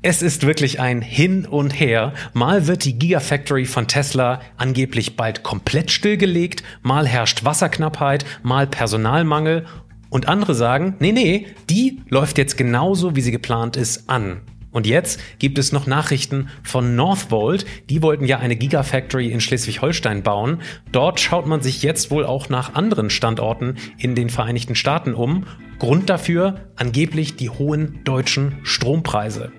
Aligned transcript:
Es 0.00 0.22
ist 0.22 0.46
wirklich 0.46 0.78
ein 0.78 1.02
Hin 1.02 1.44
und 1.44 1.70
Her. 1.70 2.12
Mal 2.32 2.68
wird 2.68 2.84
die 2.84 2.96
Gigafactory 2.96 3.64
von 3.64 3.88
Tesla 3.88 4.40
angeblich 4.56 5.16
bald 5.16 5.42
komplett 5.42 5.90
stillgelegt, 5.90 6.62
mal 6.82 7.04
herrscht 7.08 7.44
Wasserknappheit, 7.44 8.24
mal 8.44 8.68
Personalmangel 8.68 9.66
und 10.08 10.28
andere 10.28 10.54
sagen, 10.54 10.94
nee, 11.00 11.10
nee, 11.10 11.46
die 11.68 12.00
läuft 12.08 12.38
jetzt 12.38 12.56
genauso, 12.56 13.16
wie 13.16 13.22
sie 13.22 13.32
geplant 13.32 13.76
ist, 13.76 14.08
an. 14.08 14.42
Und 14.70 14.86
jetzt 14.86 15.18
gibt 15.40 15.58
es 15.58 15.72
noch 15.72 15.88
Nachrichten 15.88 16.48
von 16.62 16.94
Northvolt. 16.94 17.66
Die 17.90 18.00
wollten 18.00 18.24
ja 18.24 18.38
eine 18.38 18.54
Gigafactory 18.54 19.32
in 19.32 19.40
Schleswig-Holstein 19.40 20.22
bauen. 20.22 20.60
Dort 20.92 21.18
schaut 21.18 21.46
man 21.46 21.60
sich 21.60 21.82
jetzt 21.82 22.12
wohl 22.12 22.24
auch 22.24 22.48
nach 22.48 22.74
anderen 22.74 23.10
Standorten 23.10 23.74
in 23.98 24.14
den 24.14 24.30
Vereinigten 24.30 24.76
Staaten 24.76 25.14
um. 25.14 25.44
Grund 25.80 26.08
dafür 26.08 26.70
angeblich 26.76 27.34
die 27.34 27.50
hohen 27.50 28.04
deutschen 28.04 28.60
Strompreise. 28.62 29.50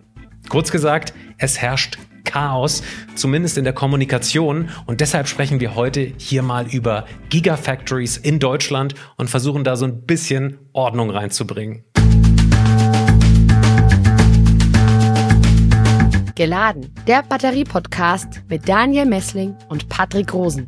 Kurz 0.50 0.71
gesagt, 0.71 1.13
es 1.38 1.59
herrscht 1.59 2.00
Chaos, 2.23 2.82
zumindest 3.15 3.57
in 3.57 3.64
der 3.64 3.74
Kommunikation. 3.74 4.69
Und 4.87 5.00
deshalb 5.00 5.28
sprechen 5.28 5.60
wir 5.60 5.75
heute 5.75 6.11
hier 6.18 6.41
mal 6.41 6.68
über 6.68 7.05
Gigafactories 7.29 8.18
in 8.18 8.39
Deutschland 8.39 8.96
und 9.15 9.29
versuchen 9.29 9.64
da 9.64 9.75
so 9.75 9.86
ein 9.86 10.01
bisschen 10.07 10.57
Ordnung 10.74 11.11
reinzubringen. 11.11 11.83
Geladen, 16.33 16.93
der 17.05 17.21
Batterie-Podcast 17.21 18.41
mit 18.47 18.68
Daniel 18.68 19.05
Messling 19.05 19.55
und 19.68 19.88
Patrick 19.89 20.33
Rosen. 20.33 20.68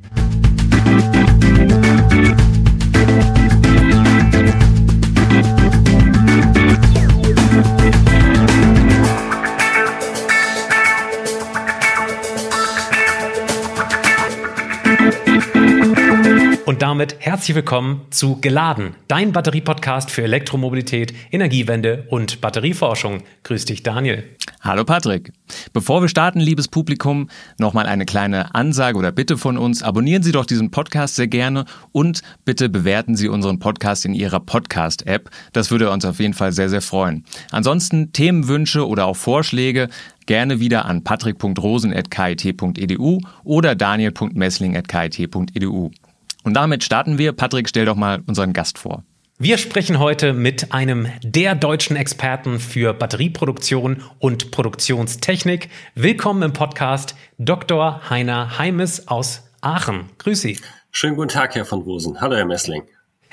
Und 16.72 16.82
damit 16.82 17.18
herzlich 17.20 17.54
willkommen 17.54 18.08
zu 18.12 18.40
Geladen, 18.40 18.96
dein 19.10 19.34
Batterie-Podcast 19.34 20.10
für 20.10 20.24
Elektromobilität, 20.24 21.14
Energiewende 21.30 22.06
und 22.10 22.40
Batterieforschung. 22.40 23.24
Grüß 23.44 23.66
dich, 23.66 23.84
Daniel. 23.84 24.24
Hallo 24.62 24.86
Patrick. 24.86 25.34
Bevor 25.74 26.02
wir 26.02 26.08
starten, 26.08 26.40
liebes 26.40 26.70
Publikum, 26.70 27.30
nochmal 27.58 27.88
eine 27.88 28.06
kleine 28.06 28.56
Ansage 28.56 28.98
oder 28.98 29.12
Bitte 29.12 29.38
von 29.38 29.58
uns. 29.58 29.84
Abonnieren 29.84 30.24
Sie 30.24 30.32
doch 30.32 30.46
diesen 30.46 30.72
Podcast 30.72 31.16
sehr 31.16 31.28
gerne 31.28 31.66
und 31.92 32.22
bitte 32.46 32.70
bewerten 32.70 33.18
Sie 33.18 33.28
unseren 33.28 33.60
Podcast 33.60 34.06
in 34.06 34.14
Ihrer 34.14 34.40
Podcast-App. 34.40 35.30
Das 35.52 35.72
würde 35.72 35.92
uns 35.92 36.06
auf 36.06 36.22
jeden 36.22 36.34
Fall 36.34 36.54
sehr, 36.54 36.70
sehr 36.70 36.82
freuen. 36.82 37.26
Ansonsten 37.52 38.14
Themenwünsche 38.14 38.88
oder 38.88 39.08
auch 39.08 39.18
Vorschläge 39.18 39.90
gerne 40.26 40.62
wieder 40.62 40.86
an 40.86 41.04
patrick.rosen.kit.edu 41.04 43.20
oder 43.44 43.76
daniel.messling.kit.edu. 43.76 45.92
Und 46.44 46.54
damit 46.54 46.84
starten 46.84 47.18
wir. 47.18 47.34
Patrick, 47.34 47.70
stell 47.70 47.86
doch 47.86 47.96
mal 47.96 48.22
unseren 48.28 48.54
Gast 48.54 48.78
vor. 48.78 49.04
Wir 49.38 49.58
sprechen 49.58 49.98
heute 49.98 50.34
mit 50.34 50.72
einem 50.72 51.08
der 51.24 51.56
deutschen 51.56 51.96
Experten 51.96 52.60
für 52.60 52.94
Batterieproduktion 52.94 54.04
und 54.20 54.52
Produktionstechnik. 54.52 55.70
Willkommen 55.96 56.44
im 56.44 56.54
Podcast 56.54 57.16
Dr. 57.40 58.08
Heiner 58.10 58.60
Heimes 58.60 59.08
aus 59.08 59.50
Aachen. 59.62 60.10
Grüß 60.20 60.42
Sie. 60.42 60.60
Schönen 60.92 61.16
guten 61.16 61.30
Tag, 61.30 61.56
Herr 61.56 61.66
von 61.66 61.82
Rosen. 61.82 62.22
Hallo, 62.22 62.36
Herr 62.36 62.46
Messling. 62.46 62.84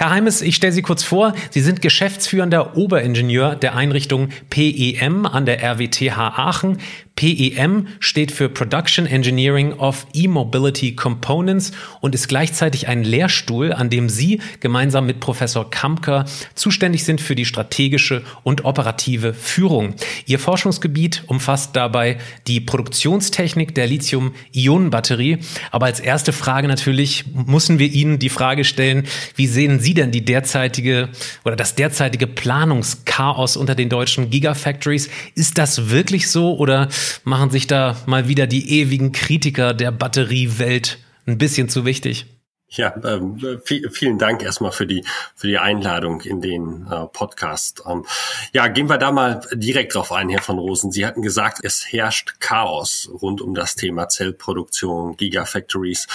Herr 0.00 0.10
Heimes, 0.10 0.42
ich 0.42 0.54
stelle 0.54 0.72
Sie 0.72 0.82
kurz 0.82 1.02
vor. 1.02 1.34
Sie 1.50 1.60
sind 1.60 1.82
geschäftsführender 1.82 2.76
Oberingenieur 2.76 3.56
der 3.56 3.74
Einrichtung 3.74 4.28
PEM 4.48 5.26
an 5.26 5.44
der 5.44 5.60
RWTH 5.60 6.16
Aachen. 6.16 6.78
PEM 7.16 7.88
steht 7.98 8.30
für 8.30 8.48
Production 8.48 9.04
Engineering 9.04 9.72
of 9.72 10.06
E-Mobility 10.14 10.94
Components 10.94 11.72
und 12.00 12.14
ist 12.14 12.28
gleichzeitig 12.28 12.86
ein 12.86 13.02
Lehrstuhl, 13.02 13.72
an 13.72 13.90
dem 13.90 14.08
Sie 14.08 14.40
gemeinsam 14.60 15.04
mit 15.04 15.18
Professor 15.18 15.68
Kamker 15.68 16.26
zuständig 16.54 17.02
sind 17.02 17.20
für 17.20 17.34
die 17.34 17.44
strategische 17.44 18.22
und 18.44 18.64
operative 18.64 19.34
Führung. 19.34 19.94
Ihr 20.26 20.38
Forschungsgebiet 20.38 21.24
umfasst 21.26 21.74
dabei 21.74 22.18
die 22.46 22.60
Produktionstechnik 22.60 23.74
der 23.74 23.88
Lithium-Ionen-Batterie. 23.88 25.38
Aber 25.72 25.86
als 25.86 25.98
erste 25.98 26.32
Frage 26.32 26.68
natürlich 26.68 27.24
müssen 27.34 27.80
wir 27.80 27.90
Ihnen 27.90 28.20
die 28.20 28.28
Frage 28.28 28.62
stellen, 28.62 29.08
wie 29.34 29.48
sehen 29.48 29.80
Sie 29.80 29.87
denn 29.94 30.10
die 30.10 30.24
derzeitige 30.24 31.08
oder 31.44 31.56
das 31.56 31.74
derzeitige 31.74 32.26
Planungschaos 32.26 33.56
unter 33.56 33.74
den 33.74 33.88
deutschen 33.88 34.30
Gigafactories? 34.30 35.08
Ist 35.34 35.58
das 35.58 35.90
wirklich 35.90 36.30
so 36.30 36.56
oder 36.56 36.88
machen 37.24 37.50
sich 37.50 37.66
da 37.66 37.96
mal 38.06 38.28
wieder 38.28 38.46
die 38.46 38.80
ewigen 38.80 39.12
Kritiker 39.12 39.74
der 39.74 39.90
Batteriewelt 39.90 40.98
ein 41.28 41.38
bisschen 41.38 41.68
zu 41.68 41.84
wichtig. 41.84 42.26
Ja, 42.70 42.94
ähm, 43.02 43.40
vielen 43.64 44.18
Dank 44.18 44.42
erstmal 44.42 44.72
für 44.72 44.86
die 44.86 45.02
für 45.34 45.46
die 45.46 45.56
Einladung 45.56 46.20
in 46.20 46.42
den 46.42 46.86
äh, 46.90 47.06
Podcast. 47.06 47.82
Ähm, 47.88 48.04
ja, 48.52 48.68
gehen 48.68 48.90
wir 48.90 48.98
da 48.98 49.10
mal 49.10 49.40
direkt 49.54 49.94
drauf 49.94 50.12
ein, 50.12 50.28
Herr 50.28 50.42
von 50.42 50.58
Rosen. 50.58 50.92
Sie 50.92 51.06
hatten 51.06 51.22
gesagt, 51.22 51.60
es 51.62 51.90
herrscht 51.90 52.40
Chaos 52.40 53.08
rund 53.22 53.40
um 53.40 53.54
das 53.54 53.74
Thema 53.74 54.08
Zellproduktion, 54.08 55.16
Gigafactories, 55.16 56.08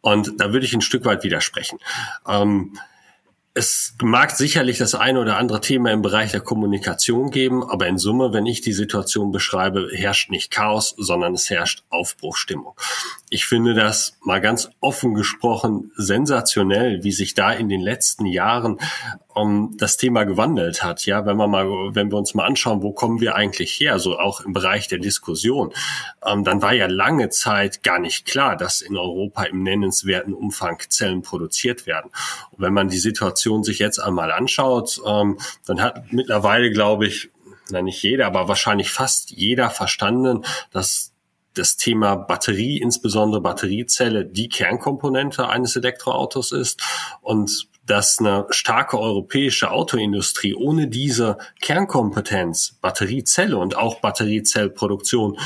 und 0.00 0.40
da 0.40 0.52
würde 0.52 0.64
ich 0.64 0.72
ein 0.72 0.80
Stück 0.80 1.04
weit 1.04 1.24
widersprechen. 1.24 1.78
Ähm, 2.26 2.78
es 3.58 3.96
mag 4.00 4.30
sicherlich 4.30 4.78
das 4.78 4.94
eine 4.94 5.20
oder 5.20 5.36
andere 5.36 5.60
Thema 5.60 5.90
im 5.90 6.00
Bereich 6.00 6.30
der 6.30 6.40
Kommunikation 6.40 7.32
geben, 7.32 7.68
aber 7.68 7.88
in 7.88 7.98
Summe, 7.98 8.32
wenn 8.32 8.46
ich 8.46 8.60
die 8.60 8.72
Situation 8.72 9.32
beschreibe, 9.32 9.88
herrscht 9.92 10.30
nicht 10.30 10.52
Chaos, 10.52 10.94
sondern 10.96 11.34
es 11.34 11.50
herrscht 11.50 11.82
Aufbruchstimmung. 11.90 12.74
Ich 13.30 13.46
finde 13.46 13.74
das 13.74 14.16
mal 14.22 14.40
ganz 14.40 14.70
offen 14.78 15.14
gesprochen 15.14 15.90
sensationell, 15.96 17.02
wie 17.02 17.10
sich 17.10 17.34
da 17.34 17.50
in 17.50 17.68
den 17.68 17.80
letzten 17.80 18.26
Jahren 18.26 18.78
um, 19.38 19.76
das 19.76 19.96
Thema 19.96 20.24
gewandelt 20.24 20.82
hat. 20.82 21.06
Ja, 21.06 21.24
wenn 21.26 21.36
wir 21.36 21.46
mal, 21.46 21.66
wenn 21.94 22.10
wir 22.10 22.18
uns 22.18 22.34
mal 22.34 22.44
anschauen, 22.44 22.82
wo 22.82 22.92
kommen 22.92 23.20
wir 23.20 23.34
eigentlich 23.34 23.78
her, 23.80 23.98
so 23.98 24.18
auch 24.18 24.40
im 24.40 24.52
Bereich 24.52 24.88
der 24.88 24.98
Diskussion, 24.98 25.72
ähm, 26.26 26.44
dann 26.44 26.62
war 26.62 26.72
ja 26.72 26.86
lange 26.86 27.28
Zeit 27.30 27.82
gar 27.82 27.98
nicht 27.98 28.26
klar, 28.26 28.56
dass 28.56 28.80
in 28.80 28.96
Europa 28.96 29.44
im 29.44 29.62
nennenswerten 29.62 30.34
Umfang 30.34 30.78
Zellen 30.88 31.22
produziert 31.22 31.86
werden. 31.86 32.10
Und 32.50 32.60
wenn 32.60 32.72
man 32.72 32.88
die 32.88 32.98
Situation 32.98 33.64
sich 33.64 33.78
jetzt 33.78 33.98
einmal 33.98 34.32
anschaut, 34.32 35.00
ähm, 35.06 35.38
dann 35.66 35.80
hat 35.80 36.12
mittlerweile, 36.12 36.70
glaube 36.70 37.06
ich, 37.06 37.30
na 37.70 37.82
nicht 37.82 38.02
jeder, 38.02 38.26
aber 38.26 38.48
wahrscheinlich 38.48 38.90
fast 38.90 39.30
jeder 39.30 39.70
verstanden, 39.70 40.44
dass 40.72 41.12
das 41.54 41.76
Thema 41.76 42.14
Batterie, 42.14 42.78
insbesondere 42.78 43.40
Batteriezelle, 43.40 44.24
die 44.24 44.48
Kernkomponente 44.48 45.48
eines 45.48 45.76
Elektroautos 45.76 46.52
ist 46.52 46.82
und 47.20 47.67
dass 47.88 48.18
eine 48.18 48.46
starke 48.50 48.98
europäische 48.98 49.70
Autoindustrie 49.70 50.54
ohne 50.54 50.88
diese 50.88 51.38
Kernkompetenz, 51.60 52.78
Batteriezelle 52.80 53.56
und 53.56 53.76
auch 53.76 54.00
Batteriezellproduktion 54.00 55.38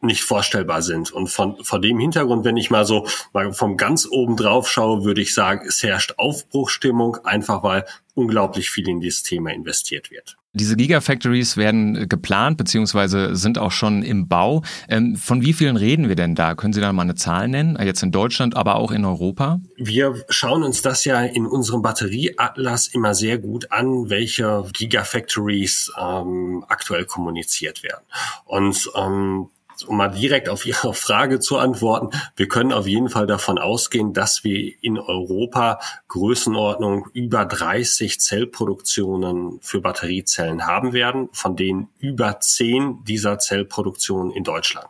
nicht 0.00 0.22
vorstellbar 0.22 0.82
sind. 0.82 1.10
Und 1.10 1.28
von, 1.28 1.56
vor 1.62 1.80
dem 1.80 1.98
Hintergrund, 1.98 2.44
wenn 2.44 2.56
ich 2.56 2.70
mal 2.70 2.84
so 2.84 3.06
mal 3.32 3.52
vom 3.52 3.76
ganz 3.76 4.06
oben 4.10 4.36
drauf 4.36 4.70
schaue, 4.70 5.04
würde 5.04 5.20
ich 5.20 5.34
sagen, 5.34 5.66
es 5.66 5.82
herrscht 5.82 6.14
Aufbruchstimmung, 6.18 7.18
einfach 7.24 7.62
weil 7.62 7.84
unglaublich 8.14 8.70
viel 8.70 8.88
in 8.88 9.00
dieses 9.00 9.22
Thema 9.22 9.50
investiert 9.50 10.10
wird. 10.10 10.36
Diese 10.54 10.76
Gigafactories 10.76 11.56
werden 11.56 12.08
geplant 12.08 12.56
beziehungsweise 12.56 13.36
sind 13.36 13.58
auch 13.58 13.70
schon 13.70 14.02
im 14.02 14.28
Bau. 14.28 14.62
Ähm, 14.88 15.14
von 15.14 15.42
wie 15.42 15.52
vielen 15.52 15.76
reden 15.76 16.08
wir 16.08 16.16
denn 16.16 16.34
da? 16.34 16.54
Können 16.54 16.72
Sie 16.72 16.80
da 16.80 16.92
mal 16.92 17.02
eine 17.02 17.14
Zahl 17.14 17.48
nennen? 17.48 17.78
Jetzt 17.80 18.02
in 18.02 18.10
Deutschland, 18.10 18.56
aber 18.56 18.76
auch 18.76 18.90
in 18.90 19.04
Europa? 19.04 19.60
Wir 19.76 20.24
schauen 20.30 20.64
uns 20.64 20.82
das 20.82 21.04
ja 21.04 21.22
in 21.22 21.46
unserem 21.46 21.82
Batterieatlas 21.82 22.88
immer 22.88 23.14
sehr 23.14 23.38
gut 23.38 23.70
an, 23.70 24.10
welche 24.10 24.64
Gigafactories 24.72 25.92
ähm, 26.00 26.64
aktuell 26.66 27.04
kommuniziert 27.04 27.82
werden. 27.82 28.04
Und 28.46 28.90
ähm, 28.96 29.50
um 29.86 29.96
mal 29.96 30.08
direkt 30.08 30.48
auf 30.48 30.66
Ihre 30.66 30.94
Frage 31.08 31.40
zu 31.40 31.58
antworten, 31.58 32.10
wir 32.36 32.48
können 32.48 32.72
auf 32.72 32.86
jeden 32.86 33.08
Fall 33.08 33.26
davon 33.26 33.58
ausgehen, 33.58 34.12
dass 34.12 34.44
wir 34.44 34.72
in 34.80 34.98
Europa 34.98 35.80
Größenordnung 36.08 37.08
über 37.12 37.44
30 37.44 38.20
Zellproduktionen 38.20 39.58
für 39.60 39.80
Batteriezellen 39.80 40.66
haben 40.66 40.92
werden, 40.92 41.28
von 41.32 41.56
denen 41.56 41.88
über 41.98 42.40
10 42.40 43.04
dieser 43.04 43.38
Zellproduktionen 43.38 44.32
in 44.32 44.44
Deutschland 44.44 44.88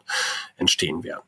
entstehen 0.57 1.05
werden. 1.05 1.23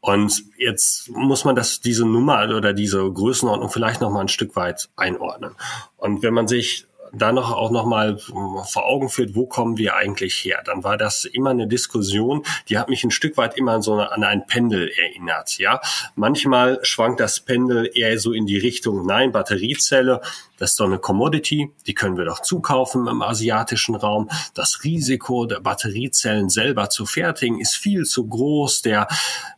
Und 0.00 0.44
jetzt 0.58 1.08
muss 1.10 1.44
man 1.44 1.56
das, 1.56 1.80
diese 1.80 2.06
Nummer 2.06 2.44
oder 2.54 2.72
diese 2.72 3.10
Größenordnung 3.10 3.70
vielleicht 3.70 4.00
noch 4.00 4.10
mal 4.10 4.20
ein 4.20 4.28
Stück 4.28 4.56
weit 4.56 4.88
einordnen. 4.96 5.54
Und 5.96 6.22
wenn 6.22 6.34
man 6.34 6.48
sich 6.48 6.86
da 7.16 7.32
noch 7.32 7.52
auch 7.52 7.70
noch 7.70 7.86
mal 7.86 8.18
vor 8.18 8.86
Augen 8.86 9.08
führt, 9.08 9.34
wo 9.34 9.46
kommen 9.46 9.76
wir 9.78 9.96
eigentlich 9.96 10.34
her, 10.44 10.62
dann 10.64 10.84
war 10.84 10.96
das 10.96 11.24
immer 11.24 11.50
eine 11.50 11.66
Diskussion, 11.66 12.44
die 12.68 12.78
hat 12.78 12.88
mich 12.88 13.04
ein 13.04 13.10
Stück 13.10 13.36
weit 13.36 13.56
immer 13.56 13.82
so 13.82 13.94
an 13.94 14.24
ein 14.24 14.46
Pendel 14.46 14.90
erinnert. 14.90 15.58
Ja, 15.58 15.80
manchmal 16.14 16.78
schwankt 16.82 17.20
das 17.20 17.40
Pendel 17.40 17.90
eher 17.94 18.18
so 18.18 18.32
in 18.32 18.46
die 18.46 18.58
Richtung, 18.58 19.06
nein, 19.06 19.32
Batteriezelle, 19.32 20.20
das 20.56 20.72
ist 20.72 20.80
doch 20.80 20.86
eine 20.86 20.98
Commodity, 20.98 21.72
die 21.86 21.94
können 21.94 22.16
wir 22.16 22.24
doch 22.24 22.40
zukaufen 22.40 23.08
im 23.08 23.22
asiatischen 23.22 23.96
Raum. 23.96 24.30
Das 24.54 24.84
Risiko 24.84 25.46
der 25.46 25.60
Batteriezellen 25.60 26.48
selber 26.48 26.90
zu 26.90 27.06
fertigen 27.06 27.60
ist 27.60 27.74
viel 27.74 28.04
zu 28.04 28.26
groß. 28.26 28.82
Der 28.82 29.08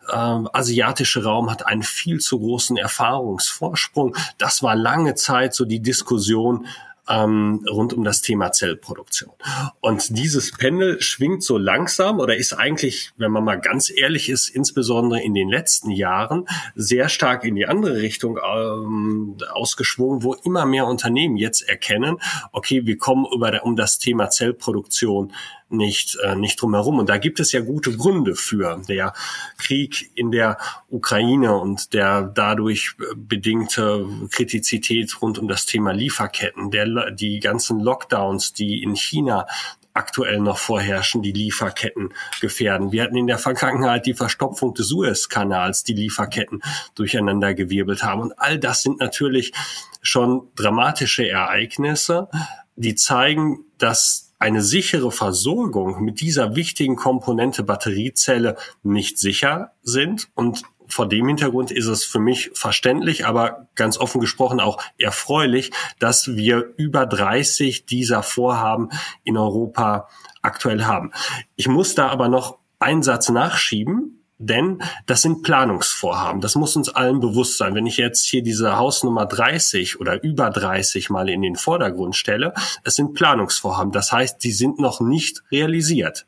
äh, 0.08 0.14
asiatische 0.14 1.22
Raum 1.22 1.50
hat 1.50 1.66
einen 1.66 1.82
viel 1.82 2.18
zu 2.20 2.38
großen 2.38 2.78
Erfahrungsvorsprung. 2.78 4.16
Das 4.38 4.62
war 4.62 4.74
lange 4.74 5.14
Zeit 5.14 5.54
so 5.54 5.66
die 5.66 5.80
Diskussion, 5.80 6.66
ähm, 7.08 7.64
rund 7.70 7.92
um 7.92 8.04
das 8.04 8.20
Thema 8.22 8.52
Zellproduktion. 8.52 9.32
Und 9.80 10.16
dieses 10.16 10.52
Pendel 10.52 11.00
schwingt 11.00 11.42
so 11.42 11.58
langsam 11.58 12.18
oder 12.18 12.36
ist 12.36 12.52
eigentlich, 12.52 13.12
wenn 13.16 13.30
man 13.30 13.44
mal 13.44 13.60
ganz 13.60 13.90
ehrlich 13.94 14.28
ist, 14.28 14.48
insbesondere 14.48 15.22
in 15.22 15.34
den 15.34 15.48
letzten 15.48 15.90
Jahren 15.90 16.46
sehr 16.74 17.08
stark 17.08 17.44
in 17.44 17.54
die 17.54 17.66
andere 17.66 17.96
Richtung 17.96 18.38
ähm, 18.38 19.36
ausgeschwungen, 19.52 20.22
wo 20.22 20.34
immer 20.34 20.66
mehr 20.66 20.86
Unternehmen 20.86 21.36
jetzt 21.36 21.62
erkennen, 21.62 22.18
okay, 22.52 22.86
wir 22.86 22.98
kommen 22.98 23.26
über 23.32 23.64
um 23.64 23.76
das 23.76 23.98
Thema 23.98 24.28
Zellproduktion 24.30 25.32
nicht, 25.68 26.16
äh, 26.22 26.34
nicht 26.36 26.60
drumherum. 26.60 26.98
Und 26.98 27.08
da 27.08 27.18
gibt 27.18 27.40
es 27.40 27.52
ja 27.52 27.60
gute 27.60 27.96
Gründe 27.96 28.34
für. 28.34 28.80
Der 28.88 29.12
Krieg 29.58 30.10
in 30.14 30.30
der 30.30 30.58
Ukraine 30.88 31.54
und 31.56 31.92
der 31.92 32.22
dadurch 32.22 32.92
bedingte 33.16 34.06
Kritizität 34.30 35.20
rund 35.20 35.38
um 35.38 35.48
das 35.48 35.66
Thema 35.66 35.92
Lieferketten, 35.92 36.70
der, 36.70 37.10
die 37.10 37.40
ganzen 37.40 37.80
Lockdowns, 37.80 38.52
die 38.52 38.82
in 38.82 38.94
China 38.94 39.46
aktuell 39.96 40.40
noch 40.40 40.58
vorherrschen, 40.58 41.22
die 41.22 41.32
Lieferketten 41.32 42.12
gefährden. 42.40 42.92
Wir 42.92 43.02
hatten 43.02 43.16
in 43.16 43.26
der 43.26 43.38
Vergangenheit 43.38 44.06
die 44.06 44.14
Verstopfung 44.14 44.74
des 44.74 44.88
Suezkanals, 44.88 45.84
die 45.84 45.94
Lieferketten 45.94 46.62
durcheinander 46.94 47.54
gewirbelt 47.54 48.02
haben. 48.02 48.20
Und 48.20 48.38
all 48.38 48.58
das 48.58 48.82
sind 48.82 49.00
natürlich 49.00 49.52
schon 50.02 50.48
dramatische 50.54 51.26
Ereignisse, 51.26 52.28
die 52.76 52.94
zeigen, 52.94 53.64
dass 53.78 54.25
eine 54.38 54.62
sichere 54.62 55.10
Versorgung 55.10 56.02
mit 56.02 56.20
dieser 56.20 56.56
wichtigen 56.56 56.96
Komponente 56.96 57.62
Batteriezelle 57.62 58.56
nicht 58.82 59.18
sicher 59.18 59.72
sind. 59.82 60.28
Und 60.34 60.62
vor 60.88 61.08
dem 61.08 61.26
Hintergrund 61.26 61.70
ist 61.70 61.86
es 61.86 62.04
für 62.04 62.20
mich 62.20 62.50
verständlich, 62.54 63.26
aber 63.26 63.68
ganz 63.74 63.98
offen 63.98 64.20
gesprochen 64.20 64.60
auch 64.60 64.82
erfreulich, 64.98 65.72
dass 65.98 66.36
wir 66.36 66.72
über 66.76 67.06
30 67.06 67.86
dieser 67.86 68.22
Vorhaben 68.22 68.90
in 69.24 69.36
Europa 69.36 70.08
aktuell 70.42 70.84
haben. 70.84 71.12
Ich 71.56 71.68
muss 71.68 71.94
da 71.94 72.08
aber 72.08 72.28
noch 72.28 72.58
einen 72.78 73.02
Satz 73.02 73.28
nachschieben. 73.28 74.25
Denn 74.38 74.82
das 75.06 75.22
sind 75.22 75.42
Planungsvorhaben. 75.42 76.40
Das 76.40 76.56
muss 76.56 76.76
uns 76.76 76.90
allen 76.90 77.20
bewusst 77.20 77.56
sein. 77.56 77.74
Wenn 77.74 77.86
ich 77.86 77.96
jetzt 77.96 78.24
hier 78.24 78.42
diese 78.42 78.76
Hausnummer 78.76 79.24
30 79.24 79.98
oder 79.98 80.22
über 80.22 80.50
30 80.50 81.08
mal 81.08 81.28
in 81.28 81.42
den 81.42 81.56
Vordergrund 81.56 82.16
stelle, 82.16 82.52
es 82.84 82.96
sind 82.96 83.14
Planungsvorhaben. 83.14 83.92
Das 83.92 84.12
heißt, 84.12 84.44
die 84.44 84.52
sind 84.52 84.78
noch 84.78 85.00
nicht 85.00 85.42
realisiert. 85.50 86.26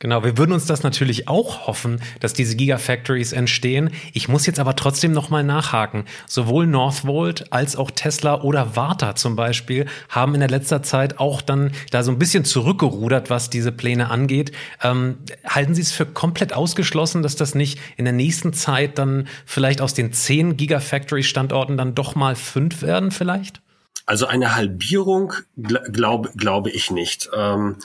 Genau, 0.00 0.22
wir 0.22 0.38
würden 0.38 0.52
uns 0.52 0.66
das 0.66 0.84
natürlich 0.84 1.26
auch 1.26 1.66
hoffen, 1.66 2.00
dass 2.20 2.32
diese 2.32 2.54
Gigafactories 2.54 3.32
entstehen. 3.32 3.90
Ich 4.12 4.28
muss 4.28 4.46
jetzt 4.46 4.60
aber 4.60 4.76
trotzdem 4.76 5.10
nochmal 5.10 5.42
nachhaken. 5.42 6.04
Sowohl 6.28 6.68
Northvolt 6.68 7.52
als 7.52 7.74
auch 7.74 7.90
Tesla 7.90 8.42
oder 8.42 8.76
Warta 8.76 9.16
zum 9.16 9.34
Beispiel 9.34 9.86
haben 10.08 10.34
in 10.34 10.40
der 10.40 10.50
letzter 10.50 10.84
Zeit 10.84 11.18
auch 11.18 11.42
dann 11.42 11.72
da 11.90 12.04
so 12.04 12.12
ein 12.12 12.18
bisschen 12.18 12.44
zurückgerudert, 12.44 13.28
was 13.28 13.50
diese 13.50 13.72
Pläne 13.72 14.08
angeht. 14.08 14.52
Ähm, 14.84 15.18
halten 15.44 15.74
Sie 15.74 15.82
es 15.82 15.90
für 15.90 16.06
komplett 16.06 16.52
ausgeschlossen, 16.52 17.24
dass 17.24 17.34
das 17.34 17.56
nicht 17.56 17.80
in 17.96 18.04
der 18.04 18.14
nächsten 18.14 18.52
Zeit 18.52 18.98
dann 18.98 19.26
vielleicht 19.46 19.80
aus 19.80 19.94
den 19.94 20.12
zehn 20.12 20.56
Gigafactory-Standorten 20.56 21.76
dann 21.76 21.96
doch 21.96 22.14
mal 22.14 22.36
fünf 22.36 22.82
werden 22.82 23.10
vielleicht? 23.10 23.62
Also 24.06 24.26
eine 24.26 24.54
Halbierung 24.54 25.32
glaube 25.56 26.30
glaube 26.36 26.70
ich 26.70 26.92
nicht. 26.92 27.28
Ähm 27.36 27.78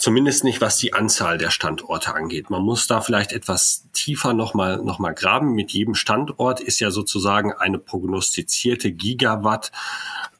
Zumindest 0.00 0.44
nicht, 0.44 0.62
was 0.62 0.78
die 0.78 0.94
Anzahl 0.94 1.36
der 1.36 1.50
Standorte 1.50 2.14
angeht. 2.14 2.48
Man 2.48 2.62
muss 2.62 2.86
da 2.86 3.02
vielleicht 3.02 3.32
etwas 3.32 3.86
tiefer 3.92 4.32
nochmal 4.32 4.82
noch 4.82 4.98
mal 4.98 5.12
graben. 5.12 5.52
Mit 5.52 5.72
jedem 5.72 5.94
Standort 5.94 6.60
ist 6.60 6.80
ja 6.80 6.90
sozusagen 6.90 7.52
eine 7.52 7.78
prognostizierte 7.78 8.92
Gigawatt 8.92 9.72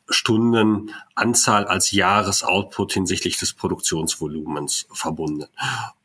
Stundenanzahl 0.08 1.66
als 1.66 1.92
Jahresoutput 1.92 2.94
hinsichtlich 2.94 3.36
des 3.36 3.52
Produktionsvolumens 3.52 4.88
verbunden. 4.94 5.44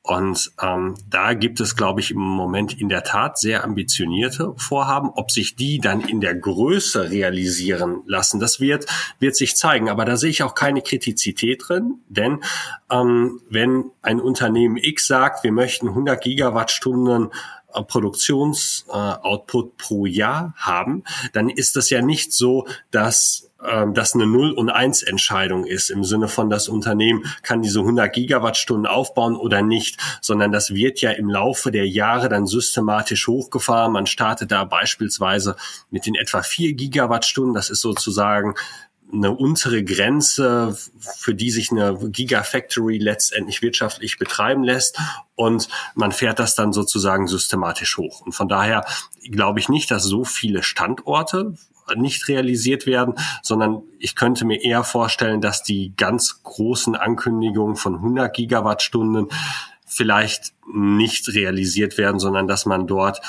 Und 0.06 0.52
ähm, 0.62 0.96
da 1.10 1.34
gibt 1.34 1.60
es, 1.60 1.76
glaube 1.76 2.00
ich, 2.00 2.12
im 2.12 2.20
Moment 2.20 2.80
in 2.80 2.90
der 2.90 3.04
Tat 3.04 3.40
sehr 3.40 3.64
ambitionierte 3.64 4.54
Vorhaben. 4.56 5.10
Ob 5.16 5.32
sich 5.32 5.56
die 5.56 5.80
dann 5.80 6.02
in 6.02 6.22
der 6.22 6.36
Größe 6.36 7.10
realisieren 7.10 8.04
lassen, 8.06 8.40
das 8.40 8.60
wird, 8.60 8.86
wird 9.18 9.36
sich 9.36 9.56
zeigen. 9.56 9.90
Aber 9.90 10.06
da 10.06 10.16
sehe 10.16 10.30
ich 10.30 10.44
auch 10.44 10.54
keine 10.54 10.84
Kritizität 10.84 11.64
drin, 11.68 12.02
denn 12.08 12.44
ähm, 12.92 13.42
wenn 13.50 13.86
ein 14.04 14.22
Unternehmen 14.22 14.78
X 14.78 15.08
sagt, 15.08 15.44
wir 15.44 15.52
möchten 15.52 15.88
100 15.88 16.22
Gigawattstunden 16.22 17.32
äh, 17.74 17.82
Produktionsoutput 17.82 19.66
äh, 19.66 19.76
pro 19.76 20.06
Jahr 20.06 20.54
haben, 20.56 21.04
dann 21.34 21.50
ist 21.50 21.76
das 21.76 21.90
ja 21.90 22.04
nicht 22.04 22.32
so, 22.32 22.68
dass 22.92 23.50
ähm, 23.70 23.94
das 23.94 24.14
eine 24.14 24.26
Null- 24.26 24.52
und 24.52 24.70
Eins-Entscheidung 24.70 25.66
ist, 25.66 25.90
im 25.90 26.04
Sinne 26.04 26.28
von 26.28 26.50
das 26.50 26.68
Unternehmen 26.68 27.26
kann 27.42 27.62
diese 27.62 27.80
100 27.80 28.12
Gigawattstunden 28.12 28.86
aufbauen 28.86 29.36
oder 29.36 29.62
nicht, 29.62 29.98
sondern 30.22 30.52
das 30.52 30.74
wird 30.74 31.02
ja 31.02 31.12
im 31.12 31.30
Laufe 31.30 31.72
der 31.72 31.88
Jahre 31.88 32.30
dann 32.30 32.48
systematisch 32.48 33.28
hochgefahren. 33.28 33.94
Man 33.94 34.06
startet 34.08 34.52
da 34.52 34.64
beispielsweise 34.64 35.56
mit 35.90 36.06
den 36.06 36.16
etwa 36.16 36.42
4 36.42 36.74
Gigawattstunden, 36.74 37.54
das 37.54 37.70
ist 37.70 37.82
sozusagen 37.82 38.56
eine 39.14 39.32
untere 39.32 39.84
Grenze, 39.84 40.78
für 41.00 41.36
die 41.36 41.52
sich 41.52 41.72
eine 41.72 41.98
Gigafactory 41.98 42.98
letztendlich 42.98 43.62
wirtschaftlich 43.62 44.18
betreiben 44.18 44.64
lässt. 44.64 45.00
Und 45.36 45.70
man 45.94 46.12
fährt 46.12 46.40
das 46.40 46.56
dann 46.56 46.74
sozusagen 46.74 47.28
systematisch 47.28 47.98
hoch. 47.98 48.22
Und 48.22 48.34
von 48.34 48.48
daher 48.50 48.86
glaube 49.30 49.60
ich 49.60 49.70
nicht, 49.70 49.92
dass 49.92 50.04
so 50.04 50.24
viele 50.24 50.64
Standorte 50.64 51.54
nicht 51.96 52.28
realisiert 52.28 52.86
werden, 52.86 53.16
sondern 53.42 53.84
ich 54.00 54.16
könnte 54.16 54.46
mir 54.46 54.64
eher 54.64 54.84
vorstellen, 54.84 55.42
dass 55.42 55.64
die 55.64 55.94
ganz 55.96 56.42
großen 56.44 56.96
Ankündigungen 56.96 57.76
von 57.76 57.96
100 57.96 58.36
Gigawattstunden 58.36 59.28
vielleicht 59.86 60.54
nicht 60.74 61.34
realisiert 61.34 61.98
werden, 61.98 62.20
sondern 62.20 62.48
dass 62.48 62.66
man 62.66 62.88
dort 62.88 63.22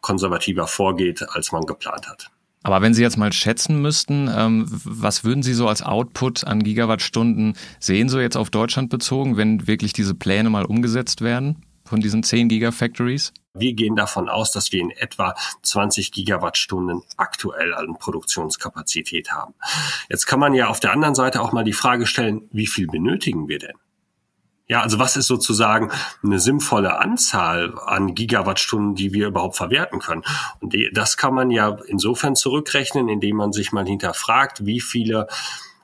konservativer 0.00 0.66
vorgeht, 0.66 1.24
als 1.30 1.52
man 1.52 1.64
geplant 1.64 2.08
hat. 2.08 2.30
Aber 2.64 2.80
wenn 2.80 2.94
Sie 2.94 3.02
jetzt 3.02 3.16
mal 3.16 3.32
schätzen 3.32 3.82
müssten, 3.82 4.30
ähm, 4.32 4.66
was 4.68 5.24
würden 5.24 5.42
Sie 5.42 5.54
so 5.54 5.66
als 5.66 5.82
Output 5.82 6.46
an 6.46 6.62
Gigawattstunden 6.62 7.54
sehen, 7.80 8.08
so 8.08 8.20
jetzt 8.20 8.36
auf 8.36 8.50
Deutschland 8.50 8.88
bezogen, 8.88 9.36
wenn 9.36 9.66
wirklich 9.66 9.92
diese 9.92 10.14
Pläne 10.14 10.48
mal 10.48 10.64
umgesetzt 10.64 11.22
werden 11.22 11.64
von 11.84 12.00
diesen 12.00 12.22
10 12.22 12.48
Gigafactories? 12.48 13.32
Wir 13.54 13.74
gehen 13.74 13.96
davon 13.96 14.30
aus, 14.30 14.50
dass 14.50 14.72
wir 14.72 14.80
in 14.80 14.90
etwa 14.90 15.34
20 15.62 16.10
Gigawattstunden 16.10 17.02
aktuell 17.18 17.74
an 17.74 17.98
Produktionskapazität 17.98 19.30
haben. 19.30 19.54
Jetzt 20.08 20.26
kann 20.26 20.40
man 20.40 20.54
ja 20.54 20.68
auf 20.68 20.80
der 20.80 20.92
anderen 20.92 21.14
Seite 21.14 21.42
auch 21.42 21.52
mal 21.52 21.64
die 21.64 21.74
Frage 21.74 22.06
stellen, 22.06 22.48
wie 22.50 22.66
viel 22.66 22.86
benötigen 22.86 23.48
wir 23.48 23.58
denn? 23.58 23.76
Ja, 24.68 24.80
also 24.80 24.98
was 24.98 25.18
ist 25.18 25.26
sozusagen 25.26 25.90
eine 26.22 26.40
sinnvolle 26.40 26.98
Anzahl 26.98 27.78
an 27.84 28.14
Gigawattstunden, 28.14 28.94
die 28.94 29.12
wir 29.12 29.26
überhaupt 29.26 29.56
verwerten 29.56 29.98
können? 29.98 30.22
Und 30.60 30.74
das 30.92 31.18
kann 31.18 31.34
man 31.34 31.50
ja 31.50 31.76
insofern 31.88 32.34
zurückrechnen, 32.34 33.10
indem 33.10 33.36
man 33.36 33.52
sich 33.52 33.72
mal 33.72 33.84
hinterfragt, 33.84 34.64
wie 34.64 34.80
viele 34.80 35.26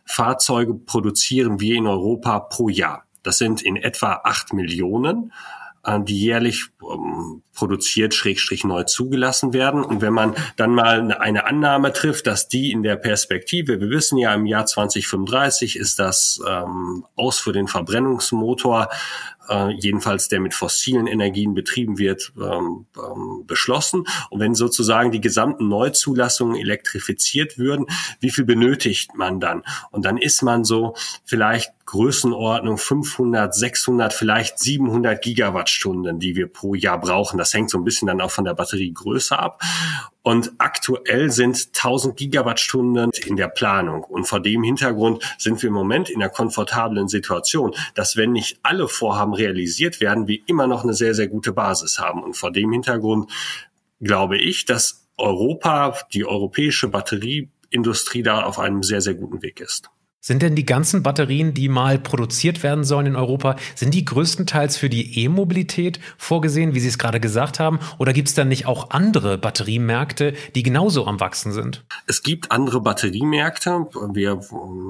Fahrzeuge 0.06 0.72
produzieren 0.72 1.60
wir 1.60 1.76
in 1.76 1.86
Europa 1.86 2.40
pro 2.40 2.70
Jahr. 2.70 3.04
Das 3.22 3.36
sind 3.36 3.60
in 3.60 3.76
etwa 3.76 4.22
acht 4.24 4.54
Millionen. 4.54 5.34
Äh, 5.88 6.00
die 6.04 6.20
jährlich 6.20 6.66
ähm, 6.82 7.42
produziert, 7.54 8.14
schrägstrich 8.14 8.64
neu 8.64 8.84
zugelassen 8.84 9.52
werden. 9.52 9.82
Und 9.82 10.02
wenn 10.02 10.12
man 10.12 10.34
dann 10.56 10.74
mal 10.74 11.12
eine 11.12 11.46
Annahme 11.46 11.92
trifft, 11.92 12.26
dass 12.26 12.48
die 12.48 12.72
in 12.72 12.82
der 12.82 12.96
Perspektive, 12.96 13.80
wir 13.80 13.90
wissen 13.90 14.18
ja, 14.18 14.34
im 14.34 14.46
Jahr 14.46 14.66
2035 14.66 15.76
ist 15.76 15.98
das 15.98 16.40
ähm, 16.46 17.04
aus 17.16 17.38
für 17.38 17.52
den 17.52 17.68
Verbrennungsmotor 17.68 18.88
äh, 19.48 19.70
jedenfalls 19.70 20.28
der 20.28 20.40
mit 20.40 20.54
fossilen 20.54 21.06
Energien 21.06 21.54
betrieben 21.54 21.98
wird, 21.98 22.32
ähm, 22.36 22.86
ähm, 22.96 23.44
beschlossen. 23.46 24.04
Und 24.30 24.40
wenn 24.40 24.54
sozusagen 24.54 25.10
die 25.10 25.20
gesamten 25.20 25.68
Neuzulassungen 25.68 26.56
elektrifiziert 26.56 27.58
würden, 27.58 27.86
wie 28.20 28.30
viel 28.30 28.44
benötigt 28.44 29.14
man 29.14 29.40
dann? 29.40 29.62
Und 29.90 30.04
dann 30.04 30.18
ist 30.18 30.42
man 30.42 30.64
so 30.64 30.94
vielleicht 31.24 31.72
Größenordnung 31.88 32.76
500, 32.76 33.54
600, 33.54 34.12
vielleicht 34.12 34.58
700 34.58 35.22
Gigawattstunden, 35.22 36.18
die 36.18 36.36
wir 36.36 36.46
pro 36.46 36.74
Jahr 36.74 37.00
brauchen. 37.00 37.38
Das 37.38 37.54
hängt 37.54 37.70
so 37.70 37.78
ein 37.78 37.84
bisschen 37.84 38.08
dann 38.08 38.20
auch 38.20 38.30
von 38.30 38.44
der 38.44 38.52
Batteriegröße 38.52 39.38
ab. 39.38 39.62
Und 40.28 40.52
aktuell 40.58 41.30
sind 41.30 41.68
1000 41.68 42.14
Gigawattstunden 42.14 43.12
in 43.24 43.36
der 43.36 43.48
Planung. 43.48 44.04
Und 44.04 44.26
vor 44.26 44.40
dem 44.40 44.62
Hintergrund 44.62 45.24
sind 45.38 45.62
wir 45.62 45.68
im 45.68 45.72
Moment 45.72 46.10
in 46.10 46.20
einer 46.20 46.28
komfortablen 46.28 47.08
Situation, 47.08 47.74
dass 47.94 48.18
wenn 48.18 48.32
nicht 48.32 48.60
alle 48.62 48.88
Vorhaben 48.88 49.32
realisiert 49.32 50.02
werden, 50.02 50.28
wir 50.28 50.40
immer 50.44 50.66
noch 50.66 50.84
eine 50.84 50.92
sehr, 50.92 51.14
sehr 51.14 51.28
gute 51.28 51.52
Basis 51.52 51.98
haben. 51.98 52.22
Und 52.22 52.36
vor 52.36 52.52
dem 52.52 52.70
Hintergrund 52.72 53.32
glaube 54.02 54.36
ich, 54.36 54.66
dass 54.66 55.08
Europa, 55.16 55.96
die 56.12 56.26
europäische 56.26 56.88
Batterieindustrie 56.88 58.22
da 58.22 58.42
auf 58.42 58.58
einem 58.58 58.82
sehr, 58.82 59.00
sehr 59.00 59.14
guten 59.14 59.40
Weg 59.40 59.60
ist. 59.60 59.88
Sind 60.28 60.42
denn 60.42 60.54
die 60.54 60.66
ganzen 60.66 61.02
Batterien, 61.02 61.54
die 61.54 61.70
mal 61.70 61.98
produziert 61.98 62.62
werden 62.62 62.84
sollen 62.84 63.06
in 63.06 63.16
Europa, 63.16 63.56
sind 63.74 63.94
die 63.94 64.04
größtenteils 64.04 64.76
für 64.76 64.90
die 64.90 65.24
E-Mobilität 65.24 66.00
vorgesehen, 66.18 66.74
wie 66.74 66.80
Sie 66.80 66.88
es 66.88 66.98
gerade 66.98 67.18
gesagt 67.18 67.58
haben? 67.58 67.78
Oder 67.96 68.12
gibt 68.12 68.28
es 68.28 68.34
dann 68.34 68.48
nicht 68.48 68.66
auch 68.66 68.90
andere 68.90 69.38
Batteriemärkte, 69.38 70.34
die 70.54 70.62
genauso 70.62 71.06
am 71.06 71.18
Wachsen 71.18 71.52
sind? 71.52 71.82
Es 72.06 72.22
gibt 72.22 72.52
andere 72.52 72.82
Batteriemärkte. 72.82 73.86
Wir 74.12 74.38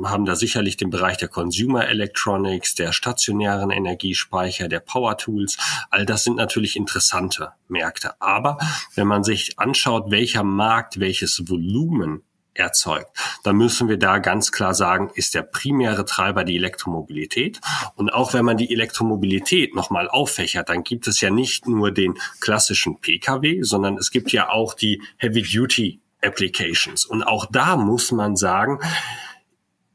haben 0.03 0.25
da 0.25 0.35
sicherlich 0.35 0.77
den 0.77 0.91
Bereich 0.91 1.19
der 1.19 1.29
Consumer 1.29 1.87
Electronics, 1.87 2.75
der 2.75 2.91
stationären 2.91 3.71
Energiespeicher, 3.71 4.67
der 4.67 4.81
Power 4.81 5.19
Tools. 5.19 5.57
All 5.91 6.05
das 6.05 6.25
sind 6.25 6.35
natürlich 6.35 6.75
interessante 6.75 7.53
Märkte. 7.69 8.21
Aber 8.21 8.59
wenn 8.97 9.07
man 9.07 9.23
sich 9.23 9.57
anschaut, 9.57 10.11
welcher 10.11 10.43
Markt 10.43 10.99
welches 10.99 11.49
Volumen 11.49 12.25
erzeugt. 12.59 13.11
Da 13.45 13.53
müssen 13.53 13.89
wir 13.89 13.99
da 13.99 14.19
ganz 14.19 14.53
klar 14.53 14.75
sagen, 14.75 15.11
ist 15.15 15.35
der 15.35 15.43
primäre 15.43 16.05
Treiber 16.05 16.45
die 16.45 16.57
Elektromobilität. 16.57 17.61
Und 17.95 18.11
auch 18.11 18.35
wenn 18.35 18.45
man 18.45 18.57
die 18.57 18.73
Elektromobilität 18.73 19.75
nochmal 19.75 20.09
auffächert, 20.09 20.69
dann 20.69 20.85
gibt 20.85 21.07
es 21.07 21.21
ja 21.21 21.31
nicht 21.31 21.67
nur 21.67 21.91
den 21.93 22.19
klassischen 22.41 23.01
Pkw, 23.01 23.63
sondern 23.63 23.97
es 23.97 24.11
gibt 24.11 24.33
ja 24.33 24.51
auch 24.51 24.75
die 24.75 25.03
Heavy-Duty 25.19 26.01
Applications. 26.23 27.05
Und 27.05 27.23
auch 27.23 27.47
da 27.47 27.77
muss 27.77 28.13
man 28.13 28.37
sagen, 28.37 28.81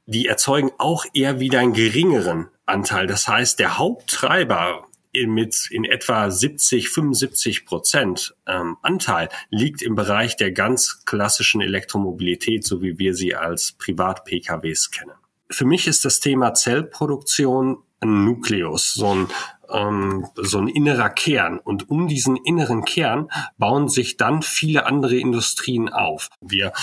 die 0.05 0.27
erzeugen 0.27 0.71
auch 0.77 1.05
eher 1.13 1.39
wieder 1.39 1.59
einen 1.59 1.73
geringeren 1.73 2.49
Anteil. 2.65 3.07
Das 3.07 3.27
heißt, 3.27 3.59
der 3.59 3.77
Haupttreiber 3.77 4.87
mit 5.27 5.67
in 5.69 5.85
etwa 5.85 6.29
70, 6.29 6.89
75 6.89 7.65
Prozent 7.65 8.35
ähm, 8.47 8.77
Anteil 8.81 9.29
liegt 9.49 9.81
im 9.81 9.95
Bereich 9.95 10.35
der 10.37 10.51
ganz 10.51 11.03
klassischen 11.05 11.61
Elektromobilität, 11.61 12.65
so 12.65 12.81
wie 12.81 12.97
wir 12.97 13.13
sie 13.13 13.35
als 13.35 13.73
Privat-PKWs 13.73 14.91
kennen. 14.91 15.13
Für 15.49 15.65
mich 15.65 15.87
ist 15.87 16.03
das 16.03 16.19
Thema 16.19 16.53
Zellproduktion 16.53 17.77
ein 17.99 18.25
Nukleus, 18.25 18.93
so 18.93 19.13
ein, 19.13 19.27
ähm, 19.69 20.27
so 20.35 20.59
ein 20.59 20.67
innerer 20.67 21.09
Kern. 21.09 21.59
Und 21.59 21.89
um 21.89 22.07
diesen 22.07 22.35
inneren 22.37 22.83
Kern 22.85 23.29
bauen 23.57 23.87
sich 23.89 24.17
dann 24.17 24.41
viele 24.41 24.85
andere 24.85 25.15
Industrien 25.15 25.89
auf. 25.89 26.29
Wir 26.41 26.73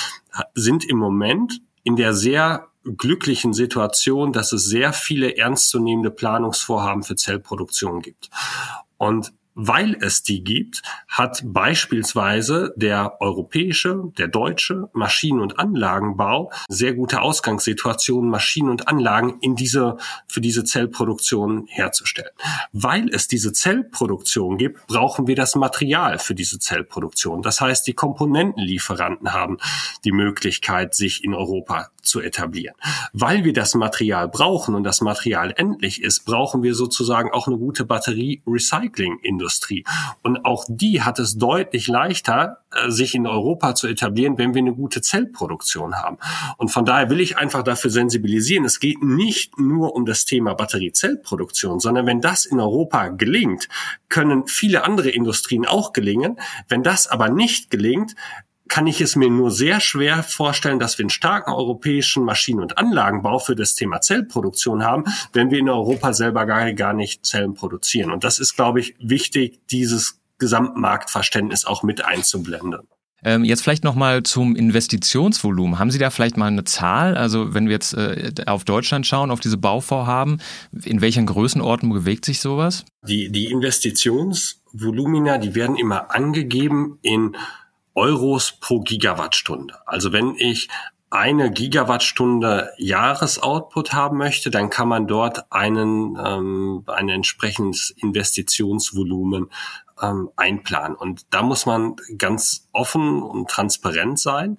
sind 0.55 0.85
im 0.89 0.99
Moment 0.99 1.61
in 1.83 1.97
der 1.97 2.15
sehr 2.15 2.70
glücklichen 2.85 3.53
Situation, 3.53 4.33
dass 4.33 4.53
es 4.53 4.65
sehr 4.65 4.93
viele 4.93 5.37
ernstzunehmende 5.37 6.11
Planungsvorhaben 6.11 7.03
für 7.03 7.17
Zellproduktion 7.17 8.01
gibt. 8.01 8.31
Und 8.97 9.33
weil 9.55 9.97
es 10.01 10.23
die 10.23 10.43
gibt, 10.45 10.83
hat 11.09 11.43
beispielsweise 11.45 12.73
der 12.77 13.21
europäische, 13.21 14.05
der 14.17 14.29
deutsche 14.29 14.89
Maschinen- 14.93 15.41
und 15.41 15.59
Anlagenbau 15.59 16.53
sehr 16.69 16.95
gute 16.95 17.21
Ausgangssituationen, 17.21 18.31
Maschinen 18.31 18.71
und 18.71 18.89
Anlagen 18.89 19.39
in 19.41 19.57
diese, 19.57 19.97
für 20.29 20.41
diese 20.41 20.65
Zellproduktion 20.65 21.67
herzustellen. 21.67 22.31
Weil 22.73 23.09
es 23.11 23.29
diese 23.29 23.53
Zellproduktion 23.53 24.57
gibt, 24.57 24.87
brauchen 24.87 25.27
wir 25.27 25.37
das 25.37 25.57
Material 25.57 26.19
für 26.19 26.35
diese 26.35 26.59
Zellproduktion. 26.59 27.43
Das 27.43 27.61
heißt, 27.61 27.87
die 27.87 27.95
Komponentenlieferanten 27.95 29.33
haben 29.33 29.59
die 30.05 30.13
Möglichkeit, 30.13 30.95
sich 30.95 31.25
in 31.25 31.35
Europa 31.35 31.91
zu 32.03 32.21
etablieren. 32.21 32.75
Weil 33.13 33.45
wir 33.45 33.53
das 33.53 33.75
Material 33.75 34.29
brauchen 34.29 34.75
und 34.75 34.85
das 34.85 35.01
Material 35.01 35.53
endlich 35.57 36.03
ist, 36.03 36.25
brauchen 36.25 36.63
wir 36.63 36.75
sozusagen 36.75 37.31
auch 37.31 37.47
eine 37.47 37.59
gute 37.59 37.85
Batterie-Recycling-Industrie. 37.85 39.85
Und 40.23 40.45
auch 40.45 40.65
die 40.69 41.03
hat 41.03 41.19
es 41.19 41.39
deutlich 41.39 41.89
leichter, 41.89 42.59
äh, 42.73 42.91
sich 42.91 43.15
in 43.15 43.27
Europa 43.27 43.75
zu 43.75 43.89
etablieren, 43.89 44.39
wenn 44.39 44.55
wir 44.55 44.61
eine 44.61 44.75
gute 44.75 45.03
Zellproduktion 45.03 45.97
haben. 45.97 46.19
Und 46.57 46.71
von 46.71 46.85
daher 46.85 47.11
will 47.11 47.21
ich 47.21 47.37
einfach 47.37 47.63
dafür 47.63 47.91
sensibilisieren, 47.91 48.65
es 48.65 48.81
geht 48.81 49.03
nicht 49.03 49.59
nur 49.59 49.95
um 49.95 50.07
das 50.07 50.25
Thema 50.25 50.55
Batteriezellproduktion, 50.55 51.81
sondern 51.81 52.07
wenn 52.07 52.21
das 52.21 52.45
in 52.45 52.61
Europa 52.61 53.09
gelingt, 53.09 53.69
können 54.09 54.47
viele 54.47 54.85
andere 54.85 55.11
Industrien 55.11 55.67
auch 55.67 55.93
gelingen. 55.93 56.39
Wenn 56.69 56.83
das 56.83 57.07
aber 57.07 57.29
nicht 57.29 57.71
gelingt, 57.71 58.15
kann 58.71 58.87
ich 58.87 59.01
es 59.01 59.17
mir 59.17 59.29
nur 59.29 59.51
sehr 59.51 59.81
schwer 59.81 60.23
vorstellen, 60.23 60.79
dass 60.79 60.97
wir 60.97 61.03
einen 61.03 61.11
starken 61.11 61.51
europäischen 61.51 62.25
Maschinen- 62.25 62.61
und 62.61 62.79
Anlagenbau 62.79 63.41
für 63.41 63.57
das 63.57 63.75
Thema 63.75 64.01
Zellproduktion 64.01 64.85
haben, 64.85 65.05
wenn 65.33 65.51
wir 65.51 65.59
in 65.59 65.69
Europa 65.69 66.15
selber 66.15 66.47
gar, 66.47 66.73
gar 66.73 66.95
nicht 66.95 67.27
Zellen 67.27 67.55
produzieren. 67.55 68.13
Und 68.13 68.25
das 68.25 68.39
ist, 68.39 68.55
glaube 68.55 68.81
ich, 68.81 68.95
wichtig, 69.01 69.61
dieses 69.71 70.21
Gesamtmarktverständnis 70.39 71.65
auch 71.65 71.83
mit 71.83 72.05
einzublenden. 72.05 72.89
Ähm, 73.23 73.45
jetzt 73.45 73.63
vielleicht 73.63 73.85
nochmal 73.85 74.23
zum 74.23 74.57
Investitionsvolumen. 74.57 75.79
Haben 75.79 75.91
Sie 75.91 75.99
da 75.99 76.09
vielleicht 76.09 76.37
mal 76.37 76.47
eine 76.47 76.65
Zahl? 76.65 77.17
Also 77.17 77.53
wenn 77.53 77.67
wir 77.67 77.73
jetzt 77.73 77.93
äh, 77.93 78.33
auf 78.47 78.65
Deutschland 78.65 79.07
schauen, 79.07 79.31
auf 79.31 79.41
diese 79.41 79.59
Bauvorhaben, 79.59 80.41
in 80.85 81.01
welchen 81.03 81.27
Größenordnung 81.27 81.93
bewegt 81.93 82.25
sich 82.25 82.41
sowas? 82.41 82.85
Die, 83.07 83.31
die 83.31 83.51
Investitionsvolumina, 83.51 85.37
die 85.39 85.55
werden 85.55 85.77
immer 85.77 86.15
angegeben 86.15 86.99
in 87.03 87.37
Euros 87.95 88.53
pro 88.61 88.81
Gigawattstunde. 88.81 89.75
Also 89.87 90.13
wenn 90.13 90.35
ich 90.37 90.69
eine 91.11 91.51
Gigawattstunde 91.51 92.71
Jahresoutput 92.79 93.93
haben 93.93 94.17
möchte, 94.17 94.51
dann 94.51 94.71
kann 94.71 94.89
man 94.89 95.09
dort 95.09 95.51
einen, 95.51 96.17
ähm, 96.25 96.85
ein 96.87 97.09
entsprechendes 97.09 97.91
Investitionsvolumen 97.91 99.51
ähm, 100.01 100.31
einplanen. 100.37 100.97
Und 100.97 101.23
da 101.31 101.43
muss 101.43 101.67
man 101.67 101.97
ganz 102.17 102.69
offen 102.73 103.23
und 103.23 103.51
transparent 103.51 104.21
sein. 104.21 104.59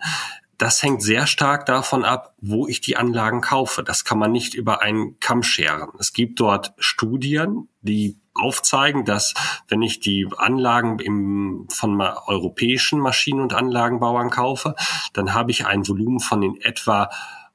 Das 0.58 0.84
hängt 0.84 1.02
sehr 1.02 1.26
stark 1.26 1.66
davon 1.66 2.04
ab, 2.04 2.36
wo 2.40 2.68
ich 2.68 2.82
die 2.82 2.98
Anlagen 2.98 3.42
kaufe. 3.42 3.82
Das 3.82 4.04
kann 4.04 4.20
man 4.20 4.32
nicht 4.32 4.54
über 4.54 4.82
einen 4.82 5.20
Kamm 5.20 5.42
scheren. 5.42 5.90
Es 5.98 6.14
gibt 6.14 6.40
dort 6.40 6.74
Studien, 6.78 7.70
die 7.82 8.21
aufzeigen, 8.34 9.06
dass 9.06 9.34
wenn 9.68 9.82
ich 9.82 10.00
die 10.00 10.28
Anlagen 10.38 11.00
im, 11.00 11.68
von 11.70 12.00
europäischen 12.00 13.00
Maschinen- 13.00 13.42
und 13.42 13.54
Anlagenbauern 13.54 14.30
kaufe, 14.30 14.76
dann 15.14 15.34
habe 15.34 15.52
ich 15.52 15.66
ein 15.66 15.88
Volumen 15.88 16.20
von 16.20 16.42
in 16.44 16.60
etwa 16.62 17.10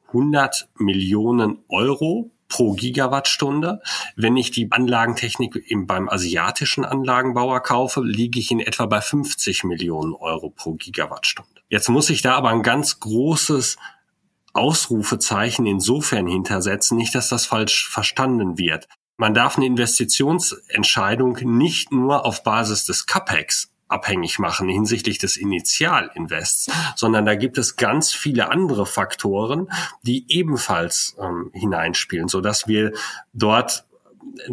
100 0.08 0.68
Millionen 0.78 1.58
Euro 1.68 2.30
pro 2.48 2.74
Gigawattstunde. 2.74 3.80
Wenn 4.14 4.36
ich 4.36 4.50
die 4.50 4.70
Anlagentechnik 4.70 5.56
im, 5.66 5.86
beim 5.86 6.08
asiatischen 6.08 6.84
Anlagenbauer 6.84 7.60
kaufe, 7.60 8.02
liege 8.02 8.38
ich 8.38 8.50
in 8.50 8.60
etwa 8.60 8.86
bei 8.86 9.00
50 9.00 9.64
Millionen 9.64 10.14
Euro 10.14 10.50
pro 10.50 10.74
Gigawattstunde. 10.74 11.50
Jetzt 11.68 11.88
muss 11.88 12.10
ich 12.10 12.22
da 12.22 12.34
aber 12.34 12.50
ein 12.50 12.62
ganz 12.62 13.00
großes 13.00 13.76
Ausrufezeichen 14.52 15.66
insofern 15.66 16.26
hintersetzen, 16.26 16.96
nicht, 16.96 17.14
dass 17.14 17.28
das 17.28 17.46
falsch 17.46 17.88
verstanden 17.88 18.58
wird. 18.58 18.88
Man 19.16 19.34
darf 19.34 19.56
eine 19.56 19.66
Investitionsentscheidung 19.66 21.38
nicht 21.42 21.92
nur 21.92 22.24
auf 22.26 22.42
Basis 22.42 22.84
des 22.84 23.06
CAPEX 23.06 23.70
abhängig 23.88 24.38
machen 24.38 24.68
hinsichtlich 24.68 25.18
des 25.18 25.36
Initialinvests, 25.36 26.70
sondern 26.96 27.24
da 27.24 27.34
gibt 27.34 27.56
es 27.56 27.76
ganz 27.76 28.12
viele 28.12 28.50
andere 28.50 28.84
Faktoren, 28.84 29.68
die 30.02 30.24
ebenfalls 30.28 31.16
ähm, 31.20 31.50
hineinspielen, 31.52 32.28
so 32.28 32.40
dass 32.40 32.66
wir 32.66 32.92
dort 33.32 33.86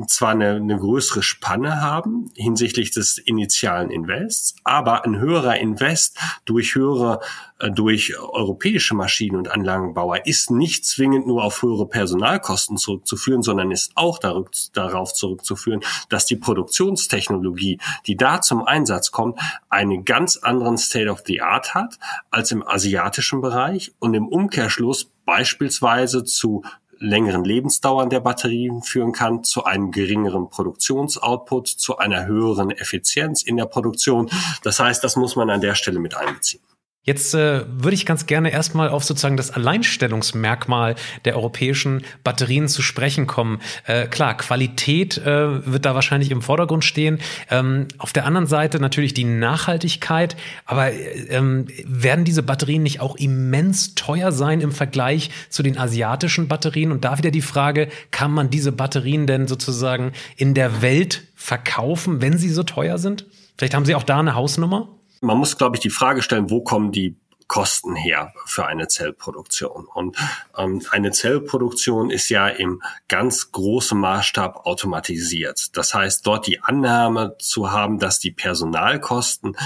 zwar 0.08 0.30
eine, 0.30 0.56
eine 0.56 0.78
größere 0.78 1.24
Spanne 1.24 1.82
haben 1.82 2.32
hinsichtlich 2.36 2.92
des 2.92 3.18
initialen 3.18 3.90
Invests, 3.90 4.56
aber 4.64 5.06
ein 5.06 5.20
höherer 5.20 5.58
Invest 5.58 6.18
durch 6.46 6.76
höhere, 6.76 7.20
äh, 7.60 7.72
durch 7.72 8.18
europäische 8.18 8.96
Maschinen- 8.96 9.36
und 9.36 9.50
Anlagenbauer 9.50 10.26
ist 10.26 10.52
nicht 10.52 10.86
zwingend 10.86 11.28
nur 11.28 11.44
auf 11.44 11.62
höhere 11.62 11.88
Personalkosten 11.88 12.78
zurückzuführen, 12.78 13.42
sondern 13.42 13.72
ist 13.72 13.92
auch 13.96 14.20
darauf 14.20 15.14
zurückzuführen, 15.14 15.82
dass 16.10 16.26
die 16.26 16.36
Produktionstechnologie, 16.38 17.80
die 18.08 18.16
da 18.16 18.42
zum 18.42 18.64
Einsatz 18.66 19.12
kommt, 19.12 19.40
einen 19.70 20.06
ganz 20.06 20.38
anderen 20.38 20.78
State 20.78 21.10
of 21.10 21.24
the 21.26 21.42
Art 21.42 21.74
hat 21.74 22.00
als 22.32 22.52
im 22.52 22.66
asiatischen 22.66 23.42
Bereich 23.42 23.94
und 24.00 24.14
im 24.14 24.28
Umkehrschluss 24.28 25.10
beispielsweise 25.26 26.24
zu 26.24 26.64
längeren 27.04 27.44
Lebensdauern 27.44 28.10
der 28.10 28.22
Batterien 28.22 28.82
führen 28.82 29.12
kann, 29.12 29.44
zu 29.44 29.66
einem 29.66 29.92
geringeren 29.92 30.50
Produktionsoutput, 30.50 31.68
zu 31.68 31.98
einer 31.98 32.26
höheren 32.26 32.72
Effizienz 32.72 33.44
in 33.44 33.58
der 33.58 33.66
Produktion. 33.66 34.30
Das 34.64 34.80
heißt, 34.80 35.04
das 35.04 35.16
muss 35.16 35.36
man 35.36 35.50
an 35.50 35.62
der 35.62 35.76
Stelle 35.76 36.00
mit 36.00 36.16
einbeziehen. 36.16 36.62
Jetzt 37.06 37.34
äh, 37.34 37.66
würde 37.68 37.96
ich 37.96 38.06
ganz 38.06 38.28
gerne 38.28 38.50
erstmal 38.52 38.88
auf 38.88 39.04
sozusagen 39.04 39.36
das 39.36 39.52
Alleinstellungsmerkmal 39.52 40.96
der 41.26 41.36
europäischen 41.36 42.04
Batterien 42.24 42.70
zu 42.70 42.82
sprechen 42.82 43.28
kommen. 43.28 43.60
Äh, 43.86 44.08
klar, 44.08 44.38
Qualität 44.38 45.18
äh, 45.18 45.66
wird 45.66 45.84
da 45.84 45.96
wahrscheinlich 45.96 46.32
im 46.32 46.42
Vordergrund 46.42 46.86
stehen. 46.86 47.20
Ähm, 47.52 47.90
auf 47.98 48.14
der 48.14 48.26
anderen 48.26 48.48
Seite 48.48 48.80
natürlich 48.80 49.14
die 49.14 49.26
Nachhaltigkeit. 49.26 50.38
Aber 50.64 50.94
ähm, 50.94 51.68
werden 51.86 52.24
diese 52.24 52.42
Batterien 52.42 52.84
nicht 52.84 53.02
auch 53.02 53.18
immens 53.18 53.96
teuer 53.96 54.32
sein 54.32 54.62
im 54.62 54.72
Vergleich 54.72 55.30
zu 55.50 55.62
den 55.62 55.78
asiatischen 55.78 56.48
Batterien? 56.48 56.94
Und 56.94 57.04
da 57.04 57.18
wieder 57.18 57.32
die 57.32 57.42
Frage, 57.42 57.90
kann 58.12 58.32
man 58.32 58.50
diese 58.50 58.72
Batterien 58.72 59.28
denn 59.28 59.50
sozusagen 59.50 60.14
in 60.38 60.54
der 60.54 60.82
Welt 60.82 61.24
verkaufen, 61.36 62.22
wenn 62.22 62.38
sie 62.38 62.50
so 62.50 62.64
teuer 62.64 62.98
sind? 62.98 63.26
Vielleicht 63.58 63.74
haben 63.74 63.86
Sie 63.86 63.94
auch 63.94 64.04
da 64.04 64.20
eine 64.20 64.36
Hausnummer? 64.36 64.88
Man 65.24 65.38
muss, 65.38 65.58
glaube 65.58 65.78
ich, 65.78 65.82
die 65.82 65.90
Frage 65.90 66.22
stellen, 66.22 66.50
wo 66.50 66.62
kommen 66.62 66.92
die 66.92 67.18
Kosten 67.48 67.96
her 67.96 68.34
für 68.46 68.66
eine 68.66 68.88
Zellproduktion. 68.88 69.86
Und 69.86 70.18
ähm, 70.58 70.82
eine 70.92 71.12
Zellproduktion 71.12 72.10
ist 72.10 72.30
ja 72.30 72.48
im 72.48 72.82
ganz 73.08 73.52
großen 73.52 74.00
Maßstab 74.00 74.66
automatisiert. 74.66 75.76
Das 75.78 75.94
heißt, 75.94 76.26
dort 76.26 76.48
die 76.48 76.62
Annahme 76.62 77.36
zu 77.40 77.72
haben, 77.72 78.00
dass 78.00 78.20
die 78.20 78.32
Personalkosten 78.32 79.58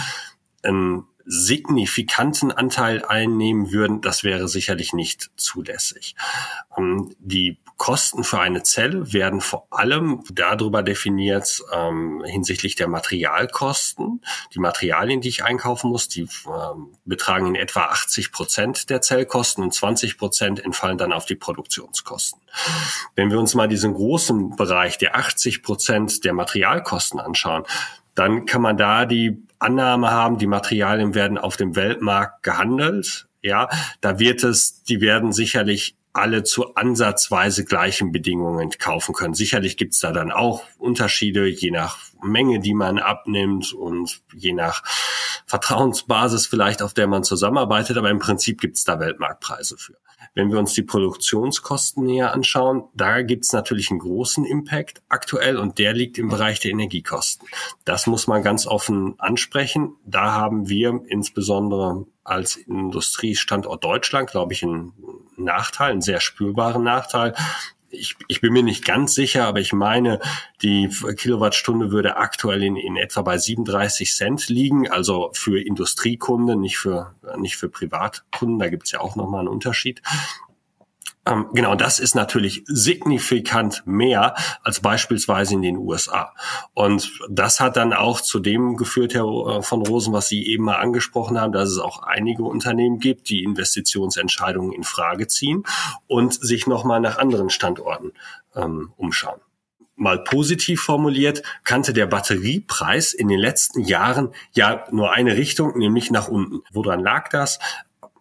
einen 0.64 1.06
signifikanten 1.30 2.54
Anteil 2.54 3.04
einnehmen 3.04 3.72
würden, 3.72 4.00
das 4.02 4.24
wäre 4.24 4.48
sicherlich 4.48 4.94
nicht 4.94 5.30
zulässig. 5.36 6.16
Ähm, 6.78 7.16
die 7.20 7.58
Kosten 7.76 8.24
für 8.24 8.40
eine 8.40 8.64
Zelle 8.64 9.14
werden 9.14 9.40
vor 9.40 9.68
allem 9.70 10.24
darüber 10.32 10.82
definiert 10.82 11.62
ähm, 11.72 12.24
hinsichtlich 12.26 12.76
der 12.76 12.88
Materialkosten. 12.88 14.22
Die 14.54 14.60
Materialien, 14.60 15.22
die 15.22 15.30
ich 15.30 15.44
einkaufen 15.44 15.92
muss, 15.92 16.08
die 16.08 16.22
ähm, 16.48 16.94
betragen 17.06 17.48
in 17.48 17.56
etwa 17.56 17.82
80 17.82 18.32
Prozent 18.32 18.90
der 18.90 19.02
Zellkosten 19.02 19.64
und 19.64 19.74
20 19.74 20.18
Prozent 20.18 20.64
entfallen 20.64 20.98
dann 20.98 21.14
auf 21.14 21.26
die 21.26 21.36
Produktionskosten. 21.36 22.42
Wenn 23.16 23.30
wir 23.30 23.40
uns 23.40 23.54
mal 23.54 23.68
diesen 23.68 23.94
großen 23.94 24.56
Bereich 24.56 24.98
der 24.98 25.16
80 25.16 25.62
Prozent 25.62 26.24
der 26.24 26.34
Materialkosten 26.34 27.20
anschauen, 27.20 27.64
dann 28.16 28.46
kann 28.48 28.64
man 28.64 28.78
da 28.78 29.06
die 29.06 29.47
Annahme 29.60 30.12
haben, 30.12 30.38
die 30.38 30.48
Materialien 30.48 31.16
werden 31.16 31.38
auf 31.38 31.58
dem 31.58 31.76
Weltmarkt 31.76 32.44
gehandelt. 32.44 33.28
Ja, 33.42 33.70
da 34.02 34.20
wird 34.20 34.44
es, 34.44 34.84
die 34.84 35.02
werden 35.02 35.32
sicherlich 35.32 35.96
alle 36.14 36.44
zu 36.44 36.76
ansatzweise 36.76 37.64
gleichen 37.64 38.12
Bedingungen 38.12 38.72
kaufen 38.72 39.14
können. 39.14 39.36
Sicherlich 39.36 39.78
gibt's 39.78 40.00
da 40.00 40.12
dann 40.12 40.32
auch 40.32 40.64
Unterschiede, 40.78 41.48
je 41.48 41.72
nach 41.72 42.00
Menge, 42.22 42.60
die 42.60 42.74
man 42.74 43.00
abnimmt 43.00 43.74
und 43.74 44.22
je 44.34 44.54
nach 44.54 44.84
Vertrauensbasis 45.46 46.46
vielleicht, 46.46 46.82
auf 46.82 46.94
der 46.94 47.08
man 47.08 47.24
zusammenarbeitet, 47.24 47.98
aber 47.98 48.10
im 48.10 48.20
Prinzip 48.20 48.60
gibt's 48.60 48.84
da 48.84 49.00
Weltmarktpreise 49.00 49.78
für. 49.78 49.96
Wenn 50.34 50.52
wir 50.52 50.60
uns 50.60 50.74
die 50.74 50.84
Produktionskosten 50.84 52.04
näher 52.04 52.34
anschauen, 52.34 52.84
da 52.94 53.22
gibt's 53.22 53.54
natürlich 53.54 53.90
einen 53.90 54.00
großen 54.00 54.46
Impact 54.46 55.02
aktuell 55.10 55.58
und 55.58 55.80
der 55.80 55.94
liegt 55.94 56.18
im 56.18 56.30
Bereich 56.30 56.60
der 56.60 56.72
Energiekosten. 56.72 57.48
Das 57.86 58.08
muss 58.08 58.28
man 58.28 58.44
ganz 58.44 58.68
offen 58.68 59.16
ansprechen. 59.20 59.96
Da 60.06 60.34
haben 60.34 60.70
wir 60.70 61.02
insbesondere 61.08 62.06
als 62.24 62.56
Industriestandort 62.56 63.84
Deutschland, 63.84 64.30
glaube 64.30 64.54
ich, 64.54 64.64
einen 64.64 64.94
Nachteil, 65.38 65.92
einen 65.92 66.02
sehr 66.02 66.20
spürbaren 66.20 66.84
Nachteil, 66.84 67.34
ich, 67.90 68.16
ich 68.28 68.42
bin 68.42 68.54
mir 68.54 68.64
nicht 68.64 68.86
ganz 68.86 69.16
sicher, 69.16 69.46
aber 69.46 69.60
ich 69.60 69.74
meine, 69.74 70.20
die 70.62 70.90
Kilowattstunde 70.90 71.92
würde 71.92 72.18
aktuell 72.18 72.64
in, 72.64 72.76
in 72.76 72.98
etwa 72.98 73.22
bei 73.22 73.38
37 73.38 74.14
Cent 74.14 74.50
liegen, 74.50 74.90
also 74.90 75.30
für 75.34 75.62
Industriekunden, 75.62 76.60
nicht 76.60 76.78
für, 76.78 77.16
nicht 77.38 77.56
für 77.56 77.70
Privatkunden. 77.70 78.60
Da 78.60 78.70
gibt 78.70 78.86
es 78.86 78.92
ja 78.92 79.00
auch 79.00 79.16
nochmal 79.16 79.42
einen 79.42 79.50
Unterschied. 79.50 80.02
Ähm, 81.28 81.48
genau, 81.54 81.76
das 81.76 82.00
ist 82.00 82.16
natürlich 82.16 82.64
signifikant 82.68 83.84
mehr 83.86 84.36
als 84.64 84.80
beispielsweise 84.80 85.56
in 85.56 85.62
den 85.62 85.78
USA. 85.78 86.34
Und 86.74 87.12
das 87.30 87.60
hat 87.60 87.76
dann 87.76 87.94
auch 87.94 88.22
zu 88.22 88.40
dem 88.40 88.78
geführt, 88.78 89.14
Herr 89.14 89.26
äh, 89.26 89.62
von 89.62 89.82
Rosen, 89.82 90.14
was 90.14 90.30
Sie 90.30 90.48
eben 90.48 90.64
mal 90.64 90.78
angesprochen 90.78 91.40
haben, 91.40 91.52
dass 91.52 91.70
es 91.70 91.80
auch 91.80 92.04
einige 92.04 92.44
Unternehmen 92.44 93.00
gibt, 93.00 93.30
die 93.30 93.44
Investitionsentscheidungen 93.44 94.72
in 94.72 94.84
Frage 94.84 95.28
ziehen 95.28 95.64
und 96.08 96.34
sich 96.34 96.66
nochmal 96.66 97.02
nach 97.02 97.18
anderen 97.18 97.50
Standorten 97.50 98.14
ähm, 98.56 98.94
umschauen 98.96 99.42
mal 99.98 100.24
positiv 100.24 100.82
formuliert, 100.82 101.42
kannte 101.64 101.92
der 101.92 102.06
Batteriepreis 102.06 103.14
in 103.14 103.28
den 103.28 103.40
letzten 103.40 103.82
Jahren 103.82 104.30
ja 104.54 104.86
nur 104.92 105.12
eine 105.12 105.36
Richtung, 105.36 105.78
nämlich 105.78 106.12
nach 106.12 106.28
unten. 106.28 106.62
Woran 106.72 107.00
lag 107.00 107.30
das? 107.30 107.60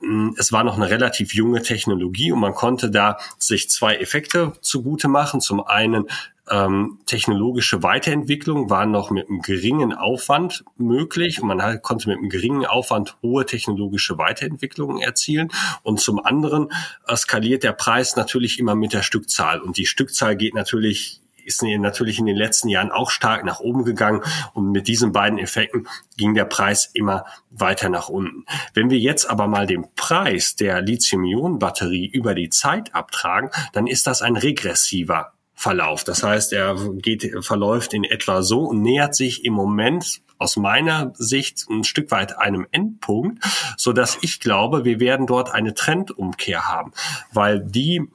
Hm, 0.07 0.37
es 0.39 0.53
war 0.53 0.63
noch 0.63 0.77
eine 0.77 0.89
relativ 0.89 1.35
junge 1.35 1.63
Technologie 1.63 2.31
und 2.31 2.39
man 2.39 2.55
konnte 2.55 2.91
da 2.91 3.19
sich 3.39 3.69
zwei 3.71 3.97
Effekte 3.97 4.53
zugute 4.61 5.09
machen. 5.09 5.41
Zum 5.41 5.67
einen 5.67 6.07
ähm, 6.49 7.01
technologische 7.07 7.83
Weiterentwicklung 7.83 8.71
war 8.71 8.87
noch 8.87 9.11
mit 9.11 9.29
einem 9.29 9.43
geringen 9.43 9.93
Aufwand 9.93 10.65
möglich 10.77 11.43
und 11.43 11.49
man 11.49 11.61
halt, 11.61 11.83
konnte 11.83 12.09
mit 12.09 12.19
einem 12.19 12.29
geringen 12.29 12.67
Aufwand 12.67 13.17
hohe 13.21 13.47
technologische 13.47 14.17
Weiterentwicklungen 14.17 15.03
erzielen. 15.03 15.49
Und 15.83 15.99
zum 15.99 16.25
anderen 16.25 16.69
skaliert 17.17 17.65
der 17.65 17.73
Preis 17.73 18.15
natürlich 18.15 18.61
immer 18.61 18.77
mit 18.77 18.93
der 18.93 19.03
Stückzahl 19.03 19.61
und 19.61 19.77
die 19.77 19.87
Stückzahl 19.87 20.37
geht 20.37 20.55
natürlich 20.55 21.21
ist 21.47 21.63
natürlich 21.63 22.19
in 22.19 22.27
den 22.27 22.37
letzten 22.37 22.69
Jahren 22.69 22.91
auch 22.91 23.11
stark 23.11 23.45
nach 23.45 23.61
oben 23.61 23.85
gegangen 23.85 24.23
und 24.53 24.71
mit 24.71 24.89
diesen 24.89 25.13
beiden 25.13 25.39
Effekten 25.39 25.89
ging 26.17 26.35
der 26.35 26.45
Preis 26.45 26.91
immer 26.93 27.25
weiter 27.51 27.89
nach 27.89 28.09
unten. 28.09 28.45
Wenn 28.75 28.91
wir 28.91 28.99
jetzt 28.99 29.29
aber 29.31 29.47
mal 29.47 29.67
den 29.67 29.87
Preis 29.95 30.57
der 30.57 30.83
Lithium-Ionen-Batterie 30.83 32.07
über 32.07 32.35
die 32.35 32.51
Zeit 32.51 32.95
abtragen, 32.95 33.51
dann 33.73 33.87
ist 33.87 34.07
das 34.07 34.23
ein 34.23 34.37
regressiver 34.37 35.33
Verlauf. 35.59 36.05
Das 36.05 36.23
heißt, 36.23 36.53
er 36.53 36.77
geht, 36.97 37.33
verläuft 37.41 37.95
in 37.95 38.05
etwa 38.05 38.43
so 38.43 38.65
und 38.65 38.83
nähert 38.83 39.15
sich 39.15 39.45
im 39.45 39.55
Moment 39.55 40.21
aus 40.39 40.57
meiner 40.57 41.13
Sicht 41.15 41.67
ein 41.71 41.83
Stück 41.83 42.11
weit 42.11 42.39
einem 42.39 42.67
Endpunkt, 42.73 43.43
so 43.79 43.95
dass 43.95 44.19
ich 44.21 44.39
glaube, 44.41 44.85
wir 44.85 45.01
werden 45.01 45.27
dort 45.27 45.55
eine 45.55 45.73
Trendumkehr 45.73 46.69
haben, 46.69 46.93
weil 47.33 47.65
die 47.65 48.07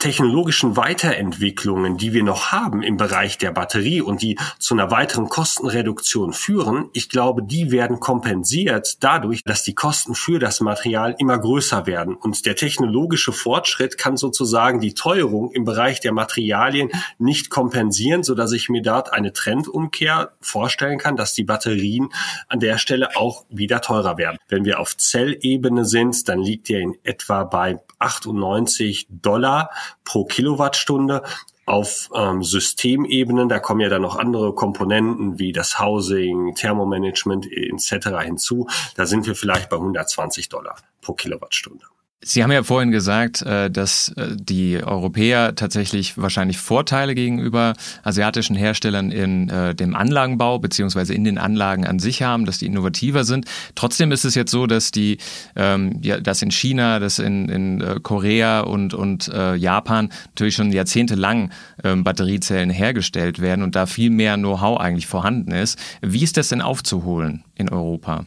technologischen 0.00 0.76
Weiterentwicklungen, 0.76 1.96
die 1.96 2.12
wir 2.12 2.24
noch 2.24 2.50
haben 2.50 2.82
im 2.82 2.96
Bereich 2.96 3.38
der 3.38 3.52
Batterie 3.52 4.00
und 4.00 4.22
die 4.22 4.38
zu 4.58 4.74
einer 4.74 4.90
weiteren 4.90 5.28
Kostenreduktion 5.28 6.32
führen, 6.32 6.88
ich 6.94 7.08
glaube, 7.08 7.42
die 7.42 7.70
werden 7.70 8.00
kompensiert 8.00 8.96
dadurch, 9.00 9.44
dass 9.44 9.62
die 9.62 9.74
Kosten 9.74 10.14
für 10.14 10.38
das 10.38 10.60
Material 10.60 11.14
immer 11.18 11.38
größer 11.38 11.86
werden. 11.86 12.16
Und 12.16 12.46
der 12.46 12.56
technologische 12.56 13.32
Fortschritt 13.32 13.98
kann 13.98 14.16
sozusagen 14.16 14.80
die 14.80 14.94
Teuerung 14.94 15.52
im 15.52 15.64
Bereich 15.64 16.00
der 16.00 16.12
Materialien 16.12 16.90
nicht 17.18 17.50
kompensieren, 17.50 18.22
so 18.22 18.34
dass 18.34 18.52
ich 18.52 18.70
mir 18.70 18.82
dort 18.82 19.12
eine 19.12 19.32
Trendumkehr 19.32 20.32
vorstellen 20.40 20.98
kann, 20.98 21.16
dass 21.16 21.34
die 21.34 21.44
Batterien 21.44 22.08
an 22.48 22.58
der 22.58 22.78
Stelle 22.78 23.16
auch 23.16 23.44
wieder 23.50 23.82
teurer 23.82 24.16
werden. 24.16 24.38
Wenn 24.48 24.64
wir 24.64 24.80
auf 24.80 24.96
Zellebene 24.96 25.84
sind, 25.84 26.28
dann 26.28 26.40
liegt 26.40 26.70
er 26.70 26.80
in 26.80 26.96
etwa 27.04 27.44
bei 27.44 27.78
98 27.98 29.06
Dollar 29.10 29.70
pro 30.04 30.24
Kilowattstunde 30.24 31.22
auf 31.66 32.10
ähm, 32.14 32.42
Systemebenen, 32.42 33.48
da 33.48 33.60
kommen 33.60 33.80
ja 33.80 33.88
dann 33.88 34.02
noch 34.02 34.16
andere 34.16 34.54
Komponenten 34.54 35.38
wie 35.38 35.52
das 35.52 35.78
Housing, 35.78 36.54
Thermomanagement 36.56 37.46
etc. 37.50 38.08
hinzu. 38.24 38.66
Da 38.96 39.06
sind 39.06 39.26
wir 39.26 39.36
vielleicht 39.36 39.70
bei 39.70 39.76
120 39.76 40.48
Dollar 40.48 40.76
pro 41.00 41.14
Kilowattstunde. 41.14 41.84
Sie 42.22 42.42
haben 42.42 42.52
ja 42.52 42.62
vorhin 42.62 42.90
gesagt, 42.90 43.40
äh, 43.40 43.70
dass 43.70 44.10
äh, 44.10 44.36
die 44.36 44.84
Europäer 44.84 45.54
tatsächlich 45.54 46.18
wahrscheinlich 46.18 46.58
Vorteile 46.58 47.14
gegenüber 47.14 47.72
asiatischen 48.02 48.56
Herstellern 48.56 49.10
in 49.10 49.48
äh, 49.48 49.74
dem 49.74 49.96
Anlagenbau 49.96 50.58
beziehungsweise 50.58 51.14
in 51.14 51.24
den 51.24 51.38
Anlagen 51.38 51.86
an 51.86 51.98
sich 51.98 52.22
haben, 52.22 52.44
dass 52.44 52.58
die 52.58 52.66
innovativer 52.66 53.24
sind. 53.24 53.46
Trotzdem 53.74 54.12
ist 54.12 54.26
es 54.26 54.34
jetzt 54.34 54.50
so, 54.50 54.66
dass 54.66 54.90
die, 54.90 55.16
ähm, 55.56 56.02
dass 56.02 56.42
in 56.42 56.50
China, 56.50 56.98
dass 56.98 57.18
in, 57.18 57.48
in 57.48 58.02
Korea 58.02 58.60
und, 58.60 58.92
und 58.92 59.28
Japan 59.28 60.10
natürlich 60.28 60.54
schon 60.54 60.72
jahrzehntelang 60.72 61.50
ähm, 61.84 62.04
Batteriezellen 62.04 62.70
hergestellt 62.70 63.40
werden 63.40 63.62
und 63.62 63.74
da 63.74 63.86
viel 63.86 64.10
mehr 64.10 64.36
Know-how 64.36 64.78
eigentlich 64.78 65.06
vorhanden 65.06 65.52
ist. 65.52 65.78
Wie 66.02 66.22
ist 66.22 66.36
das 66.36 66.48
denn 66.48 66.60
aufzuholen 66.60 67.44
in 67.54 67.68
Europa? 67.70 68.24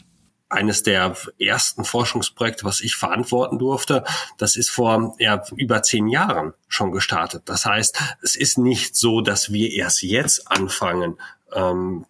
Eines 0.53 0.83
der 0.83 1.15
ersten 1.39 1.83
Forschungsprojekte, 1.83 2.63
was 2.63 2.81
ich 2.81 2.95
verantworten 2.95 3.59
durfte. 3.59 4.03
Das 4.37 4.55
ist 4.55 4.69
vor 4.69 5.15
ja, 5.19 5.43
über 5.55 5.83
zehn 5.83 6.07
Jahren 6.07 6.53
schon 6.67 6.91
gestartet. 6.91 7.43
Das 7.45 7.65
heißt, 7.65 7.99
es 8.21 8.35
ist 8.35 8.57
nicht 8.57 8.95
so, 8.95 9.21
dass 9.21 9.51
wir 9.51 9.71
erst 9.71 10.03
jetzt 10.03 10.49
anfangen, 10.49 11.17
ähm, 11.55 12.05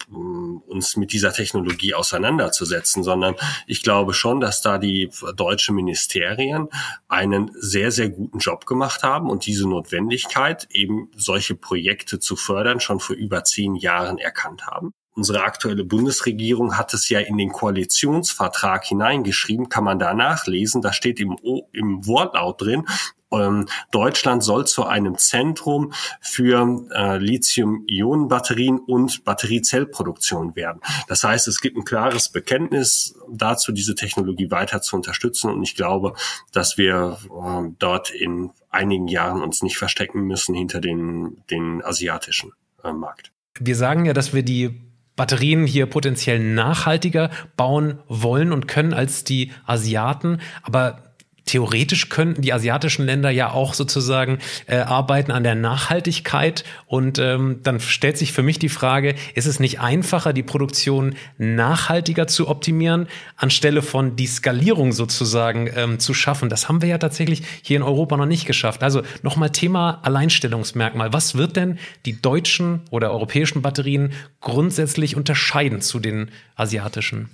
uns 0.68 0.96
mit 0.96 1.12
dieser 1.12 1.34
Technologie 1.34 1.94
auseinanderzusetzen, 1.94 3.04
sondern 3.04 3.36
ich 3.68 3.84
glaube 3.84 4.14
schon, 4.14 4.40
dass 4.40 4.62
da 4.62 4.78
die 4.78 5.10
deutschen 5.36 5.76
Ministerien 5.76 6.70
einen 7.08 7.52
sehr, 7.56 7.92
sehr 7.92 8.10
guten 8.10 8.40
Job 8.40 8.66
gemacht 8.66 9.04
haben 9.04 9.30
und 9.30 9.46
diese 9.46 9.68
Notwendigkeit, 9.68 10.68
eben 10.72 11.10
solche 11.16 11.56
Projekte 11.56 12.20
zu 12.20 12.36
fördern, 12.36 12.80
schon 12.80 13.00
vor 13.00 13.16
über 13.16 13.44
zehn 13.44 13.76
Jahren 13.76 14.18
erkannt 14.18 14.66
haben. 14.66 14.94
Unsere 15.16 15.44
aktuelle 15.44 15.84
Bundesregierung 15.84 16.78
hat 16.78 16.94
es 16.94 17.10
ja 17.10 17.20
in 17.20 17.38
den 17.38 17.52
Koalitionsvertrag 17.52 18.86
hineingeschrieben, 18.86 19.70
kann 19.70 19.84
man 19.84 20.00
da 20.00 20.14
nachlesen. 20.14 20.82
Da 20.82 20.94
steht 20.94 21.20
im, 21.20 21.38
im 21.72 22.06
Wortlaut 22.08 22.62
drin, 22.62 22.86
ähm, 23.34 23.68
Deutschland 23.92 24.44
soll 24.44 24.66
zu 24.68 24.86
einem 24.86 25.18
Zentrum 25.18 25.94
für 26.22 26.88
äh, 26.92 27.18
Lithium-Ionen-Batterien 27.18 28.80
und 28.80 29.24
Batteriezellproduktion 29.24 30.56
werden. 30.56 30.82
Das 31.08 31.24
heißt, 31.24 31.48
es 31.48 31.62
gibt 31.62 31.78
ein 31.78 31.86
klares 31.86 32.30
Bekenntnis 32.30 33.16
dazu, 33.30 33.72
diese 33.72 33.96
Technologie 33.96 34.52
weiter 34.52 34.82
zu 34.82 34.96
unterstützen. 34.96 35.50
Und 35.50 35.64
ich 35.64 35.76
glaube, 35.76 36.14
dass 36.52 36.78
wir 36.78 37.18
äh, 37.24 37.72
dort 37.80 38.12
in 38.12 38.52
einigen 38.70 39.08
Jahren 39.08 39.42
uns 39.42 39.62
nicht 39.62 39.78
verstecken 39.78 40.22
müssen 40.22 40.56
hinter 40.56 40.80
den, 40.80 41.44
den 41.50 41.84
asiatischen 41.84 42.52
äh, 42.84 42.94
Markt. 42.94 43.32
Wir 43.60 43.76
sagen 43.76 44.06
ja, 44.06 44.14
dass 44.14 44.34
wir 44.34 44.44
die 44.44 44.82
Batterien 45.16 45.66
hier 45.66 45.86
potenziell 45.86 46.40
nachhaltiger 46.40 47.30
bauen 47.56 48.00
wollen 48.08 48.52
und 48.52 48.68
können 48.68 48.94
als 48.94 49.24
die 49.24 49.52
Asiaten. 49.66 50.40
Aber 50.64 51.13
theoretisch 51.46 52.10
könnten 52.10 52.42
die 52.42 52.54
asiatischen 52.54 53.06
Länder 53.06 53.30
ja 53.30 53.52
auch 53.52 53.74
sozusagen 53.74 54.40
äh, 54.68 54.78
arbeiten 54.78 55.32
an 55.32 55.44
der 55.44 55.56
Nachhaltigkeit. 55.56 56.64
Und 56.88 57.20
ähm, 57.20 57.60
dann 57.64 57.80
stellt 57.80 58.18
sich 58.18 58.32
für 58.32 58.44
mich 58.44 58.60
die 58.60 58.70
Frage, 58.70 59.16
ist 59.36 59.46
es 59.46 59.60
nicht 59.60 59.80
einfacher, 59.80 60.34
die 60.34 60.44
Produktion 60.44 61.16
nachhaltiger 61.38 62.28
zu 62.28 62.48
optimieren, 62.48 63.08
anstelle 63.36 63.82
von 63.82 64.16
die 64.16 64.28
Skalierung 64.28 64.94
sozusagen 64.94 65.70
ähm, 65.76 66.00
zu 66.00 66.14
schaffen? 66.14 66.50
Das 66.50 66.70
haben 66.70 66.82
wir 66.82 66.90
ja 66.90 66.98
tatsächlich 66.98 67.44
hier 67.62 67.78
in 67.78 67.84
Europa 67.84 68.18
noch 68.18 68.26
nicht 68.26 68.46
geschafft. 68.46 68.84
Also 68.84 69.04
nochmal 69.22 69.50
Thema 69.50 70.00
Alleinstellungsmerkmal. 70.04 71.14
Was 71.14 71.36
wird 71.36 71.56
denn 71.56 71.78
die 72.06 72.22
deutschen 72.22 72.82
oder 72.90 73.12
europäischen 73.12 73.62
Batterien 73.62 74.14
grundsätzlich 74.40 75.16
unterscheiden 75.16 75.82
zu 75.82 76.00
den 76.00 76.32
asiatischen? 76.56 77.30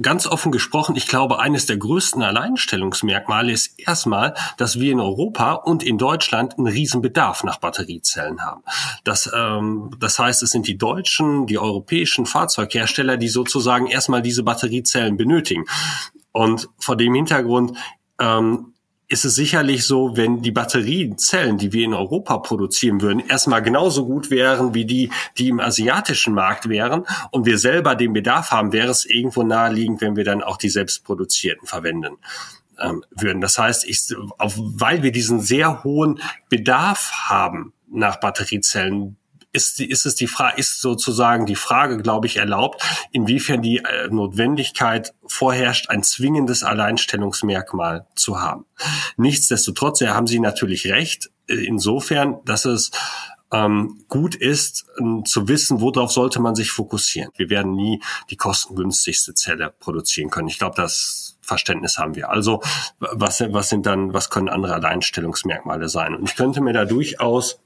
Ganz 0.00 0.26
offen 0.26 0.52
gesprochen, 0.52 0.96
ich 0.96 1.06
glaube, 1.06 1.38
eines 1.38 1.66
der 1.66 1.76
größten 1.76 2.22
Alleinstellungsmerkmale 2.22 3.52
ist 3.52 3.78
erstmal, 3.78 4.34
dass 4.56 4.78
wir 4.78 4.92
in 4.92 5.00
Europa 5.00 5.52
und 5.52 5.82
in 5.82 5.98
Deutschland 5.98 6.58
einen 6.58 6.66
riesen 6.66 7.00
Bedarf 7.00 7.44
nach 7.44 7.58
Batteriezellen 7.58 8.44
haben. 8.44 8.62
Das, 9.04 9.30
ähm, 9.34 9.90
das 10.00 10.18
heißt, 10.18 10.42
es 10.42 10.50
sind 10.50 10.66
die 10.66 10.76
deutschen, 10.76 11.46
die 11.46 11.58
europäischen 11.58 12.26
Fahrzeughersteller, 12.26 13.16
die 13.16 13.28
sozusagen 13.28 13.86
erstmal 13.86 14.22
diese 14.22 14.42
Batteriezellen 14.42 15.16
benötigen. 15.16 15.64
Und 16.32 16.68
vor 16.78 16.96
dem 16.96 17.14
Hintergrund 17.14 17.76
ähm, 18.18 18.73
ist 19.14 19.24
es 19.24 19.36
sicherlich 19.36 19.86
so, 19.86 20.16
wenn 20.16 20.42
die 20.42 20.50
Batteriezellen, 20.50 21.56
die 21.56 21.72
wir 21.72 21.84
in 21.84 21.94
Europa 21.94 22.36
produzieren 22.38 23.00
würden, 23.00 23.20
erstmal 23.20 23.62
genauso 23.62 24.06
gut 24.06 24.28
wären 24.28 24.74
wie 24.74 24.84
die, 24.84 25.12
die 25.38 25.50
im 25.50 25.60
asiatischen 25.60 26.34
Markt 26.34 26.68
wären 26.68 27.06
und 27.30 27.46
wir 27.46 27.58
selber 27.58 27.94
den 27.94 28.12
Bedarf 28.12 28.50
haben, 28.50 28.72
wäre 28.72 28.90
es 28.90 29.04
irgendwo 29.04 29.44
naheliegend, 29.44 30.00
wenn 30.00 30.16
wir 30.16 30.24
dann 30.24 30.42
auch 30.42 30.56
die 30.56 30.68
selbstproduzierten 30.68 31.68
verwenden 31.68 32.16
ähm, 32.80 33.04
würden. 33.12 33.40
Das 33.40 33.56
heißt, 33.56 33.84
ich, 33.84 34.12
auf, 34.38 34.54
weil 34.58 35.04
wir 35.04 35.12
diesen 35.12 35.40
sehr 35.40 35.84
hohen 35.84 36.20
Bedarf 36.48 37.12
haben 37.28 37.72
nach 37.88 38.18
Batteriezellen, 38.18 39.16
ist, 39.54 39.80
ist 39.80 40.04
es 40.04 40.14
die 40.14 40.26
Frage, 40.26 40.58
ist 40.58 40.80
sozusagen 40.80 41.46
die 41.46 41.54
Frage, 41.54 41.98
glaube 41.98 42.26
ich, 42.26 42.36
erlaubt, 42.36 42.82
inwiefern 43.12 43.62
die 43.62 43.78
äh, 43.78 44.08
Notwendigkeit 44.10 45.14
vorherrscht, 45.26 45.88
ein 45.88 46.02
zwingendes 46.02 46.64
Alleinstellungsmerkmal 46.64 48.06
zu 48.14 48.40
haben. 48.40 48.66
Nichtsdestotrotz, 49.16 50.00
ja, 50.00 50.14
haben 50.14 50.26
Sie 50.26 50.40
natürlich 50.40 50.86
recht, 50.86 51.30
äh, 51.48 51.54
insofern, 51.54 52.40
dass 52.44 52.64
es 52.64 52.90
ähm, 53.52 54.04
gut 54.08 54.34
ist, 54.34 54.86
zu 55.24 55.48
wissen, 55.48 55.80
worauf 55.80 56.10
sollte 56.10 56.40
man 56.40 56.56
sich 56.56 56.72
fokussieren. 56.72 57.30
Wir 57.36 57.50
werden 57.50 57.74
nie 57.74 58.02
die 58.30 58.36
kostengünstigste 58.36 59.34
Zelle 59.34 59.72
produzieren 59.78 60.30
können. 60.30 60.48
Ich 60.48 60.58
glaube, 60.58 60.74
das 60.76 61.38
Verständnis 61.40 61.98
haben 61.98 62.16
wir. 62.16 62.30
Also 62.30 62.62
was, 62.98 63.44
was 63.48 63.68
sind 63.68 63.86
dann, 63.86 64.12
was 64.12 64.30
können 64.30 64.48
andere 64.48 64.74
Alleinstellungsmerkmale 64.74 65.88
sein? 65.88 66.16
Und 66.16 66.28
ich 66.28 66.34
könnte 66.34 66.60
mir 66.60 66.72
da 66.72 66.84
durchaus 66.84 67.60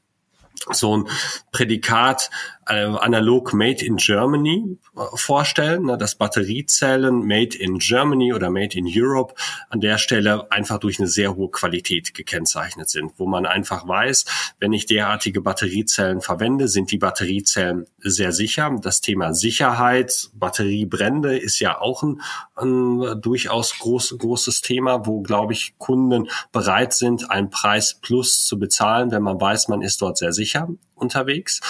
so 0.70 0.96
ein 0.96 1.08
Prädikat 1.52 2.30
analog 2.74 3.52
Made 3.54 3.84
in 3.84 3.96
Germany 3.96 4.78
äh, 4.96 5.00
vorstellen, 5.14 5.84
ne, 5.84 5.96
dass 5.96 6.14
Batteriezellen 6.14 7.26
Made 7.26 7.56
in 7.56 7.78
Germany 7.78 8.32
oder 8.34 8.50
Made 8.50 8.76
in 8.76 8.86
Europe 8.86 9.34
an 9.70 9.80
der 9.80 9.98
Stelle 9.98 10.50
einfach 10.52 10.78
durch 10.78 10.98
eine 10.98 11.08
sehr 11.08 11.34
hohe 11.34 11.50
Qualität 11.50 12.14
gekennzeichnet 12.14 12.88
sind, 12.90 13.12
wo 13.16 13.26
man 13.26 13.46
einfach 13.46 13.88
weiß, 13.88 14.24
wenn 14.60 14.72
ich 14.72 14.86
derartige 14.86 15.40
Batteriezellen 15.40 16.20
verwende, 16.20 16.68
sind 16.68 16.90
die 16.90 16.98
Batteriezellen 16.98 17.86
sehr 17.98 18.32
sicher. 18.32 18.76
Das 18.82 19.00
Thema 19.00 19.32
Sicherheit, 19.32 20.30
Batteriebrände 20.34 21.38
ist 21.38 21.60
ja 21.60 21.80
auch 21.80 22.02
ein, 22.02 22.20
ein 22.56 23.20
durchaus 23.20 23.78
groß, 23.78 24.16
großes 24.18 24.60
Thema, 24.60 25.06
wo, 25.06 25.22
glaube 25.22 25.54
ich, 25.54 25.78
Kunden 25.78 26.28
bereit 26.52 26.92
sind, 26.92 27.30
einen 27.30 27.50
Preis 27.50 27.98
plus 28.00 28.44
zu 28.44 28.58
bezahlen, 28.58 29.10
wenn 29.10 29.22
man 29.22 29.40
weiß, 29.40 29.68
man 29.68 29.82
ist 29.82 30.02
dort 30.02 30.18
sehr 30.18 30.32
sicher 30.32 30.68
unterwegs. 30.98 31.60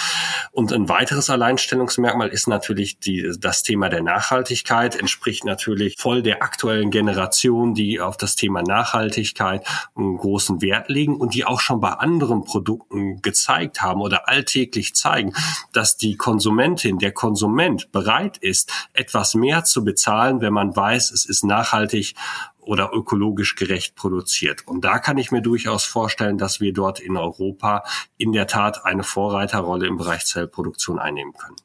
Und 0.51 0.73
ein 0.73 0.89
weiteres 0.89 1.29
Alleinstellungsmerkmal 1.29 2.29
ist 2.29 2.47
natürlich 2.47 2.99
die, 2.99 3.31
das 3.39 3.63
Thema 3.63 3.89
der 3.89 4.03
Nachhaltigkeit, 4.03 4.95
entspricht 4.95 5.45
natürlich 5.45 5.95
voll 5.97 6.21
der 6.21 6.43
aktuellen 6.43 6.91
Generation, 6.91 7.73
die 7.73 7.99
auf 7.99 8.17
das 8.17 8.35
Thema 8.35 8.61
Nachhaltigkeit 8.61 9.65
einen 9.95 10.17
großen 10.17 10.61
Wert 10.61 10.89
legen 10.89 11.15
und 11.15 11.33
die 11.33 11.45
auch 11.45 11.59
schon 11.59 11.79
bei 11.79 11.91
anderen 11.91 12.43
Produkten 12.43 13.21
gezeigt 13.21 13.81
haben 13.81 14.01
oder 14.01 14.27
alltäglich 14.27 14.95
zeigen, 14.95 15.33
dass 15.73 15.97
die 15.97 16.17
Konsumentin, 16.17 16.97
der 16.99 17.11
Konsument 17.11 17.91
bereit 17.91 18.37
ist, 18.37 18.71
etwas 18.93 19.35
mehr 19.35 19.63
zu 19.63 19.83
bezahlen, 19.83 20.41
wenn 20.41 20.53
man 20.53 20.75
weiß, 20.75 21.11
es 21.11 21.25
ist 21.25 21.43
nachhaltig 21.43 22.15
oder 22.69 22.91
ökologisch 22.93 23.55
gerecht 23.55 23.95
produziert. 23.95 24.67
Und 24.67 24.85
da 24.85 24.99
kann 24.99 25.17
ich 25.17 25.31
mir 25.31 25.41
durchaus 25.41 25.85
vorstellen, 25.85 26.37
dass 26.37 26.61
wir 26.61 26.71
dort 26.71 26.99
in 26.99 27.17
Europa 27.17 27.83
in 28.17 28.31
der 28.31 28.45
Tat 28.45 28.85
eine 28.85 29.01
Vorreiterrolle 29.03 29.87
im 29.87 29.97
Bereich 29.97 30.25
Zellproduktion 30.25 30.99
einnehmen 30.99 31.33
können. 31.33 31.55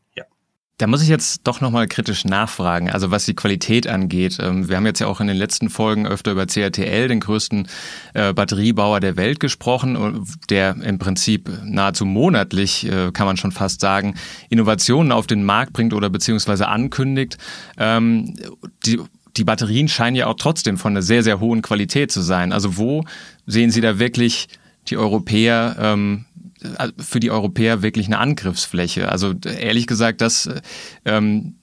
Da 0.78 0.88
muss 0.88 1.02
ich 1.02 1.08
jetzt 1.08 1.42
doch 1.44 1.60
nochmal 1.60 1.86
kritisch 1.86 2.24
nachfragen, 2.24 2.90
also 2.90 3.12
was 3.12 3.24
die 3.26 3.36
Qualität 3.36 3.86
angeht. 3.86 4.38
Ähm, 4.40 4.68
wir 4.68 4.76
haben 4.76 4.86
jetzt 4.86 4.98
ja 4.98 5.06
auch 5.06 5.20
in 5.20 5.28
den 5.28 5.36
letzten 5.36 5.70
Folgen 5.70 6.04
öfter 6.04 6.32
über 6.32 6.46
CATL, 6.46 7.06
den 7.06 7.20
größten 7.20 7.68
äh, 8.14 8.32
Batteriebauer 8.32 8.98
der 8.98 9.16
Welt, 9.16 9.38
gesprochen, 9.38 10.26
der 10.50 10.74
im 10.82 10.98
Prinzip 10.98 11.48
nahezu 11.62 12.04
monatlich, 12.04 12.90
äh, 12.90 13.12
kann 13.12 13.26
man 13.26 13.36
schon 13.36 13.52
fast 13.52 13.80
sagen, 13.80 14.16
Innovationen 14.50 15.12
auf 15.12 15.28
den 15.28 15.44
Markt 15.44 15.74
bringt 15.74 15.94
oder 15.94 16.10
beziehungsweise 16.10 16.66
ankündigt. 16.66 17.38
Ähm, 17.78 18.34
die 18.84 19.00
die 19.36 19.44
Batterien 19.44 19.88
scheinen 19.88 20.16
ja 20.16 20.26
auch 20.26 20.34
trotzdem 20.34 20.78
von 20.78 20.92
einer 20.92 21.02
sehr, 21.02 21.22
sehr 21.22 21.40
hohen 21.40 21.62
Qualität 21.62 22.12
zu 22.12 22.20
sein. 22.20 22.52
Also 22.52 22.76
wo 22.76 23.04
sehen 23.46 23.70
Sie 23.70 23.80
da 23.80 23.98
wirklich 23.98 24.48
die 24.88 24.96
Europäer, 24.96 25.76
ähm, 25.78 26.24
äh, 26.78 26.88
für 26.98 27.20
die 27.20 27.30
Europäer 27.30 27.82
wirklich 27.82 28.06
eine 28.06 28.18
Angriffsfläche? 28.18 29.10
Also 29.10 29.34
ehrlich 29.44 29.86
gesagt, 29.86 30.20
das 30.20 30.48
ähm, 31.04 31.56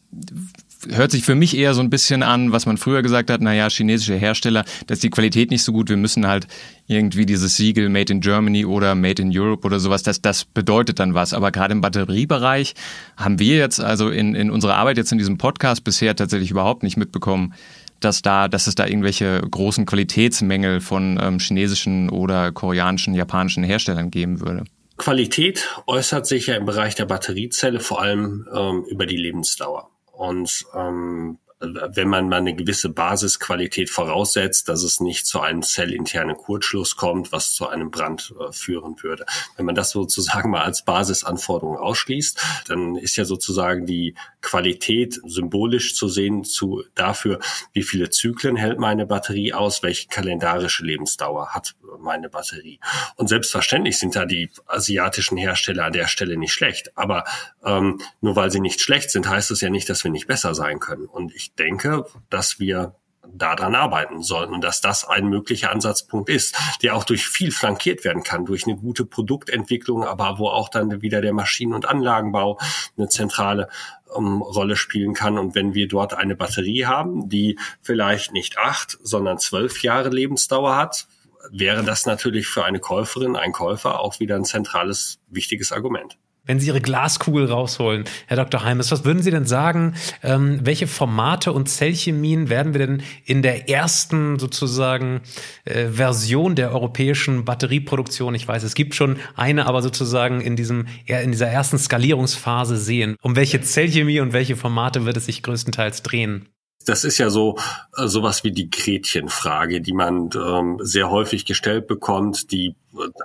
hört 0.89 1.12
sich 1.12 1.24
für 1.24 1.36
mich 1.36 1.56
eher 1.56 1.74
so 1.74 1.82
ein 1.82 1.89
bisschen 1.89 2.24
an, 2.24 2.52
was 2.52 2.65
man 2.65 2.78
früher 2.78 3.02
gesagt 3.02 3.30
hat, 3.30 3.41
naja, 3.41 3.70
chinesische 3.70 4.15
Hersteller, 4.15 4.65
da 4.88 4.94
ist 4.94 5.04
die 5.04 5.10
Qualität 5.10 5.52
nicht 5.52 5.63
so 5.63 5.72
gut, 5.72 5.89
wir 5.89 5.98
müssen 5.98 6.28
halt 6.28 6.48
irgendwie 6.88 7.26
dieses 7.26 7.56
Siegel 7.56 7.89
Made 7.89 8.12
in 8.12 8.22
Germany 8.22 8.65
oder 8.65 8.96
Made 8.96 9.22
in 9.22 9.32
Europe 9.34 9.65
oder 9.65 9.80
sowas, 9.80 10.04
das, 10.04 10.22
das 10.22 10.46
bedeutet 10.46 11.00
dann 11.00 11.13
was. 11.13 11.34
Aber 11.34 11.52
gerade 11.52 11.74
im 11.74 11.82
Batteriebereich 11.82 12.74
haben 13.17 13.39
wir 13.39 13.58
jetzt 13.58 13.80
also 13.80 14.10
in, 14.10 14.36
in 14.36 14.52
unserer 14.52 14.76
Arbeit 14.76 14.98
jetzt 14.98 15.12
in 15.12 15.17
diesem 15.17 15.38
Podcast 15.38 15.84
bisher 15.84 16.15
tatsächlich 16.15 16.52
überhaupt 16.52 16.84
nicht 16.84 16.98
mitbekommen, 16.98 17.54
dass 18.00 18.22
da, 18.22 18.48
dass 18.48 18.67
es 18.67 18.76
da 18.76 18.88
irgendwelche 18.88 19.39
großen 19.39 19.86
Qualitätsmängel 19.86 20.82
von 20.82 21.20
ähm, 21.22 21.39
chinesischen 21.39 22.10
oder 22.10 22.52
koreanischen, 22.52 23.13
japanischen 23.13 23.63
Herstellern 23.63 24.12
geben 24.12 24.41
würde. 24.41 24.63
Qualität 24.98 25.67
äußert 25.88 26.28
sich 26.28 26.48
ja 26.48 26.56
im 26.56 26.65
Bereich 26.65 26.96
der 26.96 27.06
Batteriezelle 27.06 27.80
vor 27.80 28.02
allem 28.02 28.48
ähm, 28.54 28.84
über 28.88 29.06
die 29.06 29.17
Lebensdauer. 29.17 29.89
Und 30.22 30.68
ähm, 30.76 31.40
wenn 31.60 32.08
man 32.08 32.30
mal 32.30 32.38
eine 32.38 32.56
gewisse 32.56 32.90
Basisqualität 32.90 33.90
voraussetzt, 33.90 34.70
dass 34.70 34.84
es 34.84 35.00
nicht 35.00 35.26
zu 35.26 35.42
einem 35.42 35.64
zellinternen 35.64 36.38
Kurzschluss 36.38 36.96
kommt, 36.96 37.32
was 37.32 37.54
zu 37.54 37.68
einem 37.68 37.90
Brand 37.90 38.32
äh, 38.40 38.52
führen 38.52 38.96
würde. 39.02 39.26
Wenn 39.58 39.66
man 39.66 39.74
das 39.74 39.90
sozusagen 39.90 40.50
mal 40.52 40.62
als 40.62 40.86
Basisanforderung 40.86 41.76
ausschließt, 41.76 42.40
dann 42.68 42.96
ist 42.98 43.16
ja 43.16 43.26
sozusagen 43.26 43.88
die 43.88 44.14
Qualität 44.42 45.20
symbolisch 45.26 45.96
zu 45.96 46.08
sehen 46.08 46.44
zu 46.44 46.84
dafür, 46.96 47.40
wie 47.74 47.84
viele 47.84 48.10
Zyklen 48.10 48.56
hält 48.56 48.80
meine 48.80 49.06
Batterie 49.06 49.54
aus, 49.54 49.84
welche 49.84 50.08
kalendarische 50.08 50.84
Lebensdauer 50.84 51.50
hat 51.50 51.76
meine 52.00 52.30
Batterie. 52.30 52.80
Und 53.16 53.28
selbstverständlich 53.28 54.00
sind 54.00 54.16
da 54.16 54.26
die 54.26 54.50
asiatischen 54.66 55.38
Hersteller 55.38 55.86
an 55.86 55.94
der 55.94 56.08
Stelle 56.08 56.38
nicht 56.38 56.54
schlecht. 56.54 56.98
Aber 56.98 57.24
ähm, 57.64 58.00
nur 58.22 58.36
weil 58.36 58.52
sie 58.52 58.60
nicht 58.60 58.82
schlecht 58.82 59.12
sind, 59.12 59.30
heißt 59.30 59.52
es 59.52 59.62
ja 59.62 59.70
nicht, 59.70 59.90
dass 59.90 60.04
wir 60.04 60.12
nicht 60.12 60.28
besser 60.28 60.56
sein 60.56 60.80
können. 60.80 61.06
Und 61.06 61.34
ich 61.36 61.54
denke, 61.54 62.06
dass 62.30 62.60
wir 62.60 62.96
daran 63.28 63.76
arbeiten 63.76 64.24
sollen 64.24 64.54
und 64.54 64.64
dass 64.64 64.82
das 64.82 65.08
ein 65.08 65.28
möglicher 65.28 65.72
Ansatzpunkt 65.72 66.30
ist, 66.30 66.58
der 66.82 66.96
auch 66.96 67.04
durch 67.04 67.28
viel 67.28 67.52
flankiert 67.52 68.04
werden 68.04 68.24
kann, 68.24 68.46
durch 68.46 68.66
eine 68.66 68.76
gute 68.76 69.06
Produktentwicklung, 69.06 70.04
aber 70.04 70.40
wo 70.40 70.48
auch 70.48 70.70
dann 70.70 71.02
wieder 71.02 71.22
der 71.22 71.34
Maschinen- 71.34 71.74
und 71.74 71.88
Anlagenbau 71.88 72.60
eine 72.98 73.10
zentrale 73.10 73.70
um, 74.14 74.42
Rolle 74.42 74.76
spielen 74.76 75.14
kann. 75.14 75.38
Und 75.38 75.56
wenn 75.56 75.74
wir 75.74 75.88
dort 75.88 76.14
eine 76.14 76.36
Batterie 76.36 76.86
haben, 76.86 77.30
die 77.30 77.58
vielleicht 77.82 78.34
nicht 78.34 78.58
acht, 78.58 78.98
sondern 79.02 79.40
zwölf 79.40 79.82
Jahre 79.84 80.10
Lebensdauer 80.10 80.76
hat, 80.76 81.08
wäre 81.52 81.84
das 81.84 82.06
natürlich 82.06 82.48
für 82.48 82.66
eine 82.66 82.80
Käuferin, 82.80 83.36
ein 83.36 83.52
Käufer 83.52 84.00
auch 84.00 84.20
wieder 84.20 84.36
ein 84.36 84.46
zentrales, 84.46 85.20
wichtiges 85.30 85.72
Argument. 85.72 86.18
Wenn 86.44 86.60
Sie 86.60 86.68
Ihre 86.68 86.82
Glaskugel 86.82 87.46
rausholen, 87.46 88.06
Herr 88.26 88.38
Dr. 88.38 88.64
Heimes, 88.64 88.92
was 88.92 89.06
würden 89.06 89.22
Sie 89.22 89.30
denn 89.30 89.46
sagen, 89.46 89.94
ähm, 90.24 90.60
welche 90.64 90.88
Formate 90.88 91.54
und 91.54 91.70
Zellchemien 91.70 92.50
werden 92.50 92.74
wir 92.74 92.80
denn 92.80 93.04
in 93.26 93.44
der 93.44 93.70
ersten 93.70 94.40
sozusagen 94.40 95.22
äh, 95.66 95.90
Version 95.90 96.56
der 96.56 96.72
europäischen 96.72 97.46
Batterieproduktion, 97.46 98.34
ich 98.34 98.48
weiß, 98.48 98.64
es 98.64 98.74
gibt 98.74 98.96
schon 98.96 99.18
eine, 99.36 99.68
aber 99.68 99.84
sozusagen 99.84 100.42
in 100.42 100.56
diesem 100.56 100.88
in 101.06 101.32
dieser 101.32 101.48
ersten 101.48 101.78
Skalierungsphase 101.78 102.78
sehen? 102.78 103.18
Um 103.22 103.36
welche 103.36 103.62
Zellchemie 103.62 104.20
und 104.20 104.34
welche 104.34 104.56
Formate 104.56 105.06
wird 105.06 105.18
es 105.18 105.28
sich 105.28 105.44
größtenteils 105.44 106.02
drehen? 106.02 106.50
Das 106.86 107.04
ist 107.04 107.17
ja 107.17 107.30
so 107.30 107.58
äh, 107.96 108.08
sowas 108.08 108.44
wie 108.44 108.52
die 108.52 108.70
Gretchenfrage, 108.70 109.82
die 109.82 109.94
man 109.94 110.30
ähm, 110.36 110.80
sehr 110.82 111.10
häufig 111.10 111.46
gestellt 111.46 111.88
bekommt, 111.88 112.52
die 112.52 112.76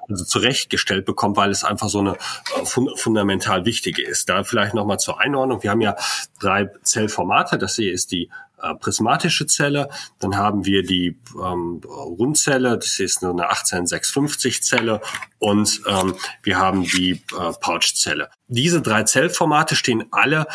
also 0.08 0.24
zurechtgestellt 0.24 1.04
bekommt, 1.04 1.36
weil 1.36 1.50
es 1.50 1.64
einfach 1.64 1.88
so 1.88 1.98
eine 1.98 2.12
äh, 2.12 2.64
fun 2.64 2.90
fundamental 2.96 3.64
wichtige 3.64 4.02
ist. 4.06 4.28
Da 4.28 4.44
vielleicht 4.44 4.74
nochmal 4.74 4.98
zur 4.98 5.20
Einordnung. 5.20 5.62
Wir 5.62 5.70
haben 5.70 5.80
ja 5.80 5.96
drei 6.40 6.70
Zellformate. 6.82 7.58
Das 7.58 7.76
hier 7.76 7.92
ist 7.92 8.12
die 8.12 8.30
äh, 8.62 8.74
prismatische 8.74 9.46
Zelle. 9.46 9.88
Dann 10.18 10.36
haben 10.36 10.64
wir 10.64 10.82
die 10.82 11.18
ähm, 11.34 11.80
Rundzelle. 11.84 12.78
Das 12.78 12.98
ist 13.00 13.22
eine 13.22 13.48
18650 13.48 14.62
Zelle. 14.62 15.00
Und 15.38 15.82
ähm, 15.86 16.14
wir 16.42 16.58
haben 16.58 16.84
die 16.84 17.22
äh, 17.38 17.52
Pouchzelle. 17.60 18.30
Diese 18.48 18.80
drei 18.80 19.02
Zellformate 19.02 19.74
stehen 19.74 20.04
alle 20.10 20.46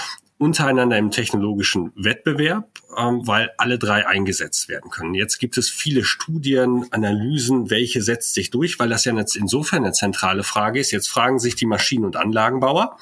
untereinander 0.41 0.97
im 0.97 1.11
technologischen 1.11 1.91
Wettbewerb, 1.95 2.67
ähm, 2.97 3.27
weil 3.27 3.51
alle 3.57 3.77
drei 3.77 4.07
eingesetzt 4.07 4.69
werden 4.69 4.89
können. 4.89 5.13
Jetzt 5.13 5.37
gibt 5.37 5.55
es 5.57 5.69
viele 5.69 6.03
Studien, 6.03 6.87
Analysen, 6.89 7.69
welche 7.69 8.01
setzt 8.01 8.33
sich 8.33 8.49
durch, 8.49 8.79
weil 8.79 8.89
das 8.89 9.05
ja 9.05 9.15
jetzt 9.15 9.35
insofern 9.35 9.83
eine 9.83 9.93
zentrale 9.93 10.43
Frage 10.43 10.79
ist. 10.79 10.89
Jetzt 10.89 11.09
fragen 11.09 11.37
sich 11.37 11.55
die 11.55 11.67
Maschinen- 11.67 12.05
und 12.05 12.15
Anlagenbauer, 12.15 12.97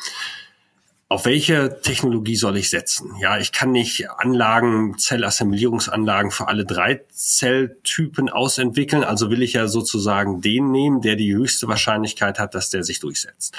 auf 1.07 1.25
welche 1.25 1.79
Technologie 1.81 2.35
soll 2.35 2.57
ich 2.57 2.69
setzen? 2.69 3.15
Ja, 3.19 3.39
ich 3.39 3.51
kann 3.51 3.71
nicht 3.71 4.07
Anlagen, 4.11 4.97
Zellassemblierungsanlagen 4.99 6.29
für 6.29 6.49
alle 6.49 6.65
drei 6.65 7.01
Zelltypen 7.09 8.29
ausentwickeln. 8.29 9.03
Also 9.03 9.31
will 9.31 9.41
ich 9.41 9.53
ja 9.53 9.67
sozusagen 9.67 10.41
den 10.41 10.71
nehmen, 10.71 11.01
der 11.01 11.15
die 11.15 11.33
höchste 11.33 11.67
Wahrscheinlichkeit 11.67 12.37
hat, 12.37 12.53
dass 12.53 12.69
der 12.69 12.83
sich 12.83 12.99
durchsetzt. 12.99 13.55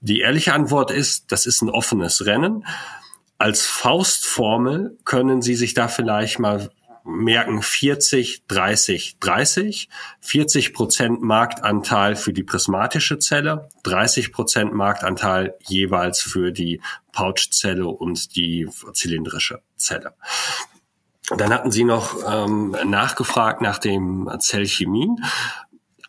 Die 0.00 0.20
ehrliche 0.20 0.54
Antwort 0.54 0.90
ist, 0.90 1.30
das 1.30 1.44
ist 1.44 1.60
ein 1.60 1.68
offenes 1.68 2.24
Rennen 2.24 2.64
als 3.40 3.64
Faustformel 3.64 4.98
können 5.06 5.40
Sie 5.40 5.54
sich 5.54 5.72
da 5.72 5.88
vielleicht 5.88 6.38
mal 6.38 6.70
merken 7.04 7.62
40, 7.62 8.44
30, 8.46 9.16
30. 9.18 9.88
40 10.20 10.74
Prozent 10.74 11.22
Marktanteil 11.22 12.16
für 12.16 12.34
die 12.34 12.42
prismatische 12.42 13.18
Zelle, 13.18 13.70
30 13.84 14.32
Prozent 14.32 14.74
Marktanteil 14.74 15.54
jeweils 15.66 16.20
für 16.20 16.52
die 16.52 16.82
Pouchzelle 17.12 17.86
und 17.86 18.36
die 18.36 18.68
zylindrische 18.92 19.62
Zelle. 19.74 20.12
Dann 21.34 21.50
hatten 21.50 21.70
Sie 21.70 21.84
noch 21.84 22.16
ähm, 22.30 22.76
nachgefragt 22.84 23.62
nach 23.62 23.78
dem 23.78 24.30
Zellchemien. 24.38 25.24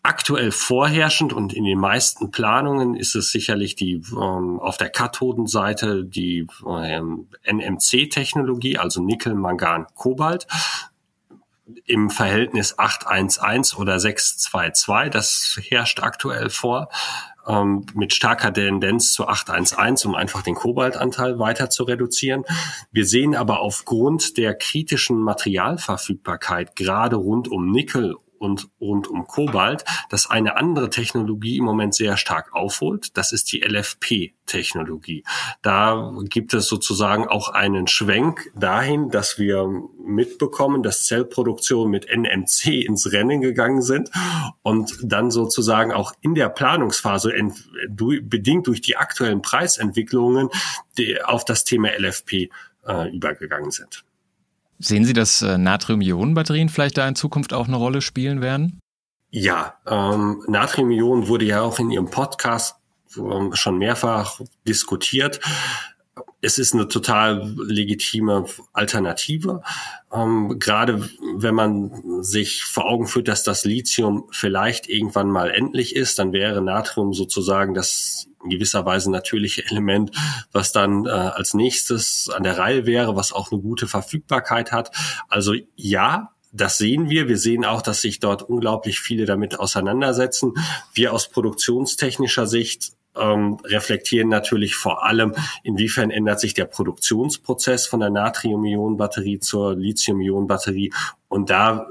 Aktuell 0.04 0.52
vorherrschend 0.52 1.32
und 1.32 1.54
in 1.54 1.64
den 1.64 1.78
meisten 1.78 2.32
Planungen 2.32 2.96
ist 2.96 3.16
es 3.16 3.32
sicherlich 3.32 3.76
die 3.76 4.02
ähm, 4.14 4.60
auf 4.60 4.78
der 4.78 4.90
Kathodenseite 4.90 6.04
die 6.04 6.48
ähm, 6.68 7.28
NMC-Technologie, 7.44 8.78
also 8.78 9.00
Nickel, 9.02 9.36
Mangan, 9.36 9.86
Kobalt 9.94 10.48
im 11.86 12.10
Verhältnis 12.10 12.80
811 12.80 13.78
oder 13.78 14.00
622. 14.00 15.12
Das 15.12 15.60
herrscht 15.70 16.00
aktuell 16.02 16.50
vor 16.50 16.90
ähm, 17.48 17.86
mit 17.94 18.14
starker 18.14 18.52
Tendenz 18.52 19.14
zu 19.14 19.28
811, 19.28 20.06
um 20.06 20.16
einfach 20.16 20.42
den 20.42 20.56
Kobaltanteil 20.56 21.40
weiter 21.40 21.70
zu 21.70 21.84
reduzieren. 21.84 22.44
Wir 22.92 23.06
sehen 23.06 23.36
aber 23.36 23.60
aufgrund 23.60 24.38
der 24.38 24.56
kritischen 24.56 25.20
Materialverfügbarkeit 25.20 26.76
gerade 26.76 27.18
rund 27.18 27.48
um 27.48 27.70
Nickel 27.72 28.16
und 28.42 28.70
rund 28.82 29.08
um 29.08 29.28
Kobalt, 29.28 29.86
dass 30.10 30.30
eine 30.30 30.58
andere 30.58 30.90
Technologie 30.90 31.58
im 31.58 31.66
Moment 31.66 31.94
sehr 31.94 32.18
stark 32.18 32.54
aufholt. 32.54 33.16
Das 33.16 33.32
ist 33.32 33.52
die 33.52 33.62
LFP-Technologie. 33.62 35.24
Da 35.62 36.12
gibt 36.26 36.56
es 36.56 36.68
sozusagen 36.68 37.28
auch 37.28 37.50
einen 37.50 37.86
Schwenk 37.88 38.52
dahin, 38.56 39.12
dass 39.12 39.38
wir 39.38 39.70
mitbekommen, 40.04 40.82
dass 40.82 41.06
Zellproduktion 41.06 41.92
mit 41.92 42.08
NMC 42.10 42.84
ins 42.84 43.12
Rennen 43.12 43.42
gegangen 43.42 43.84
sind 43.84 44.10
und 44.64 44.98
dann 45.04 45.30
sozusagen 45.30 45.92
auch 45.92 46.14
in 46.22 46.34
der 46.34 46.50
Planungsphase 46.50 47.32
bedingt 47.88 48.66
durch 48.66 48.82
die 48.82 48.98
aktuellen 48.98 49.44
Preisentwicklungen 49.44 50.50
auf 51.26 51.46
das 51.46 51.64
Thema 51.64 51.90
LFP 51.90 52.50
äh, 52.88 53.16
übergegangen 53.16 53.70
sind. 53.70 54.04
Sehen 54.82 55.06
Sie, 55.06 55.14
dass 55.14 55.42
äh, 55.42 55.58
Natrium-Ionen-Batterien 55.58 56.70
vielleicht 56.70 56.98
da 56.98 57.08
in 57.08 57.16
Zukunft 57.16 57.54
auch 57.54 57.68
eine 57.68 57.78
Rolle 57.78 58.02
spielen 58.02 58.42
werden? 58.42 58.80
Ja, 59.30 59.76
ähm, 59.88 60.44
Natrium-Ionen 60.48 61.28
wurde 61.28 61.46
ja 61.46 61.62
auch 61.62 61.80
in 61.80 61.92
Ihrem 61.92 62.10
Podcast 62.10 62.76
ähm, 63.16 63.54
schon 63.54 63.78
mehrfach 63.78 64.42
diskutiert. 64.68 65.40
Es 66.42 66.58
ist 66.58 66.74
eine 66.74 66.88
total 66.88 67.54
legitime 67.58 68.46
Alternative. 68.74 69.62
Ähm, 70.12 70.58
gerade 70.60 71.10
wenn 71.36 71.56
man 71.56 72.24
sich 72.24 72.64
vor 72.64 72.86
Augen 72.86 73.08
führt, 73.08 73.28
dass 73.28 73.44
das 73.44 73.64
Lithium 73.64 74.28
vielleicht 74.32 74.90
irgendwann 74.90 75.30
mal 75.30 75.52
endlich 75.52 75.96
ist, 75.96 76.18
dann 76.20 76.34
wäre 76.34 76.62
Natrium 76.62 77.14
sozusagen 77.14 77.74
das 77.74 78.28
in 78.44 78.50
gewisser 78.50 78.86
Weise 78.86 79.12
natürliche 79.12 79.64
Element, 79.66 80.12
was 80.52 80.72
dann 80.72 81.06
äh, 81.06 81.10
als 81.10 81.54
nächstes 81.54 82.30
an 82.30 82.44
der 82.44 82.58
Reihe 82.58 82.88
wäre, 82.88 83.16
was 83.16 83.32
auch 83.32 83.52
eine 83.52 83.62
gute 83.62 83.88
Verfügbarkeit 83.88 84.72
hat. 84.72 84.92
Also 85.28 85.54
ja, 85.76 86.32
das 86.52 86.78
sehen 86.78 87.10
wir. 87.10 87.28
Wir 87.28 87.38
sehen 87.38 87.66
auch, 87.66 87.82
dass 87.82 88.02
sich 88.02 88.20
dort 88.20 88.44
unglaublich 88.44 89.00
viele 89.00 89.26
damit 89.26 89.60
auseinandersetzen. 89.60 90.54
Wir 90.94 91.14
aus 91.14 91.30
produktionstechnischer 91.30 92.48
Sicht 92.48 92.94
ähm, 93.20 93.58
reflektieren 93.64 94.30
natürlich 94.30 94.76
vor 94.76 95.06
allem, 95.06 95.36
inwiefern 95.64 96.12
ändert 96.12 96.40
sich 96.40 96.54
der 96.54 96.66
Produktionsprozess 96.66 97.88
von 97.88 98.00
der 98.00 98.10
Natrium-Ionen-Batterie 98.10 99.40
zur 99.40 99.76
Lithium-Ionen-Batterie. 99.76 100.94
Und 101.28 101.50
da 101.50 101.88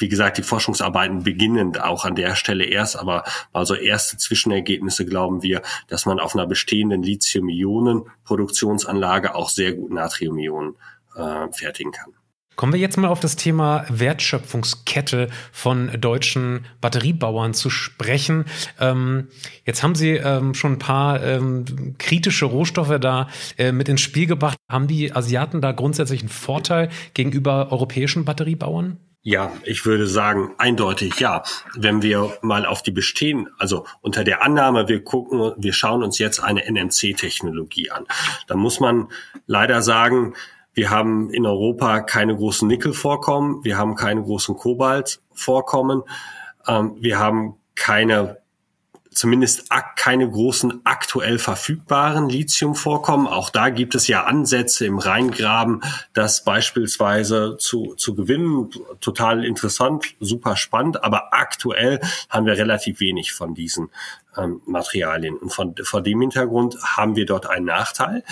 wie 0.00 0.08
gesagt, 0.08 0.38
die 0.38 0.42
Forschungsarbeiten 0.42 1.24
beginnen 1.24 1.76
auch 1.76 2.06
an 2.06 2.14
der 2.14 2.34
Stelle 2.34 2.64
erst, 2.64 2.98
aber 2.98 3.24
also 3.52 3.74
erste 3.74 4.16
Zwischenergebnisse 4.16 5.04
glauben 5.04 5.42
wir, 5.42 5.60
dass 5.88 6.06
man 6.06 6.20
auf 6.20 6.34
einer 6.34 6.46
bestehenden 6.46 7.02
Lithium-Ionen-Produktionsanlage 7.02 9.34
auch 9.34 9.50
sehr 9.50 9.74
gut 9.74 9.92
Natrium-Ionen 9.92 10.76
äh, 11.16 11.52
fertigen 11.52 11.92
kann. 11.92 12.14
Kommen 12.60 12.74
wir 12.74 12.80
jetzt 12.80 12.98
mal 12.98 13.08
auf 13.08 13.20
das 13.20 13.36
Thema 13.36 13.86
Wertschöpfungskette 13.88 15.28
von 15.50 15.98
deutschen 15.98 16.66
Batteriebauern 16.82 17.54
zu 17.54 17.70
sprechen. 17.70 18.44
Ähm, 18.78 19.28
jetzt 19.64 19.82
haben 19.82 19.94
Sie 19.94 20.10
ähm, 20.10 20.52
schon 20.52 20.72
ein 20.72 20.78
paar 20.78 21.24
ähm, 21.24 21.94
kritische 21.96 22.44
Rohstoffe 22.44 22.98
da 23.00 23.28
äh, 23.56 23.72
mit 23.72 23.88
ins 23.88 24.02
Spiel 24.02 24.26
gebracht. 24.26 24.58
Haben 24.68 24.88
die 24.88 25.10
Asiaten 25.10 25.62
da 25.62 25.72
grundsätzlich 25.72 26.20
einen 26.20 26.28
Vorteil 26.28 26.90
gegenüber 27.14 27.72
europäischen 27.72 28.26
Batteriebauern? 28.26 28.98
Ja, 29.22 29.52
ich 29.64 29.86
würde 29.86 30.06
sagen, 30.06 30.50
eindeutig 30.58 31.18
ja. 31.18 31.42
Wenn 31.76 32.02
wir 32.02 32.36
mal 32.42 32.66
auf 32.66 32.82
die 32.82 32.90
bestehen, 32.90 33.48
also 33.56 33.86
unter 34.02 34.22
der 34.22 34.42
Annahme, 34.42 34.86
wir 34.86 35.02
gucken, 35.02 35.54
wir 35.56 35.72
schauen 35.72 36.02
uns 36.02 36.18
jetzt 36.18 36.40
eine 36.40 36.70
NMC-Technologie 36.70 37.90
an, 37.90 38.04
dann 38.48 38.58
muss 38.58 38.80
man 38.80 39.08
leider 39.46 39.80
sagen, 39.80 40.34
wir 40.80 40.88
haben 40.88 41.28
in 41.28 41.44
Europa 41.44 42.00
keine 42.00 42.34
großen 42.34 42.66
Nickelvorkommen, 42.66 43.62
wir 43.64 43.76
haben 43.76 43.96
keine 43.96 44.22
großen 44.22 44.56
Kobaltvorkommen, 44.56 46.04
ähm, 46.66 46.96
wir 46.98 47.18
haben 47.18 47.56
keine 47.74 48.38
zumindest 49.10 49.68
keine 49.96 50.30
großen 50.30 50.80
aktuell 50.84 51.38
verfügbaren 51.38 52.30
Lithiumvorkommen. 52.30 53.26
Auch 53.26 53.50
da 53.50 53.68
gibt 53.68 53.94
es 53.94 54.08
ja 54.08 54.24
Ansätze 54.24 54.86
im 54.86 54.98
Rheingraben, 54.98 55.82
das 56.14 56.44
beispielsweise 56.44 57.58
zu, 57.58 57.94
zu 57.96 58.14
gewinnen. 58.14 58.70
Total 59.02 59.44
interessant, 59.44 60.14
super 60.18 60.56
spannend, 60.56 61.04
aber 61.04 61.34
aktuell 61.34 62.00
haben 62.30 62.46
wir 62.46 62.56
relativ 62.56 63.00
wenig 63.00 63.32
von 63.32 63.52
diesen 63.52 63.90
ähm, 64.38 64.62
Materialien. 64.64 65.36
Und 65.36 65.50
von, 65.50 65.74
vor 65.82 66.00
dem 66.00 66.22
Hintergrund 66.22 66.78
haben 66.82 67.16
wir 67.16 67.26
dort 67.26 67.50
einen 67.50 67.66
Nachteil. 67.66 68.24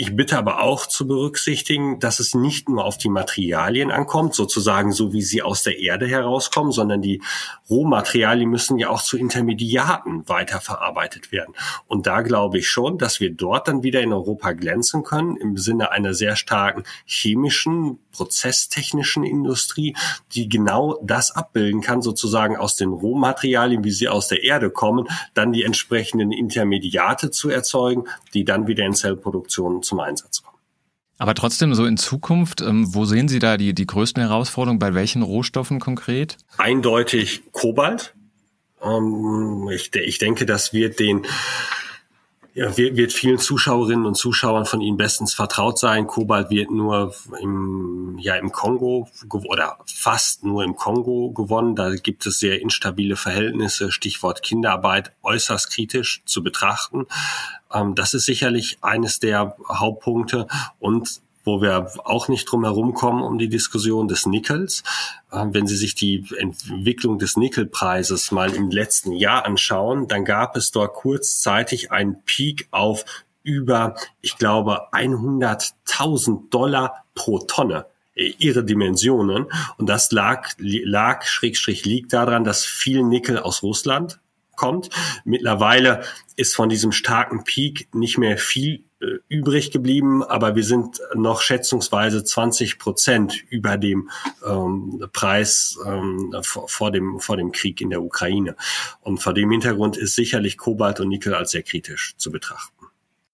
Ich 0.00 0.14
bitte 0.14 0.38
aber 0.38 0.60
auch 0.62 0.86
zu 0.86 1.08
berücksichtigen, 1.08 1.98
dass 1.98 2.20
es 2.20 2.32
nicht 2.32 2.68
nur 2.68 2.84
auf 2.84 2.98
die 2.98 3.08
Materialien 3.08 3.90
ankommt, 3.90 4.32
sozusagen 4.32 4.92
so 4.92 5.12
wie 5.12 5.22
sie 5.22 5.42
aus 5.42 5.64
der 5.64 5.80
Erde 5.80 6.06
herauskommen, 6.06 6.70
sondern 6.70 7.02
die 7.02 7.20
Rohmaterialien 7.68 8.48
müssen 8.48 8.78
ja 8.78 8.90
auch 8.90 9.02
zu 9.02 9.18
Intermediaten 9.18 10.28
weiterverarbeitet 10.28 11.32
werden. 11.32 11.52
Und 11.88 12.06
da 12.06 12.20
glaube 12.20 12.58
ich 12.58 12.68
schon, 12.68 12.98
dass 12.98 13.18
wir 13.18 13.34
dort 13.34 13.66
dann 13.66 13.82
wieder 13.82 14.00
in 14.00 14.12
Europa 14.12 14.52
glänzen 14.52 15.02
können 15.02 15.36
im 15.36 15.56
Sinne 15.56 15.90
einer 15.90 16.14
sehr 16.14 16.36
starken 16.36 16.84
chemischen, 17.04 17.98
prozesstechnischen 18.12 19.24
Industrie, 19.24 19.96
die 20.32 20.48
genau 20.48 21.00
das 21.02 21.32
abbilden 21.32 21.80
kann, 21.80 22.02
sozusagen 22.02 22.56
aus 22.56 22.76
den 22.76 22.90
Rohmaterialien, 22.90 23.82
wie 23.82 23.90
sie 23.90 24.08
aus 24.08 24.28
der 24.28 24.44
Erde 24.44 24.70
kommen, 24.70 25.08
dann 25.34 25.52
die 25.52 25.64
entsprechenden 25.64 26.30
Intermediate 26.30 27.32
zu 27.32 27.50
erzeugen, 27.50 28.04
die 28.32 28.44
dann 28.44 28.68
wieder 28.68 28.84
in 28.84 28.94
Zellproduktion 28.94 29.82
zum 29.88 30.00
Einsatz 30.00 30.42
kommen. 30.42 30.58
Aber 31.18 31.34
trotzdem 31.34 31.74
so 31.74 31.84
in 31.84 31.96
Zukunft, 31.96 32.60
ähm, 32.60 32.94
wo 32.94 33.04
sehen 33.04 33.28
Sie 33.28 33.40
da 33.40 33.56
die, 33.56 33.74
die 33.74 33.86
größten 33.86 34.22
Herausforderungen? 34.22 34.78
Bei 34.78 34.94
welchen 34.94 35.22
Rohstoffen 35.22 35.80
konkret? 35.80 36.36
Eindeutig 36.58 37.42
Kobalt. 37.50 38.14
Ähm, 38.80 39.68
ich, 39.72 39.90
denke, 40.18 40.46
das 40.46 40.72
wird 40.72 41.00
den 41.00 41.26
wird, 42.58 42.96
wird 42.96 43.12
vielen 43.12 43.38
Zuschauerinnen 43.38 44.06
und 44.06 44.16
Zuschauern 44.16 44.66
von 44.66 44.80
Ihnen 44.80 44.96
bestens 44.96 45.34
vertraut 45.34 45.78
sein. 45.78 46.06
Kobalt 46.06 46.50
wird 46.50 46.70
nur 46.70 47.14
im, 47.40 48.16
ja, 48.18 48.34
im 48.36 48.52
Kongo 48.52 49.08
oder 49.30 49.78
fast 49.86 50.44
nur 50.44 50.64
im 50.64 50.76
Kongo 50.76 51.30
gewonnen. 51.30 51.76
Da 51.76 51.94
gibt 51.94 52.26
es 52.26 52.38
sehr 52.38 52.60
instabile 52.60 53.16
Verhältnisse. 53.16 53.92
Stichwort 53.92 54.42
Kinderarbeit 54.42 55.12
äußerst 55.22 55.70
kritisch 55.70 56.22
zu 56.24 56.42
betrachten. 56.42 57.06
Ähm, 57.72 57.94
das 57.94 58.14
ist 58.14 58.24
sicherlich 58.24 58.78
eines 58.82 59.20
der 59.20 59.56
Hauptpunkte. 59.68 60.46
Und 60.78 61.20
wo 61.48 61.62
wir 61.62 61.90
auch 62.04 62.28
nicht 62.28 62.44
drum 62.44 62.64
herum 62.64 62.94
kommen 62.94 63.22
um 63.22 63.38
die 63.38 63.48
Diskussion 63.48 64.06
des 64.06 64.26
Nickels. 64.26 64.84
Ähm, 65.32 65.54
wenn 65.54 65.66
Sie 65.66 65.76
sich 65.76 65.94
die 65.94 66.24
Entwicklung 66.36 67.18
des 67.18 67.36
Nickelpreises 67.36 68.30
mal 68.30 68.54
im 68.54 68.70
letzten 68.70 69.12
Jahr 69.12 69.46
anschauen, 69.46 70.06
dann 70.06 70.24
gab 70.24 70.56
es 70.56 70.70
dort 70.70 70.94
kurzzeitig 70.94 71.90
einen 71.90 72.22
Peak 72.24 72.68
auf 72.70 73.04
über, 73.42 73.94
ich 74.20 74.36
glaube, 74.36 74.92
100.000 74.92 76.50
Dollar 76.50 77.04
pro 77.14 77.38
Tonne 77.38 77.86
ihre 78.14 78.64
Dimensionen. 78.64 79.46
Und 79.78 79.88
das 79.88 80.10
lag, 80.12 80.50
lag, 80.58 81.24
schrägstrich 81.24 81.84
liegt 81.84 82.12
daran, 82.12 82.44
dass 82.44 82.64
viel 82.64 83.02
Nickel 83.02 83.38
aus 83.38 83.62
Russland 83.62 84.20
kommt. 84.56 84.90
Mittlerweile 85.24 86.02
ist 86.36 86.54
von 86.54 86.68
diesem 86.68 86.92
starken 86.92 87.44
Peak 87.44 87.88
nicht 87.94 88.18
mehr 88.18 88.36
viel 88.36 88.74
äh, 88.74 88.87
übrig 89.28 89.70
geblieben, 89.70 90.22
aber 90.22 90.56
wir 90.56 90.64
sind 90.64 91.00
noch 91.14 91.40
schätzungsweise 91.40 92.24
20 92.24 92.78
Prozent 92.78 93.44
über 93.48 93.76
dem 93.76 94.10
ähm, 94.46 95.04
Preis 95.12 95.78
ähm, 95.86 96.34
vor, 96.42 96.68
vor, 96.68 96.90
dem, 96.90 97.20
vor 97.20 97.36
dem 97.36 97.52
Krieg 97.52 97.80
in 97.80 97.90
der 97.90 98.02
Ukraine. 98.02 98.56
Und 99.00 99.18
vor 99.18 99.34
dem 99.34 99.50
Hintergrund 99.50 99.96
ist 99.96 100.14
sicherlich 100.14 100.56
Kobalt 100.56 101.00
und 101.00 101.08
Nickel 101.08 101.34
als 101.34 101.52
sehr 101.52 101.62
kritisch 101.62 102.14
zu 102.16 102.32
betrachten. 102.32 102.77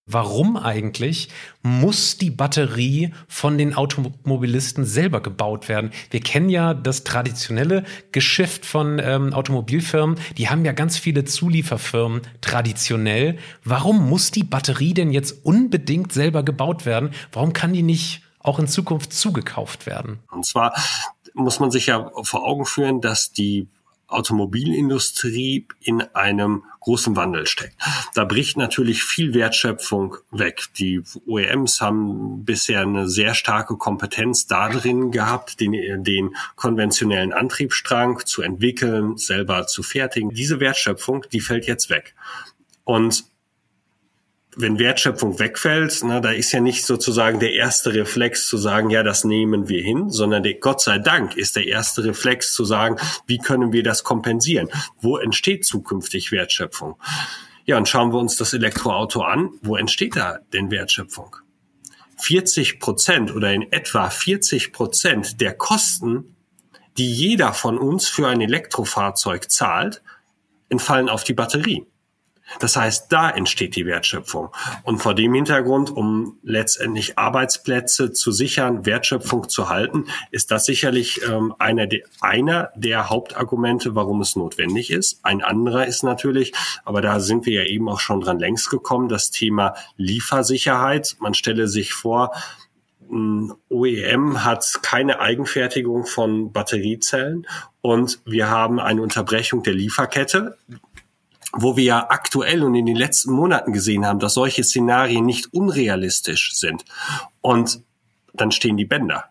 Warum 0.07 0.59
eigentlich 0.59 1.31
muss 1.63 2.19
die 2.19 2.31
Batterie 2.31 3.15
von 3.27 3.57
den 3.57 3.75
Automobilisten 3.75 4.85
selber 4.85 5.23
gebaut 5.23 5.71
werden? 5.71 5.93
Wir 6.11 6.21
kennen 6.21 6.51
ja 6.51 6.75
das 6.75 7.05
traditionelle 7.05 7.85
Geschäft 8.13 8.67
von 8.67 9.01
ähm, 9.03 9.33
Automobilfirmen. 9.33 10.19
Die 10.37 10.51
haben 10.51 10.67
ja 10.67 10.73
ganz 10.73 10.99
viele 10.99 11.25
Zulieferfirmen 11.25 12.21
traditionell. 12.43 13.39
Warum 13.65 14.07
muss 14.07 14.31
die 14.31 14.45
Batterie 14.45 14.93
denn 14.93 15.11
jetzt 15.11 15.43
unbedingt 15.43 16.13
selber 16.13 16.43
gebaut 16.43 16.85
werden? 16.85 17.11
Warum 17.33 17.55
kann 17.55 17.73
die 17.73 17.83
nicht 17.83 18.21
auch 18.41 18.59
in 18.59 18.69
Zukunft 18.69 19.15
zugekauft 19.15 19.87
werden? 19.87 20.19
Und 20.31 20.45
zwar 20.45 20.75
muss 21.33 21.61
man 21.61 21.71
sich 21.71 21.87
ja 21.87 22.11
vor 22.25 22.45
Augen 22.47 22.67
führen, 22.67 23.01
dass 23.01 23.33
die 23.33 23.69
Automobilindustrie 24.07 25.67
in 25.81 26.03
einem 26.15 26.65
großen 26.81 27.17
Wandel 27.17 27.47
steckt. 27.47 27.77
Da 28.15 28.25
bricht 28.25 28.57
natürlich 28.57 29.03
viel 29.03 29.35
Wertschöpfung 29.35 30.17
weg. 30.31 30.65
Die 30.79 31.03
OEMs 31.27 31.81
haben 31.81 32.45
bisher 32.45 32.83
eine 32.83 33.09
sehr 33.09 33.35
starke 33.35 33.77
Kompetenz 33.77 34.47
darin 34.47 35.11
gehabt, 35.11 35.61
den, 35.61 36.05
den 36.05 36.37
konventionellen 36.57 37.33
Antriebsstrang 37.33 38.21
zu 38.25 38.43
entwickeln, 38.43 39.17
selber 39.17 39.67
zu 39.67 39.83
fertigen. 39.83 40.31
Diese 40.31 40.61
Wertschöpfung, 40.61 41.25
die 41.33 41.41
fällt 41.41 41.67
jetzt 41.67 41.91
weg. 41.91 42.15
Und 42.85 43.25
wenn 44.57 44.79
Wertschöpfung 44.79 45.39
wegfällt, 45.39 46.01
na, 46.05 46.21
da 46.21 46.31
ist 46.31 46.53
ja 46.53 46.61
nicht 46.61 46.85
sozusagen 46.85 47.41
der 47.41 47.53
erste 47.53 47.95
Reflex 47.95 48.47
zu 48.47 48.57
sagen, 48.57 48.91
ja, 48.91 49.03
das 49.03 49.25
nehmen 49.25 49.69
wir 49.69 49.83
hin, 49.83 50.11
sondern 50.11 50.43
der, 50.43 50.55
Gott 50.55 50.81
sei 50.81 50.99
Dank 50.99 51.37
ist 51.37 51.57
der 51.57 51.67
erste 51.67 52.05
Reflex 52.05 52.53
zu 52.53 52.65
sagen, 52.65 52.97
wie 53.27 53.39
können 53.39 53.73
wir 53.73 53.83
das 53.83 54.05
kompensieren? 54.05 54.69
Wo 55.01 55.17
entsteht 55.17 55.65
zukünftig 55.65 56.33
Wertschöpfung? 56.33 56.97
Ja, 57.65 57.79
und 57.79 57.89
schauen 57.89 58.13
wir 58.13 58.19
uns 58.19 58.37
das 58.37 58.53
Elektroauto 58.53 59.23
an. 59.23 59.51
Wo 59.63 59.77
entsteht 59.77 60.17
da 60.17 60.39
denn 60.53 60.71
Wertschöpfung? 60.71 61.37
40 62.19 62.79
Prozent 62.79 63.35
oder 63.35 63.53
in 63.53 63.73
etwa 63.73 64.09
40 64.11 64.73
Prozent 64.73 65.41
der 65.41 65.55
Kosten, 65.55 66.37
die 66.97 67.11
jeder 67.11 67.53
von 67.53 67.79
uns 67.79 68.07
für 68.07 68.29
ein 68.29 68.41
Elektrofahrzeug 68.41 69.51
zahlt, 69.51 70.03
entfallen 70.69 71.09
auf 71.09 71.25
die 71.25 71.35
Batterie. 71.35 71.87
Das 72.61 72.77
heißt, 72.77 73.11
da 73.11 73.31
entsteht 73.31 73.75
die 73.77 73.87
Wertschöpfung. 73.87 74.51
Und 74.83 74.99
vor 74.99 75.15
dem 75.15 75.35
Hintergrund, 75.35 75.91
um 75.91 76.39
letztendlich 76.43 77.19
Arbeitsplätze 77.19 78.13
zu 78.13 78.33
sichern, 78.33 78.87
Wertschöpfung 78.87 79.49
zu 79.49 79.69
halten, 79.69 80.07
ist 80.31 80.51
das 80.51 80.67
sicherlich 80.67 81.23
ähm, 81.29 81.55
einer, 81.59 81.87
der, 81.87 82.01
einer 82.21 82.71
der 82.77 83.09
Hauptargumente, 83.11 83.95
warum 83.95 84.21
es 84.21 84.37
notwendig 84.37 84.91
ist. 84.91 85.21
Ein 85.25 85.43
anderer 85.43 85.87
ist 85.87 86.03
natürlich, 86.03 86.53
aber 86.85 87.01
da 87.01 87.21
sind 87.21 87.47
wir 87.47 87.65
ja 87.65 87.69
eben 87.69 87.89
auch 87.89 88.01
schon 88.01 88.21
dran 88.21 88.39
längst 88.39 88.71
gekommen, 88.71 89.09
das 89.09 89.31
Thema 89.31 89.75
Liefersicherheit. 89.97 91.17
Man 91.21 91.35
stelle 91.35 91.67
sich 91.67 91.95
vor, 91.95 92.33
OEM 93.69 94.45
hat 94.45 94.81
keine 94.83 95.21
Eigenfertigung 95.21 96.07
von 96.07 96.53
Batteriezellen 96.53 97.47
und 97.81 98.21
wir 98.25 98.49
haben 98.49 98.81
eine 98.81 99.03
Unterbrechung 99.03 99.63
der 99.63 99.75
Lieferkette 99.75 100.57
wo 101.57 101.77
wir 101.77 101.85
ja 101.85 102.07
aktuell 102.09 102.63
und 102.63 102.75
in 102.75 102.87
den 102.87 102.97
letzten 102.97 103.33
Monaten 103.33 103.73
gesehen 103.73 104.07
haben, 104.07 104.19
dass 104.19 104.35
solche 104.35 104.65
Szenarien 104.65 105.25
nicht 105.25 105.53
unrealistisch 105.53 106.55
sind. 106.55 106.85
Und 107.41 107.83
dann 108.33 108.51
stehen 108.51 108.77
die 108.77 108.85
Bänder. 108.85 109.25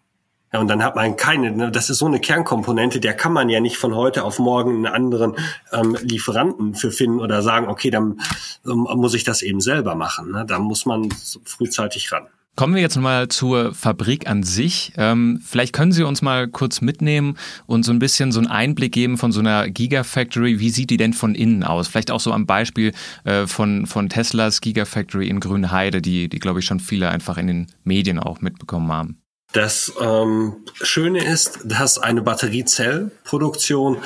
Ja, 0.54 0.60
und 0.60 0.68
dann 0.68 0.84
hat 0.84 0.96
man 0.96 1.16
keine, 1.18 1.52
ne, 1.52 1.72
das 1.72 1.90
ist 1.90 1.98
so 1.98 2.06
eine 2.06 2.20
Kernkomponente, 2.20 3.00
der 3.00 3.16
kann 3.16 3.34
man 3.34 3.50
ja 3.50 3.60
nicht 3.60 3.78
von 3.78 3.96
heute 3.96 4.24
auf 4.24 4.38
morgen 4.38 4.76
einen 4.76 4.86
anderen 4.86 5.36
ähm, 5.72 5.98
Lieferanten 6.02 6.76
für 6.76 6.92
finden 6.92 7.20
oder 7.20 7.42
sagen, 7.42 7.68
okay, 7.68 7.90
dann 7.90 8.22
ähm, 8.66 8.88
muss 8.96 9.16
ich 9.16 9.24
das 9.24 9.42
eben 9.42 9.62
selber 9.62 9.96
machen. 9.96 10.32
Ne? 10.32 10.46
Da 10.48 10.60
muss 10.60 10.86
man 10.86 11.10
frühzeitig 11.44 12.12
ran. 12.12 12.28
Kommen 12.56 12.76
wir 12.76 12.84
jetzt 12.84 12.98
mal 12.98 13.30
zur 13.30 13.74
Fabrik 13.74 14.30
an 14.30 14.44
sich. 14.44 14.94
Ähm, 14.96 15.42
vielleicht 15.44 15.74
können 15.74 15.92
Sie 15.92 16.04
uns 16.04 16.22
mal 16.22 16.48
kurz 16.48 16.82
mitnehmen 16.82 17.36
und 17.66 17.84
so 17.84 17.92
ein 17.92 17.98
bisschen 17.98 18.32
so 18.32 18.40
einen 18.40 18.48
Einblick 18.48 18.92
geben 18.92 19.18
von 19.18 19.32
so 19.32 19.40
einer 19.40 19.68
Gigafactory. 19.70 20.60
Wie 20.60 20.70
sieht 20.70 20.92
die 20.92 20.98
denn 20.98 21.14
von 21.14 21.34
innen 21.34 21.64
aus? 21.64 21.88
Vielleicht 21.88 22.12
auch 22.12 22.20
so 22.20 22.32
am 22.32 22.46
Beispiel 22.46 22.94
äh, 23.24 23.48
von, 23.48 23.88
von 23.88 24.08
Teslas 24.08 24.62
Gigafactory 24.62 25.30
in 25.30 25.40
Grünheide, 25.40 26.00
die, 26.00 26.30
die 26.30 26.38
glaube 26.38 26.60
ich 26.60 26.66
schon 26.66 26.80
viele 26.80 27.10
einfach 27.10 27.40
in 27.40 27.48
den 27.48 27.68
Medien 27.84 28.20
auch 28.20 28.42
mitbekommen 28.42 28.92
haben. 28.92 29.18
Das 29.54 29.92
ähm, 30.00 30.58
Schöne 30.76 31.24
ist, 31.24 31.62
dass 31.66 31.98
eine 31.98 32.22
Batteriezellproduktion 32.22 33.98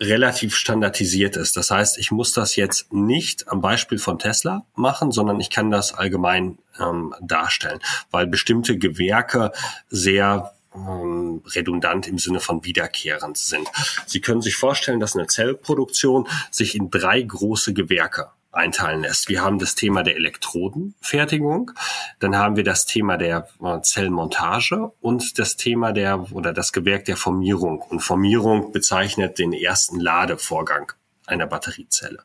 relativ 0.00 0.54
standardisiert 0.56 1.36
ist. 1.36 1.56
Das 1.56 1.70
heißt, 1.70 1.98
ich 1.98 2.10
muss 2.10 2.32
das 2.32 2.56
jetzt 2.56 2.92
nicht 2.92 3.48
am 3.48 3.60
Beispiel 3.60 3.98
von 3.98 4.18
Tesla 4.18 4.64
machen, 4.74 5.12
sondern 5.12 5.40
ich 5.40 5.50
kann 5.50 5.70
das 5.70 5.94
allgemein 5.94 6.58
ähm, 6.80 7.14
darstellen, 7.20 7.80
weil 8.10 8.26
bestimmte 8.26 8.76
Gewerke 8.76 9.52
sehr 9.88 10.54
ähm, 10.74 11.42
redundant 11.46 12.08
im 12.08 12.18
Sinne 12.18 12.40
von 12.40 12.64
wiederkehrend 12.64 13.36
sind. 13.36 13.68
Sie 14.06 14.20
können 14.20 14.42
sich 14.42 14.56
vorstellen, 14.56 15.00
dass 15.00 15.16
eine 15.16 15.26
Zellproduktion 15.26 16.26
sich 16.50 16.74
in 16.74 16.90
drei 16.90 17.22
große 17.22 17.72
Gewerke 17.72 18.30
einteilen 18.54 19.02
lässt. 19.02 19.28
Wir 19.28 19.42
haben 19.42 19.58
das 19.58 19.74
Thema 19.74 20.02
der 20.02 20.16
Elektrodenfertigung, 20.16 21.72
dann 22.20 22.36
haben 22.36 22.56
wir 22.56 22.64
das 22.64 22.86
Thema 22.86 23.16
der 23.16 23.48
äh, 23.62 23.80
Zellmontage 23.82 24.92
und 25.00 25.38
das 25.38 25.56
Thema 25.56 25.92
der 25.92 26.32
oder 26.32 26.52
das 26.52 26.72
Gewerk 26.72 27.04
der 27.04 27.16
Formierung. 27.16 27.80
Und 27.80 28.00
Formierung 28.00 28.72
bezeichnet 28.72 29.38
den 29.38 29.52
ersten 29.52 30.00
Ladevorgang 30.00 30.92
einer 31.26 31.46
Batteriezelle. 31.46 32.18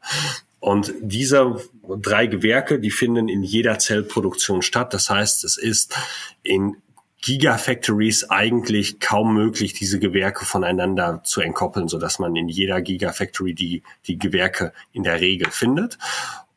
Und 0.60 0.94
diese 1.02 1.56
drei 1.88 2.28
Gewerke, 2.28 2.80
die 2.80 2.92
finden 2.92 3.30
in 3.30 3.44
jeder 3.44 3.80
Zellproduktion 3.80 4.62
statt. 4.62 4.94
Das 4.94 5.10
heißt, 5.10 5.46
es 5.46 5.58
ist 5.58 5.96
in 6.44 6.76
Gigafactories 7.22 8.30
eigentlich 8.30 9.00
kaum 9.00 9.34
möglich, 9.34 9.74
diese 9.74 10.00
Gewerke 10.00 10.46
voneinander 10.46 11.22
zu 11.24 11.42
entkoppeln, 11.42 11.88
so 11.88 12.00
dass 12.00 12.20
man 12.20 12.36
in 12.36 12.48
jeder 12.48 12.82
Gigafactory 12.82 13.54
die, 13.54 13.84
die 14.08 14.18
Gewerke 14.18 14.74
in 14.94 15.04
der 15.04 15.20
Regel 15.20 15.52
findet. 15.52 15.98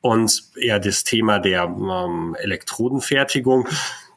und 0.03 0.42
eher 0.57 0.81
das 0.81 1.05
Thema 1.05 1.38
der 1.38 1.62
ähm, 1.64 2.37
Elektrodenfertigung. 2.38 3.68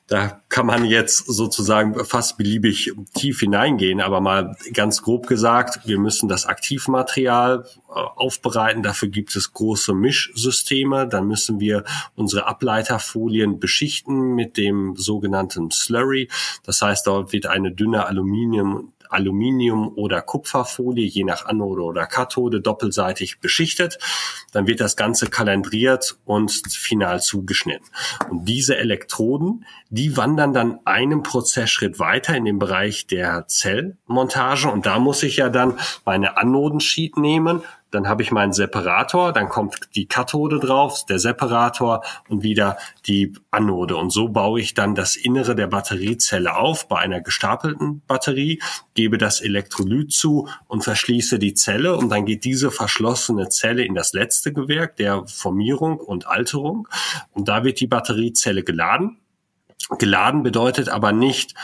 Da 0.07 0.41
kann 0.49 0.67
man 0.67 0.85
jetzt 0.85 1.25
sozusagen 1.25 2.05
fast 2.05 2.37
beliebig 2.37 2.93
tief 3.15 3.39
hineingehen, 3.39 4.01
aber 4.01 4.21
mal 4.21 4.55
ganz 4.71 5.01
grob 5.01 5.25
gesagt, 5.25 5.87
wir 5.87 5.97
müssen 5.97 6.29
das 6.29 6.45
Aktivmaterial 6.45 7.65
äh, 7.89 7.93
aufbereiten. 7.93 8.83
Dafür 8.83 9.09
gibt 9.09 9.35
es 9.35 9.53
große 9.53 9.95
Mischsysteme. 9.95 11.07
Dann 11.07 11.27
müssen 11.27 11.59
wir 11.59 11.85
unsere 12.13 12.45
Ableiterfolien 12.45 13.59
beschichten 13.59 14.35
mit 14.35 14.57
dem 14.57 14.95
sogenannten 14.95 15.71
Slurry. 15.71 16.29
Das 16.63 16.83
heißt, 16.83 17.07
dort 17.07 17.33
wird 17.33 17.47
eine 17.47 17.71
dünne 17.71 18.05
Aluminium 18.05 18.93
Aluminium- 19.09 19.93
oder 19.95 20.21
Kupferfolie, 20.21 21.05
je 21.05 21.23
nach 21.23 21.45
Anode 21.45 21.83
oder 21.83 22.05
Kathode, 22.05 22.61
doppelseitig 22.61 23.39
beschichtet. 23.39 23.99
Dann 24.51 24.67
wird 24.67 24.79
das 24.79 24.95
Ganze 24.95 25.27
kalendriert 25.29 26.17
und 26.25 26.51
final 26.69 27.21
zugeschnitten. 27.21 27.87
Und 28.29 28.45
diese 28.45 28.77
Elektroden, 28.77 29.65
die 29.89 30.17
wandern 30.17 30.53
dann 30.53 30.79
einen 30.85 31.23
Prozessschritt 31.23 31.99
weiter 31.99 32.35
in 32.35 32.45
den 32.45 32.59
Bereich 32.59 33.07
der 33.07 33.47
Zellmontage. 33.47 34.69
Und 34.69 34.85
da 34.85 34.99
muss 34.99 35.23
ich 35.23 35.37
ja 35.37 35.49
dann 35.49 35.79
meine 36.05 36.37
Anodensheet 36.37 37.17
nehmen, 37.17 37.61
dann 37.95 38.07
habe 38.07 38.21
ich 38.21 38.31
meinen 38.31 38.53
Separator, 38.53 39.31
dann 39.31 39.49
kommt 39.49 39.75
die 39.95 40.05
Kathode 40.05 40.59
drauf, 40.59 41.05
der 41.05 41.17
Separator 41.17 42.03
und 42.27 42.43
wieder 42.43 42.77
die 43.07 43.33
Anode. 43.51 43.95
Und 43.95 44.11
so 44.11 44.29
baue 44.29 44.59
ich 44.59 44.73
dann 44.73 44.95
das 44.95 45.15
Innere 45.15 45.55
der 45.55 45.67
Batteriezelle 45.67 46.55
auf 46.55 46.87
bei 46.87 46.99
einer 46.99 47.21
gestapelten 47.21 48.01
Batterie, 48.05 48.61
gebe 48.93 49.17
das 49.17 49.41
Elektrolyt 49.41 50.11
zu 50.11 50.47
und 50.67 50.83
verschließe 50.83 51.39
die 51.39 51.53
Zelle 51.53 51.95
und 51.95 52.09
dann 52.09 52.25
geht 52.25 52.43
diese 52.43 52.69
verschlossene 52.69 53.49
Zelle 53.49 53.83
in 53.83 53.95
das 53.95 54.13
letzte 54.13 54.53
Gewerk 54.53 54.97
der 54.97 55.25
Formierung 55.27 55.97
und 55.97 56.27
Alterung 56.27 56.87
und 57.31 57.47
da 57.47 57.63
wird 57.63 57.79
die 57.79 57.87
Batteriezelle 57.87 58.63
geladen. 58.63 59.17
Geladen 59.97 60.43
bedeutet 60.43 60.89
aber 60.89 61.13
nicht, 61.13 61.55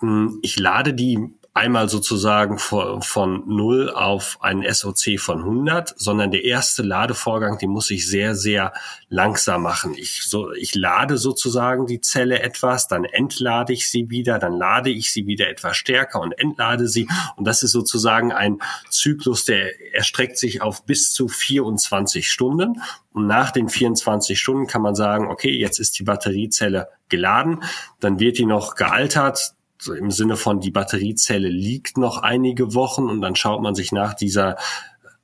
hm, 0.00 0.38
ich 0.42 0.58
lade 0.58 0.92
die 0.92 1.34
einmal 1.54 1.90
sozusagen 1.90 2.58
von, 2.58 3.02
von 3.02 3.42
0 3.46 3.90
auf 3.90 4.38
einen 4.40 4.64
SOC 4.72 5.18
von 5.18 5.40
100, 5.40 5.94
sondern 5.98 6.30
der 6.30 6.44
erste 6.44 6.82
Ladevorgang, 6.82 7.58
den 7.58 7.70
muss 7.70 7.90
ich 7.90 8.08
sehr, 8.08 8.34
sehr 8.34 8.72
langsam 9.10 9.62
machen. 9.62 9.94
Ich, 9.94 10.22
so, 10.22 10.52
ich 10.52 10.74
lade 10.74 11.18
sozusagen 11.18 11.86
die 11.86 12.00
Zelle 12.00 12.40
etwas, 12.40 12.88
dann 12.88 13.04
entlade 13.04 13.74
ich 13.74 13.90
sie 13.90 14.08
wieder, 14.08 14.38
dann 14.38 14.56
lade 14.56 14.88
ich 14.88 15.12
sie 15.12 15.26
wieder 15.26 15.48
etwas 15.48 15.76
stärker 15.76 16.20
und 16.20 16.32
entlade 16.32 16.88
sie. 16.88 17.06
Und 17.36 17.46
das 17.46 17.62
ist 17.62 17.72
sozusagen 17.72 18.32
ein 18.32 18.58
Zyklus, 18.88 19.44
der 19.44 19.94
erstreckt 19.94 20.38
sich 20.38 20.62
auf 20.62 20.86
bis 20.86 21.12
zu 21.12 21.28
24 21.28 22.30
Stunden. 22.30 22.80
Und 23.12 23.26
nach 23.26 23.50
den 23.50 23.68
24 23.68 24.40
Stunden 24.40 24.66
kann 24.66 24.80
man 24.80 24.94
sagen, 24.94 25.28
okay, 25.28 25.50
jetzt 25.50 25.78
ist 25.80 25.98
die 25.98 26.04
Batteriezelle 26.04 26.88
geladen, 27.10 27.62
dann 28.00 28.18
wird 28.18 28.38
die 28.38 28.46
noch 28.46 28.74
gealtert, 28.74 29.54
so 29.82 29.94
im 29.94 30.12
Sinne 30.12 30.36
von 30.36 30.60
die 30.60 30.70
Batteriezelle 30.70 31.48
liegt 31.48 31.98
noch 31.98 32.18
einige 32.18 32.74
Wochen 32.74 33.10
und 33.10 33.20
dann 33.20 33.34
schaut 33.34 33.62
man 33.62 33.74
sich 33.74 33.90
nach 33.90 34.14
dieser 34.14 34.56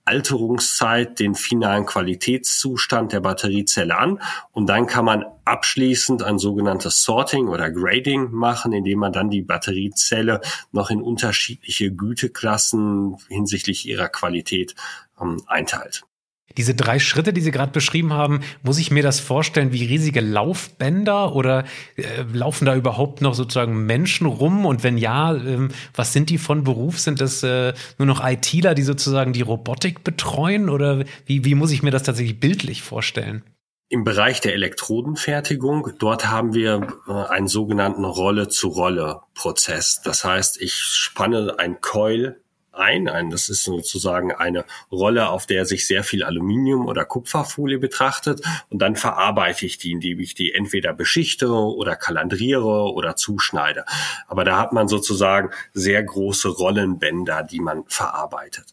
Alterungszeit 0.05 1.21
den 1.21 1.35
finalen 1.35 1.87
Qualitätszustand 1.87 3.13
der 3.13 3.21
Batteriezelle 3.21 3.97
an 3.97 4.21
und 4.51 4.67
dann 4.67 4.87
kann 4.87 5.05
man 5.05 5.25
abschließend 5.45 6.23
ein 6.25 6.39
sogenanntes 6.39 7.05
Sorting 7.05 7.47
oder 7.47 7.71
Grading 7.71 8.33
machen, 8.33 8.73
indem 8.73 8.99
man 8.99 9.13
dann 9.13 9.31
die 9.31 9.43
Batteriezelle 9.43 10.41
noch 10.73 10.91
in 10.91 11.03
unterschiedliche 11.03 11.93
Güteklassen 11.93 13.17
hinsichtlich 13.29 13.87
ihrer 13.87 14.09
Qualität 14.09 14.75
ähm, 15.21 15.43
einteilt. 15.47 16.08
Diese 16.57 16.75
drei 16.75 16.99
Schritte, 16.99 17.33
die 17.33 17.41
Sie 17.41 17.51
gerade 17.51 17.73
beschrieben 17.73 18.13
haben, 18.13 18.41
muss 18.63 18.79
ich 18.79 18.91
mir 18.91 19.03
das 19.03 19.21
vorstellen 19.21 19.73
wie 19.73 19.85
riesige 19.85 20.21
Laufbänder 20.21 21.35
oder 21.35 21.65
äh, 21.97 22.23
laufen 22.33 22.65
da 22.65 22.75
überhaupt 22.75 23.21
noch 23.21 23.35
sozusagen 23.35 23.87
Menschen 23.87 24.27
rum? 24.27 24.65
Und 24.65 24.83
wenn 24.83 24.99
ja, 24.99 25.35
äh, 25.35 25.69
was 25.95 26.13
sind 26.13 26.31
die 26.31 26.39
von 26.39 26.65
Beruf? 26.65 26.99
Sind 26.99 27.21
das 27.21 27.43
äh, 27.43 27.75
nur 27.99 28.07
noch 28.07 28.25
ITler, 28.25 28.75
die 28.75 28.83
sozusagen 28.83 29.33
die 29.33 29.43
Robotik 29.43 30.03
betreuen? 30.05 30.69
Oder 30.71 31.05
wie, 31.27 31.45
wie 31.45 31.55
muss 31.55 31.71
ich 31.71 31.83
mir 31.83 31.91
das 31.91 32.03
tatsächlich 32.03 32.41
bildlich 32.41 32.83
vorstellen? 32.83 33.43
Im 33.91 34.05
Bereich 34.05 34.41
der 34.41 34.53
Elektrodenfertigung, 34.53 35.93
dort 35.99 36.29
haben 36.29 36.55
wir 36.55 36.89
äh, 37.07 37.13
einen 37.13 37.49
sogenannten 37.49 38.05
Rolle-zu-Rolle-Prozess. 38.05 40.01
Das 40.03 40.25
heißt, 40.25 40.61
ich 40.61 40.75
spanne 40.75 41.59
ein 41.59 41.81
Coil 41.81 42.37
ein. 42.79 43.09
ein. 43.09 43.31
Das 43.31 43.49
ist 43.49 43.65
sozusagen 43.65 44.33
eine 44.33 44.65
Rolle, 44.91 45.29
auf 45.29 45.47
der 45.47 45.67
sich 45.67 45.87
sehr 45.87 46.05
viel 46.05 46.23
Aluminium 46.23 46.87
oder 46.87 47.05
Kupferfolie 47.05 47.79
betrachtet 47.79 48.41
und 48.71 48.81
dann 48.81 48.97
verarbeite 48.97 49.67
ich 49.67 49.79
die, 49.79 49.93
indem 49.93 50.21
ich 50.21 50.35
die 50.35 50.55
entweder 50.55 50.93
beschichte 50.93 51.49
oder 51.51 51.97
kalandriere 51.97 52.93
oder 52.93 53.17
zuschneide. 53.17 53.85
Aber 54.27 54.45
da 54.45 54.59
hat 54.59 54.73
man 54.73 54.89
sozusagen 54.89 55.51
sehr 55.73 56.03
große 56.03 56.49
Rollenbänder, 56.49 57.43
die 57.43 57.61
man 57.61 57.85
verarbeitet. 57.89 58.73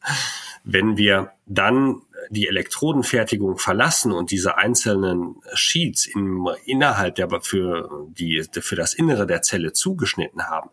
Wenn 0.65 0.97
wir 0.97 1.31
dann 1.45 2.01
die 2.29 2.47
Elektrodenfertigung 2.47 3.57
verlassen 3.57 4.11
und 4.11 4.31
diese 4.31 4.57
einzelnen 4.57 5.35
Sheets 5.53 6.07
im, 6.07 6.49
innerhalb 6.65 7.15
der 7.15 7.29
für 7.41 8.07
die 8.09 8.43
für 8.51 8.75
das 8.75 8.93
Innere 8.95 9.27
der 9.27 9.43
Zelle 9.43 9.73
zugeschnitten 9.73 10.47
haben, 10.47 10.69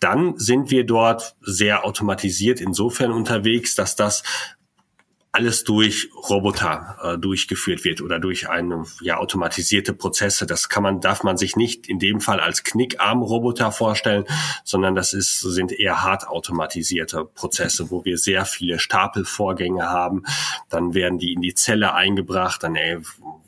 dann 0.00 0.36
sind 0.36 0.70
wir 0.70 0.84
dort 0.84 1.36
sehr 1.40 1.84
automatisiert 1.84 2.60
insofern 2.60 3.12
unterwegs, 3.12 3.74
dass 3.74 3.96
das 3.96 4.22
alles 5.36 5.64
durch 5.64 6.08
Roboter 6.30 6.96
äh, 7.02 7.18
durchgeführt 7.18 7.84
wird 7.84 8.00
oder 8.00 8.18
durch 8.18 8.48
eine 8.48 8.84
ja 9.02 9.18
automatisierte 9.18 9.92
Prozesse. 9.92 10.46
Das 10.46 10.70
kann 10.70 10.82
man 10.82 11.02
darf 11.02 11.24
man 11.24 11.36
sich 11.36 11.56
nicht 11.56 11.88
in 11.88 11.98
dem 11.98 12.22
Fall 12.22 12.40
als 12.40 12.64
Knickarm-Roboter 12.64 13.70
vorstellen, 13.70 14.24
sondern 14.64 14.94
das 14.94 15.12
ist 15.12 15.40
sind 15.40 15.72
eher 15.72 16.02
hart 16.02 16.26
automatisierte 16.26 17.26
Prozesse, 17.26 17.90
wo 17.90 18.06
wir 18.06 18.16
sehr 18.16 18.46
viele 18.46 18.78
Stapelvorgänge 18.78 19.84
haben. 19.84 20.22
Dann 20.70 20.94
werden 20.94 21.18
die 21.18 21.34
in 21.34 21.42
die 21.42 21.54
Zelle 21.54 21.92
eingebracht, 21.92 22.62
dann 22.62 22.74
äh, 22.74 23.00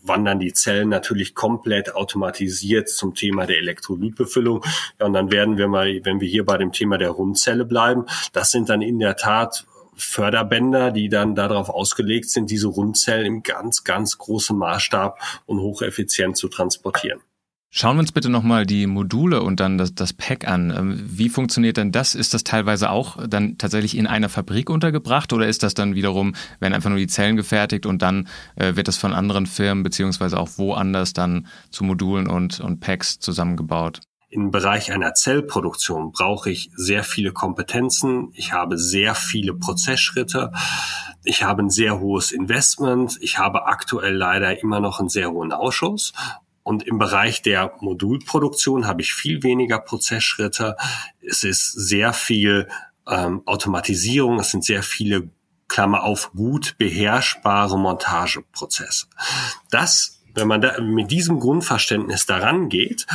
wandern 0.03 0.41
die 0.41 0.53
Zellen 0.53 0.91
natürlich 0.91 1.35
komplett 1.35 1.95
automatisiert 1.95 2.91
zum 2.91 3.15
Thema 3.15 3.47
der 3.47 3.59
Elektrolytbefüllung. 3.59 4.63
Ja, 5.01 5.07
und 5.07 5.15
dann 5.15 5.31
werden 5.31 5.57
wir 5.57 5.69
mal, 5.69 6.01
wenn 6.05 6.21
wir 6.21 6.29
hier 6.29 6.45
bei 6.45 6.59
dem 6.59 6.73
Thema 6.73 6.99
der 6.99 7.11
Rundzelle 7.11 7.65
bleiben, 7.65 8.05
das 8.35 8.51
sind 8.51 8.69
dann 8.69 8.83
in 8.83 8.99
der 8.99 9.17
Tat 9.17 9.67
Förderbänder, 9.99 10.91
die 10.91 11.09
dann 11.09 11.35
darauf 11.35 11.69
ausgelegt 11.69 12.31
sind, 12.31 12.51
diese 12.51 12.69
Rundzellen 12.69 13.27
im 13.27 13.43
ganz, 13.43 13.85
ganz 13.85 14.17
großen 14.17 14.57
Maßstab 14.57 15.19
und 15.47 15.61
hocheffizient 15.61 16.37
zu 16.37 16.49
transportieren. 16.49 17.21
Schauen 17.71 17.97
wir 17.97 18.01
uns 18.01 18.13
bitte 18.13 18.31
nochmal 18.31 18.65
die 18.65 18.87
Module 18.87 19.43
und 19.43 19.61
dann 19.61 19.77
das, 19.77 19.95
das 19.95 20.15
Pack 20.15 20.49
an. 20.49 20.71
Ähm, 20.75 21.01
wie 21.05 21.29
funktioniert 21.29 21.77
denn 21.77 21.93
das? 21.93 22.15
Ist 22.15 22.33
das 22.33 22.43
teilweise 22.43 22.89
auch 22.89 23.19
dann 23.29 23.59
tatsächlich 23.59 23.95
in 23.95 24.07
einer 24.07 24.31
Fabrik 24.31 24.71
untergebracht 24.71 25.35
oder 25.35 25.47
ist 25.47 25.63
das 25.63 25.75
dann 25.75 25.95
wiederum, 25.95 26.35
werden 26.61 26.73
einfach 26.73 26.89
nur 26.89 26.99
die 26.99 27.09
Zellen 27.09 27.37
gefertigt 27.37 27.85
und 27.85 28.01
dann 28.01 28.27
äh, 28.57 28.77
wird 28.77 28.89
das 28.89 28.97
von 28.97 29.13
anderen 29.13 29.45
Firmen 29.45 29.83
beziehungsweise 29.83 30.41
auch 30.41 30.49
woanders 30.57 31.13
dann 31.13 31.47
zu 31.71 31.85
Modulen 31.85 32.27
und, 32.27 32.59
und 32.61 32.81
Packs 32.81 33.19
zusammengebaut? 33.19 34.01
Im 34.31 34.51
Bereich 34.51 34.93
einer 34.93 35.15
Zellproduktion 35.15 36.13
brauche 36.13 36.51
ich 36.51 36.71
sehr 36.75 37.03
viele 37.03 37.33
Kompetenzen. 37.33 38.31
Ich 38.35 38.53
habe 38.53 38.77
sehr 38.77 39.15
viele 39.15 39.55
Prozessschritte. 39.55 40.53
Ich 41.25 41.43
habe 41.43 41.63
ein 41.63 41.71
sehr 41.71 41.99
hohes 41.99 42.31
Investment. 42.31 43.17
Ich 43.21 43.39
habe 43.39 43.67
aktuell 43.67 44.15
leider 44.15 44.61
immer 44.61 44.81
noch 44.81 45.01
einen 45.01 45.09
sehr 45.09 45.31
hohen 45.31 45.53
Ausschuss. 45.53 46.13
Und 46.63 46.83
im 46.83 46.99
Bereich 46.99 47.41
der 47.41 47.73
Modulproduktion 47.81 48.87
habe 48.87 49.01
ich 49.01 49.15
viel 49.15 49.43
weniger 49.43 49.79
Prozessschritte. 49.79 50.77
Es 51.27 51.43
ist 51.43 51.73
sehr 51.73 52.13
viel 52.13 52.69
ähm, 53.07 53.41
Automatisierung. 53.47 54.39
Es 54.41 54.51
sind 54.51 54.63
sehr 54.63 54.83
viele 54.83 55.31
Klammer 55.69 56.03
auf 56.03 56.33
gut 56.33 56.77
beherrschbare 56.77 57.79
Montageprozesse. 57.79 59.07
Das 59.71 60.18
wenn 60.39 60.49
man 60.49 60.61
da 60.61 60.81
mit 60.81 61.11
diesem 61.11 61.41
Grundverständnis 61.41 62.27
daran 62.27 62.69
geht, 62.69 63.07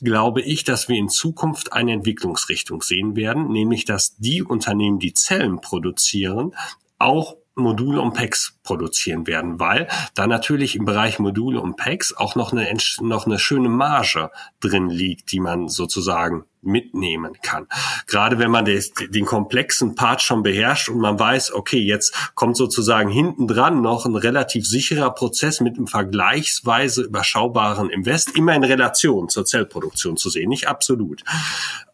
glaube 0.00 0.40
ich, 0.40 0.64
dass 0.64 0.88
wir 0.88 0.96
in 0.96 1.08
Zukunft 1.08 1.72
eine 1.72 1.92
Entwicklungsrichtung 1.92 2.82
sehen 2.82 3.16
werden, 3.16 3.52
nämlich 3.52 3.84
dass 3.84 4.16
die 4.16 4.42
Unternehmen, 4.42 4.98
die 4.98 5.14
Zellen 5.14 5.60
produzieren, 5.60 6.54
auch 6.98 7.36
Module 7.60 8.00
und 8.00 8.14
Packs 8.14 8.58
produzieren 8.62 9.26
werden, 9.26 9.60
weil 9.60 9.88
da 10.14 10.26
natürlich 10.26 10.76
im 10.76 10.84
Bereich 10.84 11.18
Module 11.18 11.60
und 11.60 11.76
Packs 11.76 12.12
auch 12.16 12.34
noch 12.34 12.52
eine, 12.52 12.68
noch 13.00 13.26
eine 13.26 13.38
schöne 13.38 13.68
Marge 13.68 14.30
drin 14.60 14.90
liegt, 14.90 15.32
die 15.32 15.40
man 15.40 15.68
sozusagen 15.68 16.44
mitnehmen 16.62 17.38
kann. 17.42 17.66
Gerade 18.06 18.38
wenn 18.38 18.50
man 18.50 18.64
des, 18.64 18.92
den 18.92 19.24
komplexen 19.24 19.94
Part 19.94 20.22
schon 20.22 20.42
beherrscht 20.42 20.88
und 20.88 20.98
man 20.98 21.18
weiß, 21.18 21.54
okay, 21.54 21.78
jetzt 21.78 22.14
kommt 22.34 22.56
sozusagen 22.56 23.10
hinten 23.10 23.46
dran 23.46 23.80
noch 23.80 24.04
ein 24.06 24.16
relativ 24.16 24.66
sicherer 24.66 25.10
Prozess 25.10 25.60
mit 25.60 25.76
einem 25.76 25.86
vergleichsweise 25.86 27.02
überschaubaren 27.02 27.90
Invest, 27.90 28.36
immer 28.36 28.54
in 28.54 28.64
Relation 28.64 29.28
zur 29.28 29.44
Zellproduktion 29.44 30.16
zu 30.16 30.28
sehen, 30.28 30.48
nicht 30.48 30.68
absolut. 30.68 31.22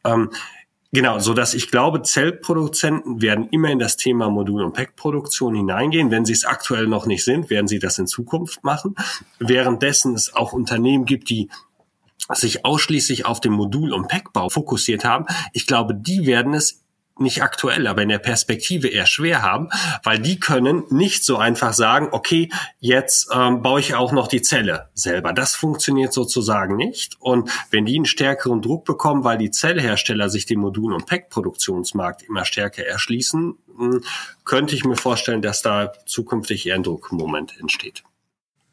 Ähm, 0.05 0.31
Genau, 0.97 1.19
so 1.19 1.35
dass 1.35 1.53
ich 1.53 1.71
glaube, 1.71 2.01
Zellproduzenten 2.01 3.21
werden 3.21 3.51
immer 3.51 3.69
in 3.69 3.79
das 3.79 3.99
Thema 3.99 4.31
Modul- 4.31 4.63
und 4.63 4.73
Packproduktion 4.73 5.55
hineingehen. 5.55 6.11
Wenn 6.11 6.25
sie 6.25 6.33
es 6.33 6.47
aktuell 6.47 6.87
noch 6.87 7.05
nicht 7.05 7.23
sind, 7.23 7.51
werden 7.51 7.69
sie 7.69 7.79
das 7.79 7.99
in 7.99 8.07
Zukunft 8.07 8.65
machen. 8.65 8.95
Währenddessen 9.39 10.15
es 10.15 10.35
auch 10.35 10.55
Unternehmen 10.55 11.05
gibt, 11.05 11.29
die 11.29 11.51
sich 12.33 12.65
ausschließlich 12.65 13.27
auf 13.27 13.41
den 13.41 13.53
Modul- 13.53 13.93
und 13.93 14.09
Packbau 14.09 14.49
fokussiert 14.49 15.05
haben. 15.05 15.27
Ich 15.53 15.67
glaube, 15.67 15.95
die 15.95 16.25
werden 16.25 16.55
es 16.55 16.86
nicht 17.19 17.43
aktuell, 17.43 17.87
aber 17.87 18.03
in 18.03 18.09
der 18.09 18.19
Perspektive 18.19 18.89
eher 18.89 19.07
schwer 19.07 19.43
haben, 19.43 19.69
weil 20.03 20.19
die 20.19 20.39
können 20.39 20.85
nicht 20.91 21.25
so 21.25 21.37
einfach 21.37 21.73
sagen, 21.73 22.09
okay, 22.13 22.51
jetzt 22.79 23.29
ähm, 23.33 23.63
baue 23.63 23.81
ich 23.81 23.95
auch 23.95 24.13
noch 24.13 24.29
die 24.29 24.43
Zelle 24.43 24.91
selber. 24.95 25.33
Das 25.33 25.55
funktioniert 25.55 26.13
sozusagen 26.13 26.77
nicht. 26.77 27.17
Und 27.21 27.51
wenn 27.71 27.87
die 27.87 27.97
einen 27.97 28.05
stärkeren 28.05 28.63
Druck 28.63 28.85
bekommen, 28.85 29.25
weil 29.25 29.39
die 29.39 29.51
Zellhersteller 29.51 30.29
sich 30.29 30.47
den 30.47 30.61
Modul- 30.61 30.93
und 30.93 31.07
Pack-Produktionsmarkt 31.07 32.23
immer 32.23 32.45
stärker 32.45 32.85
erschließen, 32.85 33.55
hm, 33.79 34.05
könnte 34.45 34.75
ich 34.75 34.85
mir 34.85 34.97
vorstellen, 34.97 35.43
dass 35.43 35.63
da 35.63 35.93
zukünftig 36.07 36.67
eher 36.67 36.75
ein 36.75 36.83
Druckmoment 36.83 37.59
entsteht. 37.59 38.05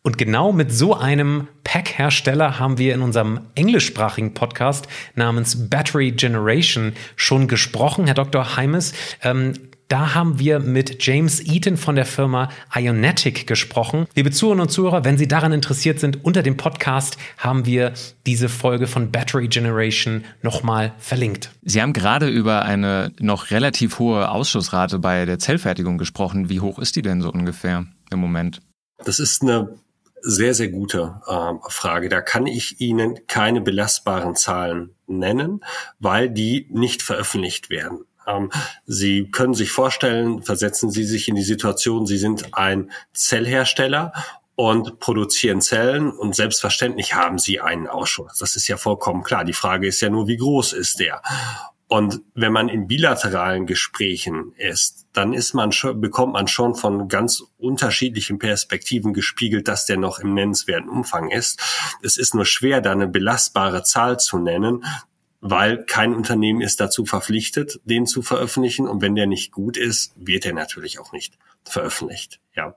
Und 0.06 0.18
genau 0.18 0.51
mit 0.51 0.70
so 0.74 0.93
einem 0.95 1.47
Pack-Hersteller 1.64 2.60
haben 2.60 2.78
wir 2.78 2.93
in 2.93 3.01
unserem 3.01 3.39
englischsprachigen 3.56 4.34
Podcast 4.34 4.86
namens 5.16 5.70
Battery 5.70 6.12
Generation 6.12 6.91
schon 7.16 7.47
gesprochen, 7.47 8.06
Herr 8.06 8.14
Dr. 8.14 8.58
Heimes. 8.58 8.91
Ähm, 9.22 9.54
da 9.88 10.14
haben 10.14 10.39
wir 10.39 10.60
mit 10.60 11.06
James 11.06 11.39
Eaton 11.39 11.78
von 11.78 11.95
der 11.95 12.06
Firma 12.06 12.49
Ionetic 12.76 13.47
gesprochen. 13.47 14.06
Liebe 14.14 14.32
Zuhörerinnen 14.32 14.64
und 14.64 14.72
Zuhörer, 14.72 15.06
wenn 15.06 15.18
Sie 15.18 15.28
daran 15.30 15.54
interessiert 15.54 16.01
sind, 16.01 16.26
unter 16.26 16.43
dem 16.43 16.58
Podcast 16.58 17.16
haben 17.38 17.66
wir 17.66 17.93
diese 18.26 18.49
Folge 18.49 18.88
von 18.88 19.10
Battery 19.10 19.47
Generation 19.47 20.26
nochmal 20.41 20.91
verlinkt. 20.99 21.51
Sie 21.62 21.82
haben 21.82 21.93
gerade 21.93 22.28
über 22.28 22.64
eine 22.64 23.14
noch 23.20 23.51
relativ 23.51 23.99
hohe 23.99 24.30
Ausschussrate 24.30 24.99
bei 24.99 25.24
der 25.26 25.39
Zellfertigung 25.39 25.97
gesprochen. 25.97 26.49
Wie 26.49 26.60
hoch 26.60 26.78
ist 26.78 26.97
die 26.97 27.04
denn 27.04 27.22
so 27.22 27.32
ungefähr 27.32 27.86
im 28.12 28.20
Moment? 28.20 28.60
Das 29.06 29.20
ist 29.20 29.41
eine 29.41 29.70
sehr, 30.24 30.53
sehr 30.53 30.69
gute 30.69 31.21
äh, 31.28 31.69
Frage. 31.69 32.09
Da 32.09 32.21
kann 32.21 32.47
ich 32.47 32.80
Ihnen 32.80 33.28
keine 33.28 33.61
belastbaren 33.61 34.36
Zahlen 34.36 34.95
nennen, 35.05 35.63
weil 35.99 36.30
die 36.30 36.67
nicht 36.71 37.01
veröffentlicht 37.01 37.69
werden. 37.69 38.05
Ähm, 38.26 38.49
Sie 38.86 39.30
können 39.30 39.53
sich 39.53 39.71
vorstellen, 39.71 40.41
versetzen 40.41 40.89
Sie 40.89 41.03
sich 41.03 41.28
in 41.28 41.36
die 41.36 41.43
Situation, 41.43 42.05
Sie 42.05 42.17
sind 42.17 42.53
ein 42.53 42.91
Zellhersteller 43.13 44.13
und 44.55 44.99
produzieren 44.99 45.61
Zellen 45.61 46.11
und 46.11 46.36
selbstverständlich 46.36 47.15
haben 47.15 47.38
Sie 47.38 47.59
einen 47.59 47.88
Ausschuss. 47.88 48.38
Das 48.38 48.55
ist 48.55 48.67
ja 48.67 48.78
vollkommen 48.78 49.24
klar. 49.24 49.43
Die 49.43 49.53
Frage 49.53 49.88
ist 49.88 49.99
ja 50.01 50.09
nur, 50.09 50.28
wie 50.28 50.38
groß 50.38 50.74
ist 50.74 50.99
der? 50.99 51.21
Und 51.93 52.21
wenn 52.33 52.51
man 52.51 52.69
in 52.69 52.87
bilateralen 52.87 53.67
Gesprächen 53.67 54.53
ist, 54.57 55.05
dann 55.13 55.31
ist 55.31 55.53
man 55.53 55.71
schon, 55.71 56.01
bekommt 56.01 56.33
man 56.33 56.47
schon 56.47 56.73
von 56.73 57.07
ganz 57.07 57.43
unterschiedlichen 57.59 58.39
Perspektiven 58.39 59.13
gespiegelt, 59.13 59.67
dass 59.67 59.85
der 59.85 59.97
noch 59.97 60.17
im 60.17 60.33
nennenswerten 60.33 60.89
Umfang 60.89 61.29
ist. 61.29 61.61
Es 62.01 62.17
ist 62.17 62.33
nur 62.33 62.45
schwer, 62.45 62.81
da 62.81 62.93
eine 62.93 63.07
belastbare 63.07 63.83
Zahl 63.83 64.19
zu 64.19 64.39
nennen, 64.39 64.83
weil 65.39 65.85
kein 65.85 66.15
Unternehmen 66.15 66.61
ist 66.61 66.79
dazu 66.79 67.05
verpflichtet, 67.05 67.79
den 67.83 68.07
zu 68.07 68.23
veröffentlichen. 68.23 68.87
Und 68.87 69.03
wenn 69.03 69.13
der 69.13 69.27
nicht 69.27 69.51
gut 69.51 69.77
ist, 69.77 70.13
wird 70.15 70.47
er 70.47 70.53
natürlich 70.53 70.97
auch 70.97 71.11
nicht 71.11 71.37
veröffentlicht. 71.63 72.39
Ja. 72.55 72.75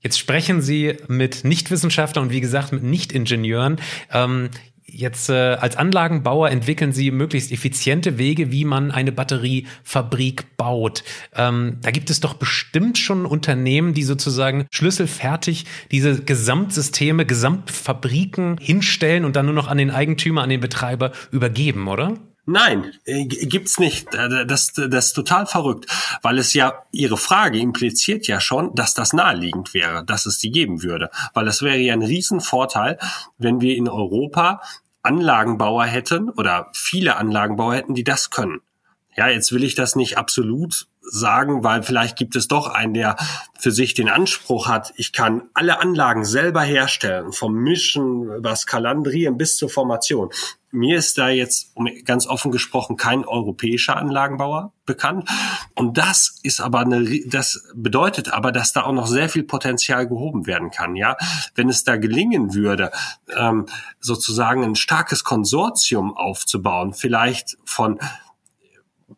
Jetzt 0.00 0.18
sprechen 0.18 0.62
Sie 0.62 0.96
mit 1.06 1.44
Nichtwissenschaftlern 1.44 2.24
und 2.24 2.32
wie 2.32 2.40
gesagt 2.40 2.72
mit 2.72 2.82
Nichtingenieuren. 2.82 3.80
Ähm, 4.10 4.50
Jetzt 4.88 5.28
äh, 5.30 5.32
als 5.32 5.76
Anlagenbauer 5.76 6.48
entwickeln 6.50 6.92
Sie 6.92 7.10
möglichst 7.10 7.50
effiziente 7.50 8.18
Wege, 8.18 8.52
wie 8.52 8.64
man 8.64 8.92
eine 8.92 9.10
Batteriefabrik 9.10 10.56
baut. 10.56 11.02
Ähm, 11.34 11.78
da 11.82 11.90
gibt 11.90 12.08
es 12.08 12.20
doch 12.20 12.34
bestimmt 12.34 12.96
schon 12.96 13.26
Unternehmen, 13.26 13.94
die 13.94 14.04
sozusagen 14.04 14.66
schlüsselfertig 14.70 15.66
diese 15.90 16.22
Gesamtsysteme, 16.22 17.26
Gesamtfabriken 17.26 18.58
hinstellen 18.60 19.24
und 19.24 19.34
dann 19.34 19.46
nur 19.46 19.54
noch 19.56 19.66
an 19.66 19.78
den 19.78 19.90
Eigentümer, 19.90 20.42
an 20.42 20.50
den 20.50 20.60
Betreiber 20.60 21.10
übergeben, 21.32 21.88
oder? 21.88 22.14
Nein, 22.48 22.92
äh, 23.04 23.24
gibt's 23.24 23.80
nicht. 23.80 24.14
Das, 24.14 24.72
das 24.72 25.06
ist 25.06 25.12
total 25.12 25.46
verrückt, 25.46 25.86
weil 26.22 26.38
es 26.38 26.54
ja 26.54 26.84
Ihre 26.92 27.16
Frage 27.16 27.58
impliziert 27.58 28.28
ja 28.28 28.40
schon, 28.40 28.72
dass 28.76 28.94
das 28.94 29.12
naheliegend 29.12 29.74
wäre, 29.74 30.04
dass 30.04 30.26
es 30.26 30.38
die 30.38 30.52
geben 30.52 30.84
würde, 30.84 31.10
weil 31.34 31.48
es 31.48 31.60
wäre 31.62 31.78
ja 31.78 31.92
ein 31.92 32.02
Riesenvorteil, 32.02 32.98
wenn 33.36 33.60
wir 33.60 33.76
in 33.76 33.88
Europa 33.88 34.62
Anlagenbauer 35.02 35.84
hätten 35.84 36.30
oder 36.30 36.70
viele 36.72 37.16
Anlagenbauer 37.16 37.74
hätten, 37.74 37.94
die 37.94 38.04
das 38.04 38.30
können. 38.30 38.60
Ja, 39.16 39.28
jetzt 39.28 39.50
will 39.50 39.64
ich 39.64 39.74
das 39.74 39.96
nicht 39.96 40.16
absolut 40.16 40.86
sagen, 41.10 41.64
weil 41.64 41.82
vielleicht 41.82 42.16
gibt 42.16 42.36
es 42.36 42.48
doch 42.48 42.68
einen, 42.68 42.94
der 42.94 43.16
für 43.58 43.70
sich 43.70 43.94
den 43.94 44.08
Anspruch 44.08 44.68
hat, 44.68 44.92
ich 44.96 45.12
kann 45.12 45.42
alle 45.54 45.80
Anlagen 45.80 46.24
selber 46.24 46.62
herstellen, 46.62 47.32
vom 47.32 47.54
Mischen, 47.54 48.28
was 48.42 48.66
Kalandrieren 48.66 49.38
bis 49.38 49.56
zur 49.56 49.70
Formation. 49.70 50.30
Mir 50.72 50.98
ist 50.98 51.16
da 51.16 51.30
jetzt 51.30 51.72
ganz 52.04 52.26
offen 52.26 52.50
gesprochen 52.50 52.96
kein 52.96 53.24
europäischer 53.24 53.96
Anlagenbauer 53.96 54.72
bekannt. 54.84 55.26
Und 55.74 55.96
das 55.96 56.38
ist 56.42 56.60
aber 56.60 56.80
eine, 56.80 57.02
das 57.26 57.66
bedeutet 57.74 58.30
aber, 58.32 58.52
dass 58.52 58.74
da 58.74 58.82
auch 58.82 58.92
noch 58.92 59.06
sehr 59.06 59.28
viel 59.28 59.44
Potenzial 59.44 60.06
gehoben 60.06 60.46
werden 60.46 60.70
kann. 60.70 60.94
Ja, 60.96 61.16
wenn 61.54 61.70
es 61.70 61.84
da 61.84 61.96
gelingen 61.96 62.52
würde, 62.52 62.90
ähm, 63.34 63.66
sozusagen 64.00 64.64
ein 64.64 64.74
starkes 64.74 65.24
Konsortium 65.24 66.14
aufzubauen, 66.14 66.92
vielleicht 66.92 67.56
von 67.64 67.98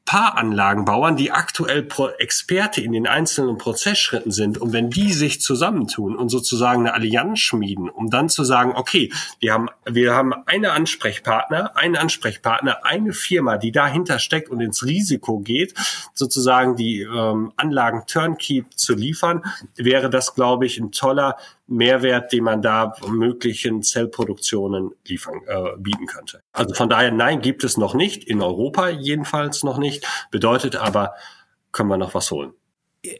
Paaranlagenbauern, 0.09 1.16
die 1.16 1.32
aktuell 1.32 1.82
Pro 1.82 2.09
Experte 2.09 2.80
in 2.80 2.92
den 2.92 3.06
einzelnen 3.06 3.59
Prozessschritten 3.59 4.32
sind. 4.32 4.56
Und 4.56 4.72
wenn 4.72 4.88
die 4.88 5.12
sich 5.12 5.42
zusammentun 5.42 6.16
und 6.16 6.30
sozusagen 6.30 6.80
eine 6.80 6.94
Allianz 6.94 7.40
schmieden, 7.40 7.90
um 7.90 8.09
dann 8.09 8.30
zu 8.30 8.42
sagen, 8.42 8.72
okay, 8.74 9.12
wir 9.38 9.52
haben, 9.52 9.68
wir 9.84 10.14
haben 10.14 10.32
eine 10.46 10.72
Ansprechpartner, 10.72 11.76
einen 11.76 11.96
Ansprechpartner, 11.96 12.86
eine 12.86 13.12
Firma, 13.12 13.59
die 13.59 13.70
dahinter 13.70 14.18
steckt 14.18 14.48
und 14.48 14.62
ins 14.62 14.82
Risiko 14.82 15.40
geht, 15.40 15.74
sozusagen 16.14 16.74
die 16.74 17.02
ähm, 17.02 17.52
Anlagen 17.56 18.04
turnkey 18.06 18.64
zu 18.74 18.94
liefern, 18.94 19.44
wäre 19.76 20.09
das, 20.09 20.34
glaube 20.34 20.64
ich, 20.64 20.78
ein 20.78 20.90
toller 20.90 21.36
Mehrwert, 21.69 22.33
den 22.33 22.45
man 22.45 22.62
da 22.62 22.95
möglichen 23.07 23.83
Zellproduktionen 23.83 24.91
liefern, 25.07 25.41
äh, 25.47 25.77
bieten 25.79 26.07
könnte. 26.07 26.43
Also 26.53 26.75
von 26.75 26.89
daher, 26.89 27.12
nein, 27.12 27.41
gibt 27.41 27.62
es 27.62 27.77
noch 27.77 27.95
nicht, 27.95 28.25
in 28.25 28.43
Europa 28.43 28.89
jedenfalls 28.89 29.62
noch 29.62 29.79
nicht, 29.79 30.07
bedeutet 30.31 30.77
aber, 30.77 31.14
können 31.71 31.91
wir 31.91 31.99
noch 31.99 32.14
was 32.14 32.31
holen. 32.31 32.55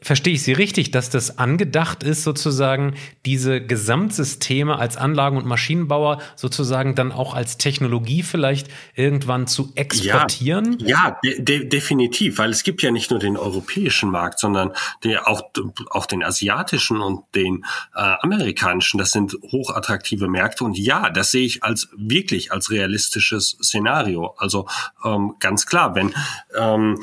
Verstehe 0.01 0.33
ich 0.33 0.43
Sie 0.43 0.51
richtig, 0.51 0.91
dass 0.91 1.09
das 1.09 1.37
angedacht 1.37 2.03
ist, 2.03 2.23
sozusagen 2.23 2.95
diese 3.25 3.61
Gesamtsysteme 3.61 4.77
als 4.77 4.97
Anlagen- 4.97 5.37
und 5.37 5.45
Maschinenbauer 5.45 6.21
sozusagen 6.35 6.95
dann 6.95 7.13
auch 7.13 7.33
als 7.33 7.57
Technologie 7.57 8.23
vielleicht 8.23 8.67
irgendwann 8.93 9.47
zu 9.47 9.71
exportieren? 9.75 10.77
Ja, 10.79 11.17
ja 11.23 11.33
de 11.39 11.69
definitiv, 11.69 12.39
weil 12.39 12.49
es 12.49 12.63
gibt 12.63 12.81
ja 12.81 12.91
nicht 12.91 13.09
nur 13.09 13.21
den 13.21 13.37
europäischen 13.37 14.11
Markt, 14.11 14.39
sondern 14.39 14.73
der, 15.05 15.29
auch, 15.29 15.43
auch 15.91 16.05
den 16.07 16.25
asiatischen 16.25 16.99
und 16.99 17.23
den 17.33 17.63
äh, 17.95 18.01
amerikanischen. 18.19 18.97
Das 18.97 19.11
sind 19.11 19.37
hochattraktive 19.49 20.27
Märkte 20.27 20.65
und 20.65 20.77
ja, 20.77 21.09
das 21.09 21.31
sehe 21.31 21.45
ich 21.45 21.63
als 21.63 21.87
wirklich 21.95 22.51
als 22.51 22.69
realistisches 22.69 23.57
Szenario. 23.63 24.35
Also 24.37 24.67
ähm, 25.05 25.35
ganz 25.39 25.65
klar, 25.65 25.95
wenn 25.95 26.13
ähm, 26.53 26.99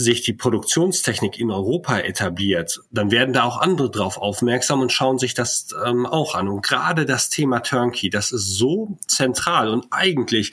sich 0.00 0.22
die 0.22 0.32
Produktionstechnik 0.32 1.40
in 1.40 1.50
Europa 1.50 1.98
etabliert, 1.98 2.80
dann 2.92 3.10
werden 3.10 3.32
da 3.32 3.42
auch 3.42 3.60
andere 3.60 3.90
drauf 3.90 4.16
aufmerksam 4.16 4.80
und 4.80 4.92
schauen 4.92 5.18
sich 5.18 5.34
das 5.34 5.74
ähm, 5.84 6.06
auch 6.06 6.36
an. 6.36 6.46
Und 6.46 6.64
gerade 6.64 7.04
das 7.04 7.30
Thema 7.30 7.58
Turnkey, 7.58 8.08
das 8.08 8.30
ist 8.30 8.56
so 8.56 8.96
zentral 9.08 9.68
und 9.68 9.86
eigentlich 9.90 10.52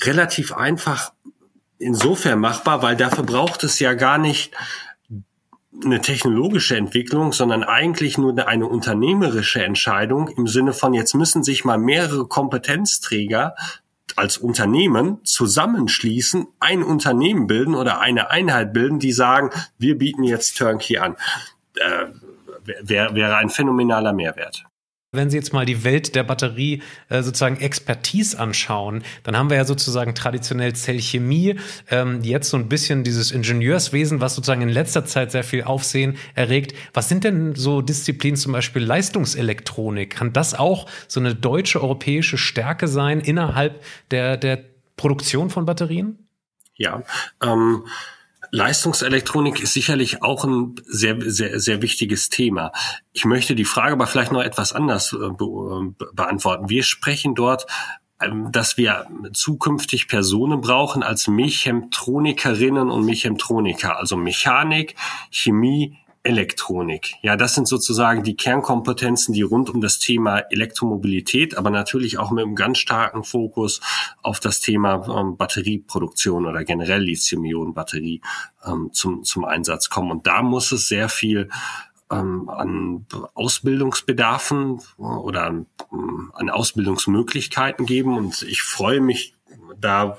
relativ 0.00 0.54
einfach 0.54 1.12
insofern 1.78 2.38
machbar, 2.38 2.80
weil 2.80 2.96
dafür 2.96 3.24
braucht 3.24 3.62
es 3.62 3.78
ja 3.78 3.92
gar 3.92 4.16
nicht 4.16 4.54
eine 5.84 6.00
technologische 6.00 6.78
Entwicklung, 6.78 7.34
sondern 7.34 7.62
eigentlich 7.62 8.16
nur 8.16 8.32
eine, 8.32 8.48
eine 8.48 8.66
unternehmerische 8.66 9.62
Entscheidung 9.62 10.28
im 10.28 10.46
Sinne 10.46 10.72
von, 10.72 10.94
jetzt 10.94 11.14
müssen 11.14 11.42
sich 11.42 11.66
mal 11.66 11.78
mehrere 11.78 12.26
Kompetenzträger 12.26 13.54
als 14.20 14.36
Unternehmen 14.36 15.24
zusammenschließen, 15.24 16.46
ein 16.60 16.82
Unternehmen 16.82 17.46
bilden 17.46 17.74
oder 17.74 18.00
eine 18.00 18.30
Einheit 18.30 18.74
bilden, 18.74 18.98
die 18.98 19.12
sagen, 19.12 19.50
wir 19.78 19.96
bieten 19.96 20.24
jetzt 20.24 20.58
Turnkey 20.58 20.98
an. 20.98 21.16
Äh, 21.76 22.06
Wäre 22.82 23.14
wär 23.14 23.36
ein 23.38 23.48
phänomenaler 23.48 24.12
Mehrwert. 24.12 24.66
Wenn 25.12 25.28
Sie 25.28 25.36
jetzt 25.36 25.52
mal 25.52 25.66
die 25.66 25.82
Welt 25.82 26.14
der 26.14 26.22
Batterie 26.22 26.82
äh, 27.08 27.24
sozusagen 27.24 27.56
Expertise 27.56 28.38
anschauen, 28.38 29.02
dann 29.24 29.36
haben 29.36 29.50
wir 29.50 29.56
ja 29.56 29.64
sozusagen 29.64 30.14
traditionell 30.14 30.72
Zellchemie, 30.72 31.56
ähm, 31.90 32.22
jetzt 32.22 32.48
so 32.48 32.56
ein 32.56 32.68
bisschen 32.68 33.02
dieses 33.02 33.32
Ingenieurswesen, 33.32 34.20
was 34.20 34.36
sozusagen 34.36 34.62
in 34.62 34.68
letzter 34.68 35.04
Zeit 35.04 35.32
sehr 35.32 35.42
viel 35.42 35.64
Aufsehen 35.64 36.16
erregt. 36.36 36.76
Was 36.94 37.08
sind 37.08 37.24
denn 37.24 37.56
so 37.56 37.82
Disziplinen, 37.82 38.36
zum 38.36 38.52
Beispiel 38.52 38.84
Leistungselektronik? 38.84 40.10
Kann 40.14 40.32
das 40.32 40.54
auch 40.54 40.86
so 41.08 41.18
eine 41.18 41.34
deutsche, 41.34 41.82
europäische 41.82 42.38
Stärke 42.38 42.86
sein 42.86 43.18
innerhalb 43.18 43.82
der, 44.12 44.36
der 44.36 44.62
Produktion 44.96 45.50
von 45.50 45.66
Batterien? 45.66 46.20
Ja, 46.76 47.02
ähm, 47.42 47.84
Leistungselektronik 48.50 49.60
ist 49.60 49.72
sicherlich 49.72 50.22
auch 50.22 50.44
ein 50.44 50.74
sehr, 50.86 51.16
sehr, 51.30 51.60
sehr 51.60 51.82
wichtiges 51.82 52.28
Thema. 52.28 52.72
Ich 53.12 53.24
möchte 53.24 53.54
die 53.54 53.64
Frage 53.64 53.92
aber 53.92 54.06
vielleicht 54.06 54.32
noch 54.32 54.42
etwas 54.42 54.72
anders 54.72 55.12
äh, 55.12 55.30
be 55.30 55.94
beantworten. 56.12 56.68
Wir 56.68 56.82
sprechen 56.82 57.34
dort 57.34 57.66
ähm, 58.20 58.52
dass 58.52 58.76
wir 58.76 59.06
zukünftig 59.32 60.06
Personen 60.06 60.60
brauchen 60.60 61.02
als 61.02 61.26
Mechemtronikerinnen 61.26 62.90
und 62.90 63.06
Mechemtroniker, 63.06 63.98
also 63.98 64.16
Mechanik, 64.16 64.94
Chemie, 65.30 65.96
Elektronik. 66.22 67.14
Ja, 67.22 67.36
das 67.36 67.54
sind 67.54 67.66
sozusagen 67.66 68.22
die 68.22 68.36
Kernkompetenzen, 68.36 69.32
die 69.32 69.40
rund 69.40 69.70
um 69.70 69.80
das 69.80 69.98
Thema 69.98 70.38
Elektromobilität, 70.38 71.56
aber 71.56 71.70
natürlich 71.70 72.18
auch 72.18 72.30
mit 72.30 72.44
einem 72.44 72.54
ganz 72.54 72.78
starken 72.78 73.24
Fokus 73.24 73.80
auf 74.22 74.38
das 74.38 74.60
Thema 74.60 75.06
ähm, 75.08 75.38
Batterieproduktion 75.38 76.44
oder 76.44 76.62
generell 76.64 77.02
Lithium-Ionen-Batterie 77.02 78.20
ähm, 78.66 78.90
zum, 78.92 79.24
zum 79.24 79.46
Einsatz 79.46 79.88
kommen. 79.88 80.10
Und 80.10 80.26
da 80.26 80.42
muss 80.42 80.72
es 80.72 80.88
sehr 80.88 81.08
viel 81.08 81.48
ähm, 82.10 82.50
an 82.50 83.06
Ausbildungsbedarfen 83.32 84.82
oder 84.98 85.44
an, 85.44 85.66
an 86.34 86.50
Ausbildungsmöglichkeiten 86.50 87.86
geben. 87.86 88.18
Und 88.18 88.42
ich 88.42 88.62
freue 88.62 89.00
mich 89.00 89.34
da 89.78 90.18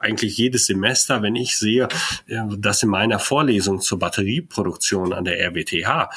eigentlich 0.00 0.36
jedes 0.36 0.66
Semester, 0.66 1.22
wenn 1.22 1.36
ich 1.36 1.56
sehe, 1.56 1.88
äh, 2.26 2.42
dass 2.58 2.82
in 2.82 2.88
meiner 2.88 3.18
Vorlesung 3.18 3.80
zur 3.80 3.98
Batterieproduktion 3.98 5.12
an 5.12 5.24
der 5.24 5.40
RWTH 5.40 6.10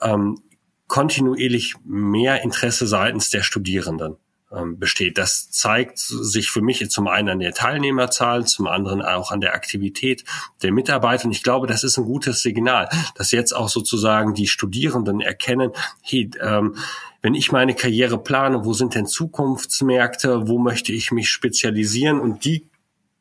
ähm, 0.00 0.40
kontinuierlich 0.86 1.76
mehr 1.84 2.42
Interesse 2.42 2.86
seitens 2.86 3.30
der 3.30 3.42
Studierenden 3.42 4.16
ähm, 4.52 4.78
besteht. 4.78 5.18
Das 5.18 5.50
zeigt 5.50 5.98
sich 5.98 6.50
für 6.50 6.60
mich 6.60 6.88
zum 6.90 7.06
einen 7.06 7.28
an 7.28 7.38
der 7.38 7.52
Teilnehmerzahl, 7.52 8.46
zum 8.46 8.66
anderen 8.66 9.00
auch 9.00 9.30
an 9.30 9.40
der 9.40 9.54
Aktivität 9.54 10.24
der 10.62 10.72
Mitarbeiter. 10.72 11.26
Und 11.26 11.30
ich 11.30 11.44
glaube, 11.44 11.68
das 11.68 11.84
ist 11.84 11.96
ein 11.96 12.04
gutes 12.04 12.42
Signal, 12.42 12.88
dass 13.14 13.30
jetzt 13.30 13.52
auch 13.52 13.68
sozusagen 13.68 14.34
die 14.34 14.48
Studierenden 14.48 15.20
erkennen, 15.20 15.70
hey, 16.02 16.30
ähm, 16.40 16.76
wenn 17.22 17.34
ich 17.34 17.52
meine 17.52 17.74
Karriere 17.74 18.18
plane, 18.18 18.64
wo 18.64 18.72
sind 18.72 18.94
denn 18.94 19.06
Zukunftsmärkte, 19.06 20.48
wo 20.48 20.58
möchte 20.58 20.92
ich 20.92 21.12
mich 21.12 21.30
spezialisieren 21.30 22.18
und 22.18 22.44
die 22.44 22.69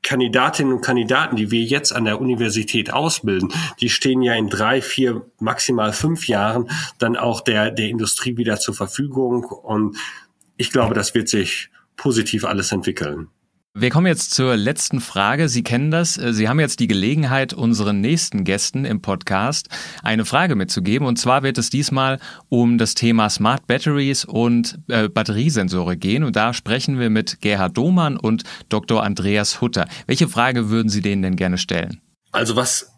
Kandidatinnen 0.10 0.74
und 0.74 0.82
Kandidaten, 0.82 1.36
die 1.36 1.52
wir 1.52 1.62
jetzt 1.62 1.96
an 1.96 2.04
der 2.04 2.20
Universität 2.20 2.92
ausbilden, 2.92 3.54
die 3.80 3.90
stehen 3.90 4.24
ja 4.24 4.34
in 4.34 4.50
drei, 4.50 4.82
vier, 4.82 5.24
maximal 5.38 5.94
fünf 5.94 6.28
Jahren 6.28 6.68
dann 6.98 7.16
auch 7.16 7.42
der, 7.42 7.70
der 7.70 7.90
Industrie 7.90 8.36
wieder 8.36 8.60
zur 8.60 8.74
Verfügung. 8.74 9.44
Und 9.44 9.98
ich 10.58 10.72
glaube, 10.72 10.96
das 10.96 11.14
wird 11.14 11.30
sich 11.30 11.70
positiv 11.96 12.44
alles 12.44 12.72
entwickeln. 12.72 13.28
Wir 13.76 13.92
kommen 13.92 14.08
jetzt 14.08 14.32
zur 14.32 14.58
letzten 14.58 15.00
Frage. 15.00 15.48
Sie 15.48 15.62
kennen 15.62 15.92
das. 15.92 16.16
Sie 16.16 16.50
haben 16.50 16.60
jetzt 16.60 16.80
die 16.80 16.88
Gelegenheit, 16.88 17.54
unseren 17.54 18.02
nächsten 18.02 18.44
Gästen 18.44 18.84
im 18.84 19.00
Podcast 19.00 19.70
eine 20.02 20.26
Frage 20.26 20.56
mitzugeben. 20.56 21.06
Und 21.06 21.18
zwar 21.18 21.44
wird 21.44 21.60
es 21.60 21.70
diesmal 21.70 22.20
um 22.50 22.80
das 22.80 22.96
Thema 22.96 23.30
Smart 23.30 23.68
Batteries 23.68 24.26
und 24.26 24.80
äh, 24.88 25.08
Batteriesensore 25.08 25.98
gehen. 25.98 26.24
Und 26.24 26.36
da 26.36 26.54
sprechen 26.54 26.98
wir 26.98 27.12
mit 27.12 27.42
Gerhard 27.42 27.78
Dohmann 27.78 28.18
und 28.18 28.42
Dr. 28.70 29.04
Andreas 29.04 29.62
Hutter. 29.62 29.88
Welche 30.08 30.28
Frage 30.28 30.72
würden 30.72 30.90
Sie 30.90 31.02
denen 31.02 31.22
denn 31.22 31.36
gerne 31.36 31.60
stellen? 31.60 32.02
Also 32.32 32.56
was 32.56 32.92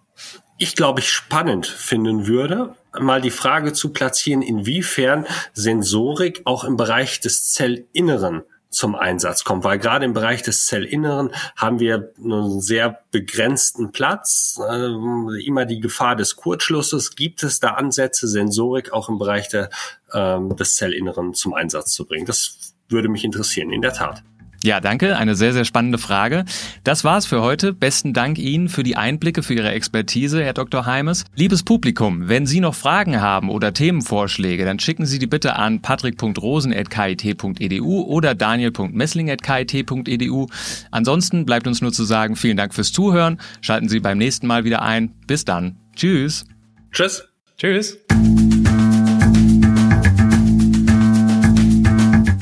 ich 0.57 0.75
glaube 0.77 1.01
ich 1.01 1.11
spannend 1.11 1.67
finden 1.67 2.27
würde, 2.27 2.75
mal 2.97 3.19
die 3.19 3.29
Frage 3.29 3.73
zu 3.73 3.89
platzieren, 3.89 4.41
inwiefern 4.41 5.25
Sensorik 5.51 6.43
auch 6.45 6.63
im 6.63 6.77
Bereich 6.77 7.19
des 7.19 7.49
Zellinneren 7.49 8.43
zum 8.71 8.95
Einsatz 8.95 9.43
kommt, 9.43 9.63
weil 9.63 9.77
gerade 9.77 10.05
im 10.05 10.13
Bereich 10.13 10.41
des 10.41 10.65
Zellinneren 10.65 11.31
haben 11.55 11.79
wir 11.79 12.13
einen 12.17 12.61
sehr 12.61 12.99
begrenzten 13.11 13.91
Platz, 13.91 14.59
äh, 14.67 15.45
immer 15.45 15.65
die 15.65 15.79
Gefahr 15.79 16.15
des 16.15 16.37
Kurzschlusses. 16.37 17.15
Gibt 17.15 17.43
es 17.43 17.59
da 17.59 17.71
Ansätze, 17.71 18.27
Sensorik 18.27 18.93
auch 18.93 19.09
im 19.09 19.19
Bereich 19.19 19.49
der, 19.49 19.69
äh, 20.11 20.39
des 20.55 20.75
Zellinneren 20.77 21.33
zum 21.33 21.53
Einsatz 21.53 21.91
zu 21.91 22.05
bringen? 22.05 22.25
Das 22.25 22.73
würde 22.87 23.09
mich 23.09 23.23
interessieren, 23.23 23.71
in 23.71 23.81
der 23.81 23.93
Tat. 23.93 24.23
Ja, 24.63 24.79
danke. 24.79 25.17
Eine 25.17 25.35
sehr, 25.35 25.53
sehr 25.53 25.65
spannende 25.65 25.97
Frage. 25.97 26.45
Das 26.83 27.03
war's 27.03 27.25
für 27.25 27.41
heute. 27.41 27.73
Besten 27.73 28.13
Dank 28.13 28.37
Ihnen 28.37 28.69
für 28.69 28.83
die 28.83 28.95
Einblicke, 28.95 29.41
für 29.41 29.55
Ihre 29.55 29.71
Expertise, 29.71 30.43
Herr 30.43 30.53
Dr. 30.53 30.85
Heimes. 30.85 31.25
Liebes 31.35 31.63
Publikum, 31.63 32.29
wenn 32.29 32.45
Sie 32.45 32.59
noch 32.59 32.75
Fragen 32.75 33.21
haben 33.21 33.49
oder 33.49 33.73
Themenvorschläge, 33.73 34.63
dann 34.63 34.77
schicken 34.77 35.07
Sie 35.07 35.17
die 35.17 35.25
bitte 35.25 35.55
an 35.55 35.81
patrick.rosen.kit.edu 35.81 38.03
oder 38.03 38.35
daniel.messling.kit.edu. 38.35 40.47
Ansonsten 40.91 41.45
bleibt 41.45 41.65
uns 41.65 41.81
nur 41.81 41.91
zu 41.91 42.03
sagen, 42.03 42.35
vielen 42.35 42.57
Dank 42.57 42.75
fürs 42.75 42.91
Zuhören. 42.91 43.39
Schalten 43.61 43.89
Sie 43.89 43.99
beim 43.99 44.19
nächsten 44.19 44.45
Mal 44.45 44.63
wieder 44.63 44.83
ein. 44.83 45.11
Bis 45.25 45.43
dann. 45.43 45.77
Tschüss. 45.95 46.45
Tschüss. 46.91 47.23
Tschüss. 47.57 47.97